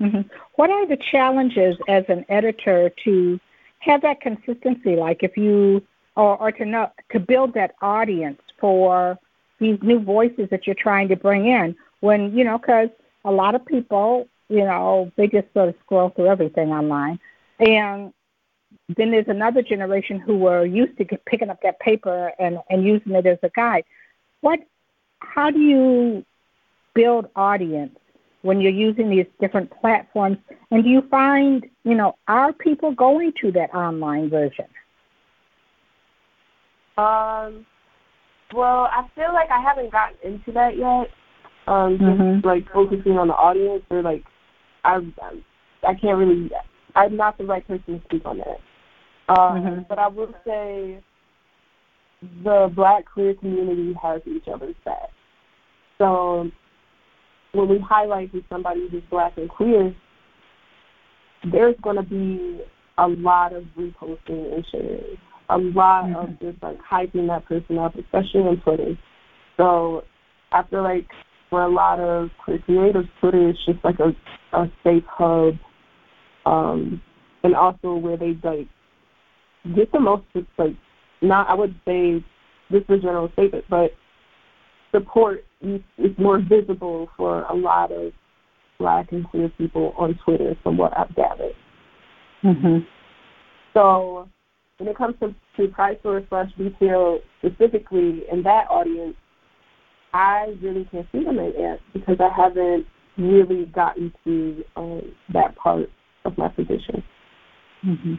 Mm-hmm. 0.00 0.22
What 0.56 0.70
are 0.70 0.86
the 0.86 0.98
challenges 1.10 1.76
as 1.88 2.04
an 2.08 2.24
editor 2.28 2.90
to 3.04 3.40
have 3.78 4.02
that 4.02 4.20
consistency? 4.20 4.96
Like 4.96 5.22
if 5.22 5.36
you 5.36 5.82
or, 6.16 6.36
or 6.38 6.52
to 6.52 6.64
know 6.64 6.90
to 7.10 7.20
build 7.20 7.54
that 7.54 7.74
audience 7.80 8.40
for 8.58 9.18
these 9.60 9.78
new 9.82 10.00
voices 10.00 10.48
that 10.50 10.66
you're 10.66 10.76
trying 10.76 11.08
to 11.08 11.16
bring 11.16 11.46
in 11.46 11.76
when 12.00 12.36
you 12.36 12.44
know 12.44 12.58
because 12.58 12.88
a 13.24 13.30
lot 13.30 13.54
of 13.54 13.64
people 13.64 14.26
you 14.48 14.64
know 14.64 15.10
they 15.16 15.26
just 15.26 15.46
sort 15.54 15.68
of 15.68 15.74
scroll 15.84 16.10
through 16.10 16.26
everything 16.26 16.70
online 16.70 17.18
and 17.60 18.12
then 18.96 19.10
there's 19.10 19.28
another 19.28 19.62
generation 19.62 20.20
who 20.20 20.36
were 20.36 20.64
used 20.64 20.96
to 20.96 21.04
get, 21.04 21.24
picking 21.24 21.50
up 21.50 21.60
that 21.62 21.80
paper 21.80 22.30
and, 22.38 22.58
and 22.70 22.84
using 22.84 23.12
it 23.12 23.26
as 23.26 23.38
a 23.42 23.50
guide 23.50 23.84
what 24.40 24.60
how 25.20 25.50
do 25.50 25.60
you 25.60 26.24
build 26.94 27.28
audience 27.36 27.96
when 28.46 28.60
you're 28.60 28.72
using 28.72 29.10
these 29.10 29.26
different 29.40 29.70
platforms 29.80 30.38
and 30.70 30.84
do 30.84 30.90
you 30.90 31.02
find 31.10 31.66
you 31.84 31.94
know 31.94 32.16
are 32.28 32.52
people 32.52 32.92
going 32.92 33.32
to 33.40 33.52
that 33.52 33.72
online 33.74 34.30
version 34.30 34.66
um, 36.98 37.66
well, 38.54 38.88
I 38.90 39.06
feel 39.14 39.32
like 39.32 39.50
I 39.50 39.60
haven't 39.60 39.92
gotten 39.92 40.16
into 40.22 40.52
that 40.52 40.76
yet. 40.76 41.10
Um, 41.66 41.98
just 41.98 42.02
mm-hmm. 42.02 42.46
like 42.46 42.64
focusing 42.72 43.18
on 43.18 43.28
the 43.28 43.34
audience, 43.34 43.82
or 43.90 44.02
like 44.02 44.24
I, 44.84 45.00
I 45.82 45.94
can't 45.94 46.16
really. 46.16 46.50
I'm 46.94 47.16
not 47.16 47.36
the 47.36 47.44
right 47.44 47.66
person 47.66 48.00
to 48.00 48.04
speak 48.06 48.22
on 48.24 48.38
that. 48.38 48.60
Um, 49.28 49.62
mm-hmm. 49.62 49.82
But 49.88 49.98
I 49.98 50.06
will 50.06 50.32
say, 50.46 51.02
the 52.44 52.72
Black 52.74 53.04
queer 53.12 53.34
community 53.34 53.94
has 54.00 54.22
each 54.26 54.44
other's 54.52 54.76
back. 54.84 55.10
So 55.98 56.50
when 57.56 57.68
we 57.68 57.78
highlight 57.78 58.30
somebody 58.48 58.88
who's 58.90 59.02
Black 59.10 59.36
and 59.36 59.48
queer, 59.48 59.94
there's 61.50 61.76
going 61.82 61.96
to 61.96 62.02
be 62.02 62.60
a 62.98 63.08
lot 63.08 63.52
of 63.52 63.64
reposting 63.78 64.54
and 64.54 64.66
sharing 64.70 65.18
a 65.48 65.58
lot 65.58 66.04
mm-hmm. 66.04 66.32
of 66.32 66.40
just 66.40 66.62
like 66.62 66.78
hyping 66.82 67.28
that 67.28 67.44
person 67.46 67.78
up, 67.78 67.94
especially 67.96 68.40
on 68.40 68.60
Twitter. 68.62 68.98
So 69.56 70.02
I 70.52 70.62
feel 70.64 70.82
like 70.82 71.06
for 71.50 71.62
a 71.62 71.68
lot 71.68 72.00
of 72.00 72.30
creators, 72.44 73.06
Twitter 73.20 73.50
is 73.50 73.56
just 73.64 73.78
like 73.84 73.98
a, 74.00 74.56
a 74.56 74.66
safe 74.82 75.04
hub, 75.06 75.54
um, 76.44 77.00
and 77.42 77.54
also 77.54 77.94
where 77.94 78.16
they 78.16 78.36
like 78.42 78.68
get 79.74 79.90
the 79.92 80.00
most 80.00 80.24
like 80.58 80.76
not 81.22 81.48
I 81.48 81.54
would 81.54 81.74
say 81.86 82.24
this 82.70 82.82
is 82.82 82.98
a 82.98 82.98
general 82.98 83.30
statement, 83.32 83.64
but 83.70 83.92
support 84.92 85.44
is 85.60 86.18
more 86.18 86.40
visible 86.40 87.08
for 87.16 87.44
a 87.44 87.54
lot 87.54 87.92
of 87.92 88.12
black 88.78 89.12
and 89.12 89.26
queer 89.28 89.48
people 89.56 89.94
on 89.96 90.18
Twitter, 90.24 90.54
from 90.62 90.76
what 90.76 90.96
I've 90.96 91.14
gathered. 91.14 91.54
Mm-hmm. 92.44 92.78
So 93.74 94.28
when 94.78 94.88
it 94.88 94.96
comes 94.96 95.14
to, 95.20 95.34
to 95.56 95.68
price 95.68 95.98
or 96.04 96.22
slash 96.28 96.50
retail 96.58 97.20
specifically 97.38 98.24
in 98.30 98.42
that 98.42 98.66
audience, 98.70 99.16
I 100.12 100.54
really 100.62 100.86
can't 100.90 101.06
see 101.12 101.24
them 101.24 101.38
in 101.38 101.52
yet 101.58 101.80
because 101.92 102.16
I 102.20 102.30
haven't 102.34 102.86
really 103.18 103.66
gotten 103.66 104.12
to 104.24 104.64
um, 104.76 105.02
that 105.32 105.56
part 105.56 105.90
of 106.24 106.36
my 106.38 106.48
position. 106.48 107.02
Mm-hmm. 107.84 108.14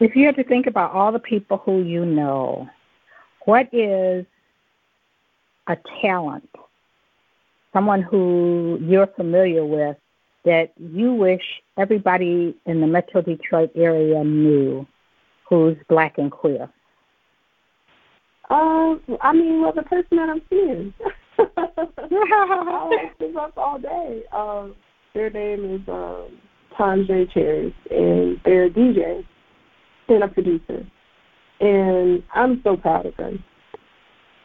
If 0.00 0.14
you 0.14 0.26
had 0.26 0.36
to 0.36 0.44
think 0.44 0.66
about 0.66 0.92
all 0.92 1.12
the 1.12 1.18
people 1.18 1.58
who 1.58 1.82
you 1.82 2.04
know, 2.04 2.68
what 3.44 3.68
is 3.72 4.24
a 5.68 5.76
talent, 6.02 6.48
someone 7.72 8.02
who 8.02 8.78
you're 8.82 9.06
familiar 9.06 9.64
with 9.64 9.96
that 10.44 10.72
you 10.78 11.12
wish 11.12 11.42
everybody 11.76 12.56
in 12.66 12.80
the 12.80 12.86
Metro 12.86 13.20
Detroit 13.20 13.70
area 13.76 14.24
knew 14.24 14.86
who's 15.48 15.76
black 15.88 16.18
and 16.18 16.30
queer? 16.30 16.68
Um, 18.50 19.00
I 19.20 19.32
mean, 19.32 19.60
well, 19.62 19.72
the 19.74 19.82
person 19.82 20.16
that 20.16 20.28
I'm 20.28 20.42
seeing. 20.48 20.94
I 21.38 23.10
give 23.20 23.36
up 23.36 23.56
all 23.56 23.78
day. 23.78 24.22
Um, 24.32 24.74
their 25.14 25.30
name 25.30 25.74
is 25.74 25.88
um, 25.88 26.38
Tom 26.76 27.04
J. 27.06 27.26
Chairs, 27.32 27.72
and 27.90 28.40
they're 28.44 28.64
a 28.64 28.70
DJ 28.70 29.24
and 30.08 30.24
a 30.24 30.28
producer. 30.28 30.86
And 31.60 32.22
I'm 32.34 32.60
so 32.64 32.76
proud 32.76 33.06
of 33.06 33.16
them. 33.16 33.44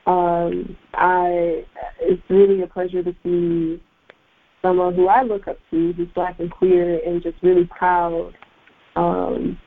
Um, 0.05 0.75
I 0.93 1.63
it's 2.01 2.21
really 2.29 2.61
a 2.61 2.67
pleasure 2.67 3.03
to 3.03 3.15
see 3.23 3.81
someone 4.61 4.95
who 4.95 5.07
I 5.07 5.23
look 5.23 5.47
up 5.47 5.57
to, 5.71 5.93
who's 5.93 6.07
black 6.13 6.39
and 6.39 6.51
queer, 6.51 6.99
and 7.05 7.21
just 7.21 7.37
really 7.41 7.65
proud, 7.65 8.33
um, 8.95 9.57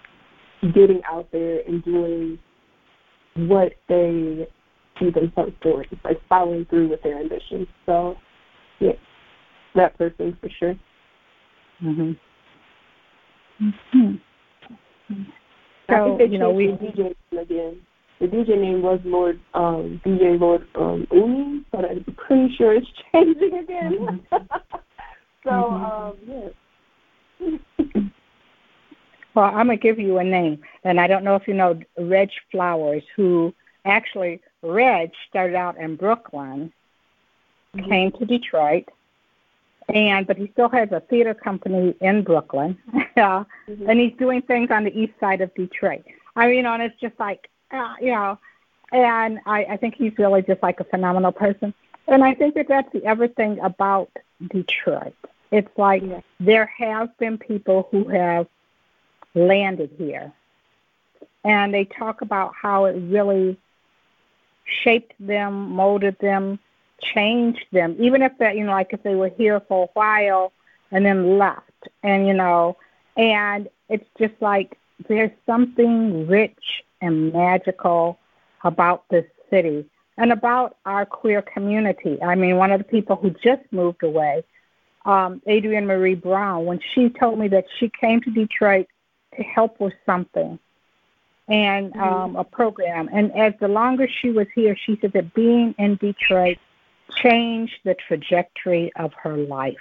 getting 0.74 1.00
out 1.10 1.28
there 1.32 1.60
and 1.66 1.82
doing 1.84 2.38
what 3.36 3.72
they 3.88 4.48
see 4.98 5.10
themselves 5.10 5.52
doing, 5.62 5.86
like 6.04 6.18
following 6.28 6.66
through 6.66 6.88
with 6.88 7.02
their 7.02 7.18
ambitions. 7.18 7.66
So, 7.84 8.16
yeah, 8.80 8.92
that 9.74 9.96
person 9.98 10.36
for 10.40 10.48
sure. 10.58 10.74
Mhm. 11.82 12.18
Mhm. 13.60 14.20
So, 15.88 15.94
I 15.94 16.04
think 16.04 16.18
they 16.18 16.26
you 16.26 16.38
know, 16.38 16.50
we 16.50 16.66
changed 16.68 16.82
the 16.82 16.86
DJ 16.86 17.02
name 17.02 17.40
again. 17.40 17.86
The 18.20 18.26
DJ 18.26 18.58
name 18.58 18.82
was 18.82 19.00
Lord 19.04 19.38
um, 19.54 20.00
DJ 20.04 20.40
Lord 20.40 20.66
um, 20.74 21.06
Umi, 21.12 21.64
but 21.70 21.84
I'm 21.84 22.04
pretty 22.16 22.54
sure 22.56 22.74
it's 22.74 22.86
changing 23.12 23.58
again. 23.58 24.26
so 25.44 25.50
Mhm. 25.50 25.82
um, 25.84 26.16
yeah. 26.26 27.50
Well, 29.34 29.44
I'm 29.46 29.66
gonna 29.66 29.76
give 29.76 29.98
you 29.98 30.16
a 30.18 30.24
name, 30.24 30.60
and 30.84 30.98
I 30.98 31.06
don't 31.06 31.24
know 31.24 31.34
if 31.34 31.46
you 31.46 31.52
know 31.52 31.78
Reg 31.98 32.30
Flowers, 32.50 33.02
who 33.14 33.54
actually 33.84 34.40
Reg 34.62 35.10
started 35.28 35.54
out 35.54 35.76
in 35.76 35.96
Brooklyn, 35.96 36.72
Mhm. 37.76 37.88
came 37.88 38.12
to 38.12 38.24
Detroit, 38.24 38.88
and 39.92 40.26
but 40.26 40.38
he 40.38 40.48
still 40.52 40.70
has 40.70 40.90
a 40.90 41.00
theater 41.00 41.34
company 41.34 41.94
in 42.00 42.22
Brooklyn, 42.22 42.78
Mhm. 43.16 43.46
and 43.68 44.00
he's 44.00 44.14
doing 44.18 44.40
things 44.40 44.70
on 44.70 44.84
the 44.84 44.98
east 44.98 45.12
side 45.20 45.42
of 45.42 45.52
Detroit. 45.54 46.02
I 46.34 46.46
mean, 46.46 46.56
you 46.56 46.62
know, 46.62 46.72
and 46.72 46.82
it's 46.82 46.98
just 46.98 47.18
like, 47.20 47.50
uh, 47.76 47.94
you 48.00 48.12
know, 48.12 48.38
and 48.92 49.38
I, 49.46 49.64
I 49.64 49.76
think 49.76 49.94
he's 49.96 50.12
really 50.18 50.42
just 50.42 50.62
like 50.62 50.80
a 50.80 50.84
phenomenal 50.84 51.32
person, 51.32 51.74
and 52.08 52.24
I 52.24 52.34
think 52.34 52.54
that 52.54 52.68
that's 52.68 52.90
the 52.92 53.04
everything 53.04 53.58
about 53.60 54.10
Detroit. 54.50 55.14
It's 55.50 55.76
like 55.76 56.02
Yeah. 56.02 56.20
there 56.40 56.66
have 56.78 57.16
been 57.18 57.38
people 57.38 57.88
who 57.90 58.08
have 58.08 58.46
landed 59.34 59.90
here, 59.98 60.32
and 61.44 61.72
they 61.72 61.84
talk 61.84 62.22
about 62.22 62.52
how 62.60 62.86
it 62.86 62.92
really 62.94 63.56
shaped 64.64 65.14
them, 65.20 65.70
molded 65.70 66.18
them, 66.18 66.58
changed 67.00 67.66
them, 67.72 67.96
even 67.98 68.22
if 68.22 68.36
that, 68.38 68.56
you 68.56 68.64
know, 68.64 68.72
like 68.72 68.92
if 68.92 69.02
they 69.02 69.14
were 69.14 69.28
here 69.28 69.60
for 69.68 69.84
a 69.84 69.88
while 69.94 70.52
and 70.90 71.04
then 71.04 71.38
left, 71.38 71.88
and 72.02 72.26
you 72.26 72.34
know, 72.34 72.76
and 73.16 73.68
it's 73.88 74.08
just 74.18 74.34
like 74.40 74.78
there's 75.08 75.30
something 75.44 76.26
rich 76.26 76.84
and 77.00 77.32
magical 77.32 78.18
about 78.64 79.04
this 79.10 79.24
city 79.50 79.86
and 80.18 80.32
about 80.32 80.76
our 80.86 81.04
queer 81.04 81.42
community. 81.42 82.22
I 82.22 82.34
mean, 82.34 82.56
one 82.56 82.72
of 82.72 82.78
the 82.78 82.84
people 82.84 83.16
who 83.16 83.30
just 83.30 83.62
moved 83.70 84.02
away, 84.02 84.44
um, 85.04 85.42
Adrienne 85.48 85.86
Maree 85.86 86.20
Brown, 86.20 86.64
when 86.64 86.80
she 86.94 87.10
told 87.10 87.38
me 87.38 87.48
that 87.48 87.66
she 87.78 87.90
came 88.00 88.20
to 88.22 88.30
Detroit 88.30 88.86
to 89.36 89.42
help 89.42 89.78
with 89.80 89.92
something 90.04 90.58
and 91.48 91.94
um, 91.96 92.34
a 92.36 92.44
program. 92.44 93.08
And 93.12 93.36
as 93.36 93.52
the 93.60 93.68
longer 93.68 94.08
she 94.08 94.30
was 94.30 94.46
here, 94.54 94.76
she 94.76 94.98
said 95.00 95.12
that 95.12 95.34
being 95.34 95.74
in 95.78 95.96
Detroit 95.96 96.58
changed 97.14 97.78
the 97.84 97.94
trajectory 97.94 98.92
of 98.96 99.12
her 99.14 99.36
life. 99.36 99.76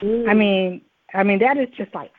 Mm. 0.00 0.28
I 0.28 0.34
mean, 0.34 0.82
I 1.14 1.22
mean 1.24 1.40
that 1.40 1.56
is 1.56 1.68
just 1.76 1.94
like 1.94 2.12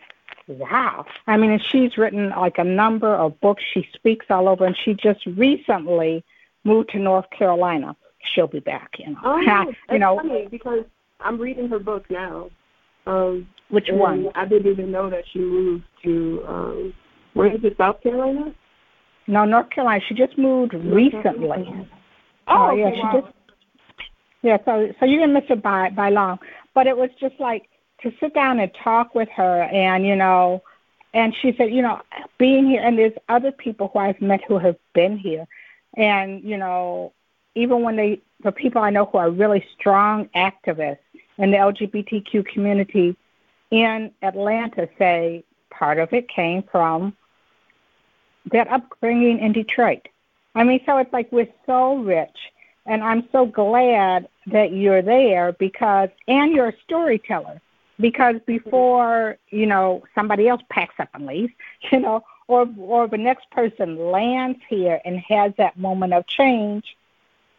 wow. 0.48 1.06
I 1.28 1.38
mean, 1.38 1.52
and 1.52 1.64
she's 1.64 1.98
written 1.98 2.30
like 2.30 2.58
a 2.58 2.64
number 2.64 3.14
of 3.14 3.40
books. 3.40 3.64
She 3.74 3.88
speaks 3.94 4.26
all 4.30 4.48
over, 4.48 4.66
and 4.66 4.76
she 4.84 4.94
just 4.94 5.26
recently 5.26 6.24
moved 6.64 6.90
to 6.90 7.00
North 7.00 7.30
Carolina. 7.38 7.96
She'll 8.34 8.48
be 8.48 8.60
back, 8.60 8.92
you 9.00 9.12
know. 9.12 9.20
Oh, 9.24 9.40
you 9.40 9.46
that's 9.46 10.00
know 10.00 10.18
funny 10.18 10.48
because 10.50 10.86
I'm 11.20 11.40
reading 11.40 11.70
her 11.70 11.80
book 11.80 12.06
now. 12.10 12.50
Um, 13.06 13.48
which 13.70 13.88
one? 13.90 14.30
I 14.36 14.46
didn't 14.46 14.72
even 14.72 14.92
know 14.92 15.10
that 15.10 15.24
she 15.32 15.40
moved 15.40 15.84
to 16.04 16.44
um, 16.48 16.94
where 17.34 17.54
is 17.54 17.64
it, 17.64 17.76
South 17.78 18.02
Carolina? 18.02 18.54
No, 19.28 19.46
North 19.46 19.70
Carolina. 19.70 20.02
She 20.08 20.16
just 20.16 20.38
moved 20.38 20.74
recently. 20.74 21.88
Oh, 22.48 22.74
yeah, 22.76 22.86
okay, 22.86 22.96
she 22.96 23.02
wow. 23.02 23.22
just 23.22 23.34
yeah. 24.42 24.58
So 24.66 24.88
so 25.00 25.06
you 25.06 25.20
didn't 25.20 25.34
miss 25.34 25.46
it 25.50 25.64
by 25.64 25.90
by 25.90 26.10
long, 26.10 26.40
but 26.76 26.88
it 26.88 26.96
was 26.96 27.10
just 27.20 27.36
like 27.40 27.64
to 28.02 28.12
sit 28.20 28.34
down 28.34 28.60
and 28.60 28.72
talk 28.74 29.16
with 29.16 29.30
her, 29.30 29.64
and 29.64 30.06
you 30.06 30.16
know, 30.16 30.64
and 31.14 31.34
she 31.42 31.54
said, 31.58 31.72
you 31.72 31.82
know, 31.82 32.02
being 32.38 32.66
here, 32.68 32.82
and 32.82 32.98
there's 32.98 33.14
other 33.30 33.52
people 33.52 33.90
who 33.94 34.00
I've 34.00 34.22
met 34.22 34.42
who 34.48 34.58
have 34.58 34.76
been 34.94 35.18
here, 35.18 35.48
and 35.96 36.44
you 36.44 36.58
know, 36.58 37.14
even 37.56 37.82
when 37.84 37.96
they 37.96 38.22
the 38.44 38.52
people 38.52 38.82
I 38.82 38.90
know 38.90 39.06
who 39.06 39.18
are 39.18 39.30
really 39.30 39.66
strong 39.80 40.30
activists 40.36 40.98
in 41.38 41.52
the 41.52 41.58
LGBTQ 41.58 42.46
community 42.48 43.16
in 43.72 44.12
Atlanta 44.22 44.88
say 45.00 45.44
part 45.72 45.98
of 45.98 46.14
it 46.14 46.30
came 46.30 46.64
from 46.72 47.16
that 48.52 48.68
upbringing 48.68 49.40
in 49.40 49.54
Detroit. 49.54 50.08
I 50.56 50.64
mean, 50.64 50.82
so 50.86 50.98
it's 50.98 51.12
like 51.12 51.32
we're 51.32 51.48
so 51.66 51.98
rich, 51.98 52.38
and 52.86 53.04
I'm 53.04 53.28
so 53.32 53.46
glad 53.46 54.28
that 54.48 54.74
you're 54.74 55.02
there 55.02 55.54
because, 55.54 56.10
and 56.28 56.54
you're 56.54 56.70
a 56.70 56.74
storyteller. 56.84 57.62
Because 58.00 58.36
mm-hmm. 58.36 58.54
before 58.54 59.38
you 59.50 59.66
know 59.66 60.04
somebody 60.16 60.48
else 60.48 60.62
packs 60.70 60.96
up 61.00 61.10
and 61.14 61.26
leaves, 61.26 61.54
you 61.92 62.00
know, 62.00 62.24
or 62.48 62.68
or 62.78 63.08
the 63.08 63.18
next 63.18 63.50
person 63.52 63.98
lands 64.12 64.60
here 64.70 65.00
and 65.06 65.20
has 65.20 65.54
that 65.58 65.78
moment 65.78 66.14
of 66.14 66.28
change, 66.28 66.96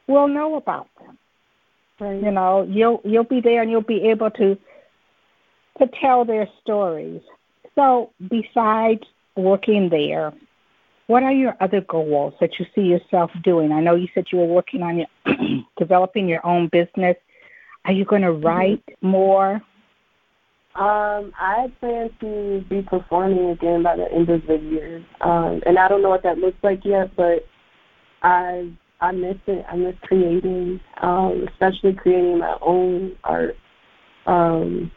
we'll 0.06 0.28
know 0.28 0.56
about 0.56 0.88
them. 1.00 1.18
Right. 2.00 2.22
You 2.22 2.30
know, 2.30 2.66
you'll 2.68 3.00
you'll 3.04 3.24
be 3.24 3.40
there 3.40 3.62
and 3.62 3.70
you'll 3.70 3.80
be 3.80 4.08
able 4.08 4.30
to 4.32 4.58
to 5.78 5.86
tell 6.00 6.24
their 6.24 6.48
stories. 6.60 7.22
So 7.74 8.10
besides 8.28 9.02
working 9.36 9.88
there, 9.88 10.32
what 11.06 11.22
are 11.22 11.32
your 11.32 11.56
other 11.60 11.80
goals 11.80 12.34
that 12.40 12.58
you 12.58 12.66
see 12.74 12.82
yourself 12.82 13.30
doing? 13.42 13.72
I 13.72 13.80
know 13.80 13.94
you 13.94 14.08
said 14.14 14.26
you 14.32 14.38
were 14.38 14.46
working 14.46 14.82
on 14.82 14.98
your 14.98 15.06
developing 15.78 16.28
your 16.28 16.44
own 16.46 16.68
business. 16.68 17.16
Are 17.84 17.92
you 17.92 18.04
going 18.04 18.22
to 18.22 18.28
mm-hmm. 18.28 18.46
write 18.46 18.84
more? 19.02 19.60
Um, 20.76 21.32
I 21.38 21.72
plan 21.78 22.10
to 22.20 22.64
be 22.68 22.82
performing 22.82 23.50
again 23.50 23.84
by 23.84 23.96
the 23.96 24.10
end 24.12 24.28
of 24.28 24.44
the 24.46 24.56
year, 24.56 25.04
um, 25.20 25.62
and 25.66 25.78
I 25.78 25.86
don't 25.86 26.02
know 26.02 26.08
what 26.08 26.24
that 26.24 26.38
looks 26.38 26.58
like 26.64 26.84
yet, 26.84 27.14
but 27.16 27.46
I 28.22 28.72
I 29.00 29.12
miss 29.12 29.36
it. 29.46 29.64
I 29.70 29.76
miss 29.76 29.94
creating, 30.02 30.80
um, 31.00 31.46
especially 31.52 31.92
creating 31.92 32.38
my 32.38 32.56
own 32.60 33.16
art. 33.22 33.56
Um, 34.26 34.90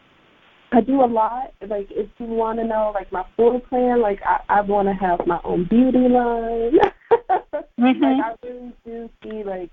I 0.72 0.80
do 0.80 1.02
a 1.02 1.06
lot. 1.06 1.52
Like 1.66 1.86
if 1.90 2.08
you 2.18 2.26
want 2.26 2.58
to 2.58 2.64
know, 2.64 2.90
like 2.92 3.12
my 3.12 3.24
full 3.36 3.60
plan, 3.60 4.02
like 4.02 4.20
I, 4.24 4.40
I 4.48 4.60
want 4.62 4.88
to 4.88 4.94
have 4.94 5.26
my 5.26 5.40
own 5.44 5.64
beauty 5.64 6.08
line. 6.08 6.78
Mhm. 6.78 7.64
Like 7.78 7.96
I 8.02 8.34
really 8.42 8.72
do 8.84 9.08
see 9.22 9.44
like 9.44 9.70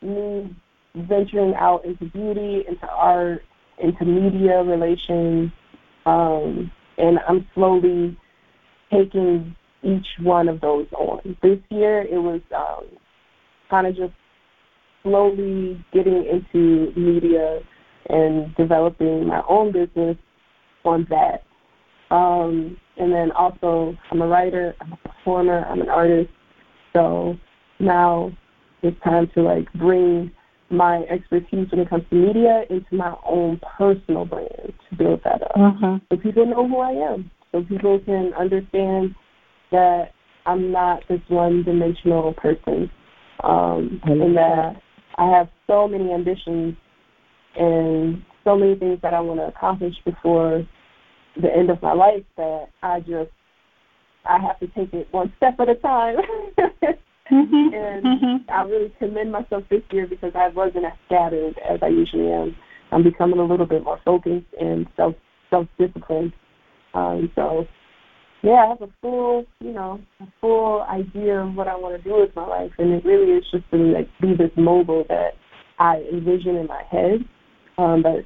me 0.00 0.56
venturing 0.94 1.54
out 1.54 1.84
into 1.84 2.06
beauty, 2.06 2.64
into 2.66 2.86
art, 2.88 3.42
into 3.82 4.04
media 4.04 4.62
relations, 4.62 5.50
um, 6.06 6.70
and 6.96 7.18
I'm 7.28 7.46
slowly 7.54 8.16
taking 8.92 9.54
each 9.82 10.06
one 10.20 10.48
of 10.48 10.60
those 10.60 10.86
on. 10.92 11.36
This 11.42 11.58
year 11.70 12.02
it 12.02 12.18
was 12.18 12.40
um, 12.56 12.86
kind 13.70 13.86
of 13.86 13.96
just 13.96 14.12
slowly 15.02 15.84
getting 15.92 16.24
into 16.24 16.92
media 16.98 17.60
and 18.08 18.54
developing 18.56 19.26
my 19.26 19.42
own 19.48 19.72
business 19.72 20.16
on 20.84 21.06
that. 21.10 21.44
Um, 22.14 22.76
and 22.96 23.12
then 23.12 23.30
also, 23.32 23.96
I'm 24.10 24.22
a 24.22 24.26
writer, 24.26 24.74
I'm 24.80 24.92
a 24.92 24.96
performer, 24.96 25.64
I'm 25.66 25.80
an 25.80 25.88
artist. 25.88 26.30
So 26.94 27.36
now 27.78 28.32
it's 28.82 29.00
time 29.02 29.30
to 29.34 29.42
like 29.42 29.72
bring 29.74 30.30
my 30.70 30.98
expertise 31.10 31.70
when 31.70 31.80
it 31.80 31.88
comes 31.88 32.04
to 32.10 32.14
media 32.14 32.64
into 32.68 32.94
my 32.94 33.14
own 33.24 33.60
personal 33.78 34.24
brand 34.24 34.72
to 34.90 34.96
build 34.96 35.20
that 35.24 35.42
up. 35.42 35.56
Mhm. 35.56 36.00
So 36.10 36.16
people 36.16 36.46
know 36.46 36.66
who 36.68 36.78
I 36.78 36.92
am. 36.92 37.30
So 37.52 37.62
people 37.62 37.98
can 38.00 38.34
understand 38.34 39.14
that 39.70 40.12
I'm 40.46 40.70
not 40.70 41.06
this 41.08 41.20
one 41.28 41.62
dimensional 41.62 42.32
person. 42.34 42.90
Um, 43.44 44.00
love 44.04 44.20
and 44.20 44.36
that 44.36 44.82
I 45.16 45.30
have 45.30 45.48
so 45.66 45.86
many 45.86 46.12
ambitions 46.12 46.76
and 47.56 48.22
so 48.44 48.56
many 48.56 48.74
things 48.74 49.00
that 49.02 49.14
I 49.14 49.20
want 49.20 49.40
to 49.40 49.46
accomplish 49.46 49.94
before 50.04 50.66
the 51.40 51.54
end 51.54 51.70
of 51.70 51.80
my 51.82 51.92
life 51.92 52.24
that 52.36 52.68
I 52.82 53.00
just 53.00 53.30
I 54.24 54.38
have 54.38 54.58
to 54.60 54.66
take 54.68 54.92
it 54.92 55.08
one 55.12 55.32
step 55.36 55.58
at 55.60 55.68
a 55.68 55.74
time. 55.76 56.16
mm-hmm. 57.30 57.74
And 57.74 58.04
mm-hmm. 58.04 58.50
I 58.50 58.62
really 58.62 58.92
commend 58.98 59.32
myself 59.32 59.64
this 59.70 59.82
year 59.90 60.06
because 60.06 60.32
I 60.34 60.48
wasn't 60.48 60.84
as 60.84 60.92
scattered 61.06 61.58
as 61.68 61.80
I 61.82 61.88
usually 61.88 62.30
am. 62.30 62.56
I'm 62.90 63.02
becoming 63.02 63.38
a 63.38 63.44
little 63.44 63.66
bit 63.66 63.84
more 63.84 64.00
focused 64.04 64.46
and 64.60 64.86
self 64.96 65.14
self 65.50 65.66
disciplined. 65.78 66.32
Um, 66.94 67.30
so 67.34 67.66
yeah, 68.42 68.52
I 68.52 68.68
have 68.68 68.82
a 68.82 68.92
full, 69.00 69.44
you 69.60 69.72
know, 69.72 70.00
a 70.20 70.26
full 70.40 70.82
idea 70.82 71.40
of 71.40 71.54
what 71.54 71.68
I 71.68 71.74
want 71.74 72.00
to 72.00 72.08
do 72.08 72.20
with 72.20 72.34
my 72.36 72.46
life, 72.46 72.70
and 72.78 72.92
it 72.92 73.04
really 73.04 73.32
is 73.32 73.44
just 73.50 73.64
to 73.72 73.76
like 73.76 74.08
be 74.20 74.34
this 74.34 74.52
mogul 74.56 75.04
that 75.08 75.30
I 75.78 76.04
envision 76.12 76.56
in 76.56 76.66
my 76.66 76.82
head. 76.90 77.24
Um, 77.78 78.02
but 78.02 78.24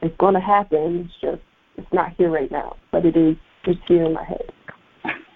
it's 0.00 0.16
going 0.18 0.34
to 0.34 0.40
happen. 0.40 1.06
It's 1.06 1.20
just 1.20 1.42
it's 1.76 1.92
not 1.92 2.12
here 2.16 2.30
right 2.30 2.50
now, 2.50 2.76
but 2.92 3.04
it 3.04 3.16
is 3.16 3.36
just 3.64 3.78
here 3.86 4.04
in 4.04 4.14
my 4.14 4.24
head. 4.24 4.52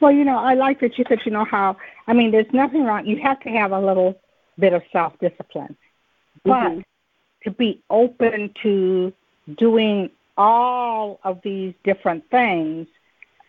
Well, 0.03 0.11
you 0.11 0.25
know, 0.25 0.37
I 0.37 0.55
like 0.55 0.81
that 0.81 0.99
you 0.99 1.05
said, 1.09 1.21
you 1.25 1.31
know, 1.31 1.45
how 1.45 1.77
I 2.09 2.13
mean, 2.13 2.33
there's 2.33 2.53
nothing 2.53 2.83
wrong. 2.83 3.07
You 3.07 3.23
have 3.23 3.39
to 3.43 3.49
have 3.51 3.71
a 3.71 3.79
little 3.79 4.21
bit 4.59 4.73
of 4.73 4.83
self 4.91 5.17
discipline, 5.21 5.77
but 6.45 6.73
mm-hmm. 6.73 6.81
to 7.45 7.51
be 7.53 7.81
open 7.89 8.53
to 8.65 9.13
doing 9.57 10.11
all 10.37 11.21
of 11.23 11.41
these 11.45 11.75
different 11.85 12.29
things 12.31 12.89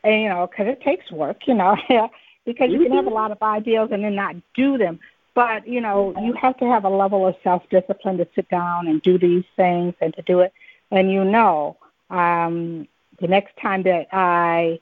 and, 0.04 0.22
you 0.22 0.30
know, 0.30 0.46
because 0.46 0.68
it 0.68 0.82
takes 0.82 1.10
work, 1.12 1.48
you 1.48 1.56
know, 1.56 1.76
because 2.46 2.70
you 2.70 2.84
can 2.84 2.92
have 2.92 3.06
a 3.06 3.08
mm-hmm. 3.08 3.16
lot 3.16 3.32
of 3.32 3.42
ideas 3.42 3.90
and 3.92 4.04
then 4.04 4.14
not 4.14 4.36
do 4.54 4.78
them. 4.78 5.00
But, 5.34 5.68
you 5.68 5.82
know, 5.82 6.14
you 6.22 6.34
have 6.34 6.56
to 6.58 6.66
have 6.66 6.86
a 6.86 6.90
level 6.90 7.26
of 7.26 7.36
self 7.44 7.68
discipline 7.72 8.18
to 8.18 8.28
sit 8.36 8.48
down 8.50 8.88
and 8.88 9.02
do 9.02 9.18
these 9.18 9.46
things 9.56 9.96
and 10.02 10.14
to 10.14 10.22
do 10.22 10.42
it. 10.42 10.54
And 10.92 11.12
you 11.12 11.24
know, 11.24 11.78
um, 12.12 12.88
the 13.20 13.28
next 13.28 13.58
time 13.58 13.82
that 13.84 14.10
I 14.12 14.80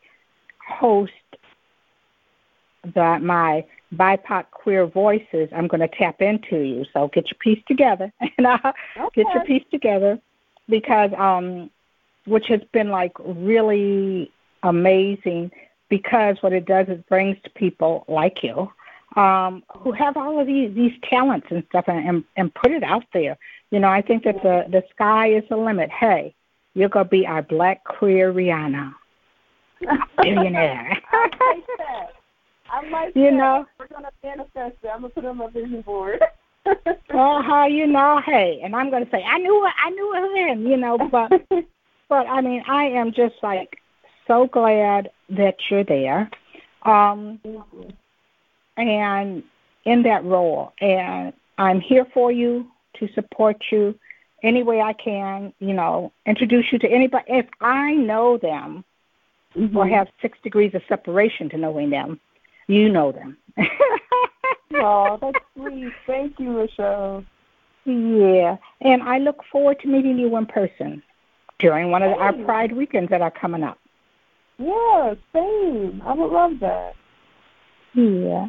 host 0.68 1.14
that 2.96 3.22
my 3.22 3.66
BIPOC 3.96 4.46
queer 4.52 4.86
voices, 4.86 5.50
I'm 5.56 5.68
going 5.68 5.82
to 5.82 5.88
tap 5.88 6.22
into 6.22 6.58
you. 6.58 6.86
So 6.94 7.10
get 7.10 7.26
your 7.28 7.38
piece 7.40 7.64
together 7.68 8.12
and 8.38 8.48
uh, 8.48 8.58
okay. 8.98 9.24
get 9.24 9.34
your 9.34 9.46
piece 9.46 9.66
together 9.72 10.20
because, 10.70 11.12
um, 11.18 11.70
which 12.26 12.48
has 12.48 12.62
been 12.72 12.90
like 12.90 13.14
really 13.20 14.32
amazing 14.64 15.52
because 15.90 16.38
what 16.42 16.54
it 16.54 16.66
does 16.66 16.88
is 16.88 17.02
brings 17.10 17.38
to 17.44 17.50
people 17.50 18.06
like 18.08 18.44
you 18.44 18.72
um, 19.16 19.64
who 19.78 19.92
have 19.92 20.16
all 20.16 20.40
of 20.40 20.48
these 20.48 20.74
these 20.74 20.94
talents 21.04 21.48
and 21.50 21.64
stuff 21.70 21.86
and, 21.88 22.08
and 22.08 22.24
and 22.38 22.54
put 22.54 22.72
it 22.72 22.84
out 22.84 23.04
there. 23.14 23.38
You 23.70 23.80
know, 23.80 23.90
I 23.90 24.02
think 24.02 24.24
that 24.24 24.42
the 24.42 24.66
the 24.70 24.84
sky 24.92 25.34
is 25.34 25.44
the 25.50 25.58
limit. 25.58 25.90
Hey, 25.90 26.34
you're 26.74 26.90
gonna 26.90 27.10
be 27.10 27.28
our 27.28 27.42
black 27.42 27.84
queer 27.84 28.34
Rihanna, 28.34 28.94
billionaire. 30.22 30.98
I 32.72 32.82
like 32.82 32.90
that. 32.90 32.98
I 32.98 33.06
like 33.06 33.16
you 33.16 33.24
that. 33.26 33.34
know, 33.34 33.66
we're 33.80 33.88
gonna 33.88 34.12
manifest 34.24 34.78
it. 34.84 34.88
I'm 34.88 35.02
gonna 35.02 35.10
put 35.10 35.24
it 35.24 35.28
on 35.28 35.38
my 35.38 35.50
vision 35.50 35.82
board. 35.82 36.22
uh 36.66 36.74
huh. 37.10 37.66
You 37.66 37.88
know, 37.88 38.22
hey, 38.26 38.62
and 38.64 38.76
I'm 38.76 38.90
gonna 38.90 39.08
say 39.12 39.24
I 39.24 39.38
knew 39.38 39.66
it. 39.66 39.74
I 39.84 39.90
knew 39.90 40.14
it 40.16 40.48
then. 40.48 40.66
You 40.66 40.78
know, 40.78 40.98
but 40.98 41.32
but 42.10 42.28
I 42.28 42.42
mean, 42.42 42.64
I 42.68 42.86
am 42.86 43.12
just 43.12 43.36
like 43.44 43.78
so 44.28 44.48
glad 44.48 45.10
that 45.30 45.56
you're 45.70 45.84
there. 45.84 46.30
Um, 46.84 47.40
and 48.78 49.44
in 49.86 50.04
that 50.04 50.24
role, 50.24 50.74
and 50.80 51.34
I'm 51.58 51.82
here 51.82 52.08
for 52.14 52.32
you 52.32 52.68
to 53.00 53.08
support 53.14 53.58
you 53.72 53.98
any 54.44 54.64
way 54.64 54.82
I 54.82 54.94
can. 54.94 55.54
You 55.60 55.74
know, 55.74 56.12
introduce 56.26 56.66
you 56.72 56.80
to 56.80 56.88
anybody 56.88 57.26
if 57.28 57.48
I 57.60 57.94
know 57.94 58.38
them 58.38 58.84
mm-hmm. 59.56 59.76
or 59.76 59.88
have 59.88 60.08
six 60.22 60.38
degrees 60.44 60.74
of 60.74 60.82
separation 60.88 61.50
to 61.50 61.58
knowing 61.58 61.90
them. 61.90 62.20
You 62.72 62.88
know 62.88 63.12
them. 63.12 63.36
oh, 64.76 65.18
that's 65.22 65.38
sweet. 65.58 65.92
Thank 66.08 66.40
you, 66.40 66.52
Michelle. 66.52 67.26
Yeah, 67.84 68.56
and 68.80 69.04
I 69.04 69.18
look 69.18 69.44
forward 69.52 69.82
to 69.82 69.90
meeting 69.90 70.18
you 70.18 70.38
in 70.38 70.46
person 70.46 71.04
during 71.60 71.92
one 71.92 72.02
of 72.02 72.12
the, 72.12 72.16
our 72.16 72.32
Pride 72.32 72.72
weekends 72.72 73.10
that 73.10 73.22
are 73.22 73.30
coming 73.30 73.64
up. 73.64 73.78
Yeah, 74.58 75.16
same. 75.34 76.02
I 76.06 76.14
would 76.14 76.32
love 76.32 76.60
that. 76.62 76.94
Yeah. 77.94 78.48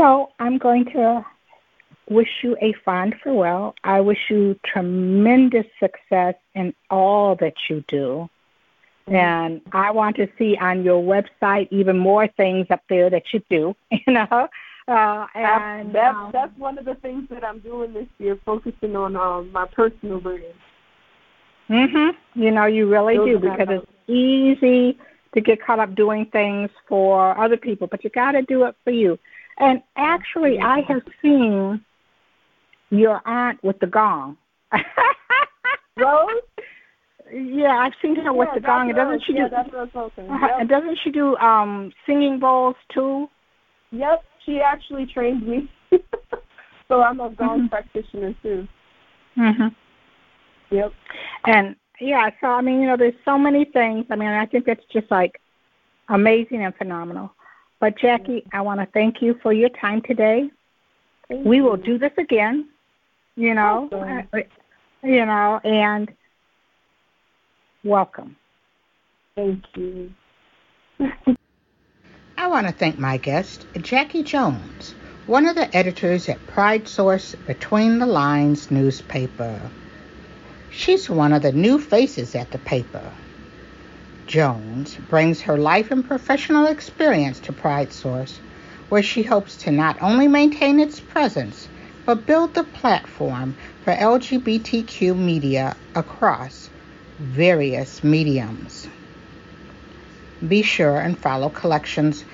So 0.00 0.30
I'm 0.40 0.58
going 0.58 0.86
to 0.86 1.24
wish 2.10 2.42
you 2.42 2.56
a 2.60 2.74
fond 2.84 3.14
farewell. 3.22 3.76
I 3.84 4.00
wish 4.00 4.18
you 4.28 4.58
tremendous 4.64 5.66
success 5.78 6.34
in 6.56 6.74
all 6.90 7.36
that 7.36 7.54
you 7.70 7.84
do. 7.86 8.28
And 9.06 9.60
I 9.72 9.90
want 9.90 10.16
to 10.16 10.28
see 10.38 10.56
on 10.56 10.84
your 10.84 11.02
website 11.02 11.68
even 11.70 11.98
more 11.98 12.28
things 12.28 12.66
up 12.70 12.82
there 12.88 13.10
that 13.10 13.24
you 13.32 13.42
do, 13.50 13.74
you 13.90 14.12
know. 14.12 14.48
Uh, 14.88 15.26
and 15.34 15.94
that's 15.94 16.16
um, 16.16 16.30
that's 16.32 16.56
one 16.58 16.76
of 16.76 16.84
the 16.84 16.94
things 16.96 17.28
that 17.30 17.44
I'm 17.44 17.60
doing 17.60 17.92
this 17.92 18.08
year, 18.18 18.38
focusing 18.44 18.96
on 18.96 19.16
um, 19.16 19.50
my 19.52 19.66
personal 19.66 20.20
brand. 20.20 20.44
Mhm. 21.70 22.14
You 22.34 22.50
know, 22.50 22.66
you 22.66 22.88
really 22.88 23.16
do 23.16 23.38
because 23.38 23.68
it's 23.70 23.86
easy 24.08 24.98
to 25.34 25.40
get 25.40 25.64
caught 25.64 25.78
up 25.78 25.94
doing 25.94 26.26
things 26.26 26.70
for 26.88 27.38
other 27.38 27.56
people, 27.56 27.86
but 27.86 28.04
you 28.04 28.10
got 28.10 28.32
to 28.32 28.42
do 28.42 28.64
it 28.64 28.74
for 28.84 28.90
you. 28.90 29.18
And 29.58 29.82
actually, 29.96 30.58
I 30.58 30.80
have 30.82 31.02
seen 31.22 31.84
your 32.90 33.22
aunt 33.24 33.62
with 33.62 33.78
the 33.78 33.86
gong. 33.86 34.36
Rose? 35.96 36.30
Yeah, 37.32 37.78
I've 37.78 37.94
seen 38.02 38.16
her 38.16 38.24
yeah, 38.24 38.30
with 38.30 38.48
the 38.54 38.60
gong. 38.60 38.88
And 38.90 38.96
doesn't 38.96 39.22
she 39.26 39.34
yeah, 39.34 39.44
do? 39.44 39.50
That's 39.50 39.72
Rose 39.72 39.88
Wilson. 39.94 40.30
Uh, 40.30 40.38
yep. 40.40 40.50
And 40.60 40.68
doesn't 40.68 40.98
she 41.02 41.10
do 41.10 41.36
um 41.36 41.92
singing 42.06 42.38
bowls 42.38 42.76
too? 42.92 43.28
Yep, 43.90 44.24
she 44.44 44.60
actually 44.60 45.06
trained 45.06 45.46
me. 45.46 45.70
so 46.88 47.02
I'm 47.02 47.20
a 47.20 47.30
gong 47.30 47.60
mm-hmm. 47.60 47.66
practitioner 47.68 48.34
too. 48.42 48.68
Mhm. 49.38 49.74
Yep. 50.70 50.92
And 51.46 51.76
yeah, 52.00 52.30
so 52.40 52.48
I 52.48 52.60
mean, 52.60 52.82
you 52.82 52.86
know, 52.86 52.96
there's 52.96 53.14
so 53.24 53.38
many 53.38 53.64
things. 53.64 54.06
I 54.10 54.16
mean, 54.16 54.28
I 54.28 54.44
think 54.44 54.66
that's 54.66 54.84
just 54.92 55.10
like 55.10 55.40
amazing 56.08 56.64
and 56.64 56.74
phenomenal. 56.74 57.32
But 57.80 57.98
Jackie, 57.98 58.44
I 58.52 58.60
want 58.60 58.80
to 58.80 58.86
thank 58.92 59.22
you 59.22 59.38
for 59.42 59.52
your 59.52 59.70
time 59.70 60.02
today. 60.02 60.50
Thank 61.28 61.46
we 61.46 61.56
you. 61.56 61.64
will 61.64 61.76
do 61.76 61.98
this 61.98 62.12
again. 62.18 62.68
You 63.36 63.54
know, 63.54 63.88
awesome. 63.90 64.28
uh, 64.32 64.38
you 65.02 65.24
know, 65.24 65.60
and 65.64 66.12
welcome. 67.84 68.36
Thank 69.34 69.64
you. 69.76 70.12
I 72.38 72.46
want 72.48 72.66
to 72.66 72.72
thank 72.72 72.98
my 72.98 73.16
guest, 73.18 73.66
Jackie 73.80 74.22
Jones, 74.22 74.94
one 75.26 75.46
of 75.46 75.54
the 75.54 75.74
editors 75.76 76.28
at 76.28 76.46
Pride 76.48 76.88
Source 76.88 77.34
Between 77.46 77.98
the 77.98 78.06
Lines 78.06 78.70
newspaper. 78.70 79.60
She's 80.70 81.08
one 81.08 81.32
of 81.32 81.42
the 81.42 81.52
new 81.52 81.78
faces 81.78 82.34
at 82.34 82.50
the 82.50 82.58
paper. 82.58 83.12
Jones 84.26 84.96
brings 85.08 85.40
her 85.42 85.58
life 85.58 85.90
and 85.90 86.06
professional 86.06 86.66
experience 86.66 87.38
to 87.40 87.52
Pride 87.52 87.92
Source, 87.92 88.38
where 88.88 89.02
she 89.02 89.22
hopes 89.22 89.56
to 89.58 89.70
not 89.70 90.00
only 90.02 90.28
maintain 90.28 90.80
its 90.80 91.00
presence, 91.00 91.68
but 92.06 92.26
build 92.26 92.54
the 92.54 92.64
platform 92.64 93.54
for 93.84 93.92
LGBTQ 93.92 95.16
media 95.16 95.76
across 95.94 96.61
various 97.22 98.04
mediums. 98.04 98.88
Be 100.46 100.62
sure 100.62 100.98
and 100.98 101.18
follow 101.18 101.48
Collections 101.48 102.24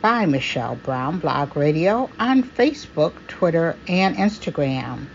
by 0.00 0.26
Michelle 0.26 0.76
Brown 0.76 1.18
Blog 1.18 1.56
Radio 1.56 2.10
on 2.18 2.42
Facebook, 2.42 3.12
Twitter, 3.28 3.76
and 3.86 4.16
Instagram 4.16 5.06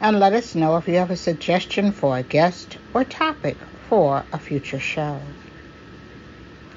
and 0.00 0.18
let 0.18 0.32
us 0.32 0.54
know 0.54 0.76
if 0.76 0.88
you 0.88 0.94
have 0.94 1.10
a 1.10 1.16
suggestion 1.16 1.92
for 1.92 2.16
a 2.16 2.22
guest 2.22 2.78
or 2.94 3.04
topic 3.04 3.56
for 3.88 4.24
a 4.32 4.38
future 4.38 4.80
show. 4.80 5.20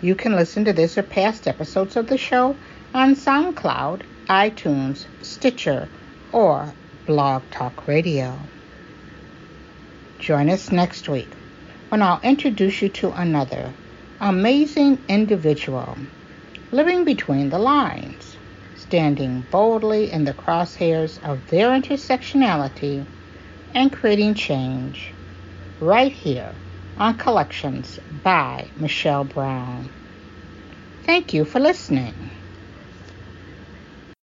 You 0.02 0.16
can 0.16 0.36
listen 0.36 0.66
to 0.66 0.74
this 0.74 0.98
or 0.98 1.04
past 1.04 1.48
episodes 1.48 1.96
of 1.96 2.08
the 2.08 2.18
show 2.18 2.56
on 2.94 3.16
SoundCloud, 3.16 4.02
iTunes, 4.28 5.06
Stitcher, 5.22 5.88
or 6.34 6.74
Blog 7.06 7.44
Talk 7.52 7.88
Radio. 7.88 8.38
Join 10.20 10.50
us 10.50 10.72
next 10.72 11.08
week 11.08 11.30
when 11.94 12.02
I'll 12.02 12.20
introduce 12.24 12.82
you 12.82 12.90
to 12.90 13.12
another 13.12 13.72
amazing 14.20 15.06
individual 15.08 15.96
living 16.72 17.06
between 17.06 17.50
the 17.50 17.60
lines 17.60 18.36
standing 18.74 19.42
boldly 19.52 20.12
in 20.12 20.24
the 20.24 20.34
crosshairs 20.34 21.20
of 21.24 21.46
their 21.52 21.70
intersectionality 21.70 23.06
and 23.76 23.94
creating 23.94 24.34
change 24.34 25.14
right 25.80 26.12
here 26.12 26.56
on 26.98 27.16
Collections 27.20 28.00
by 28.24 28.72
Michelle 28.76 29.26
Brown. 29.26 29.92
Thank 31.06 31.32
you 31.32 31.46
for 31.46 31.60
listening. 31.60 32.43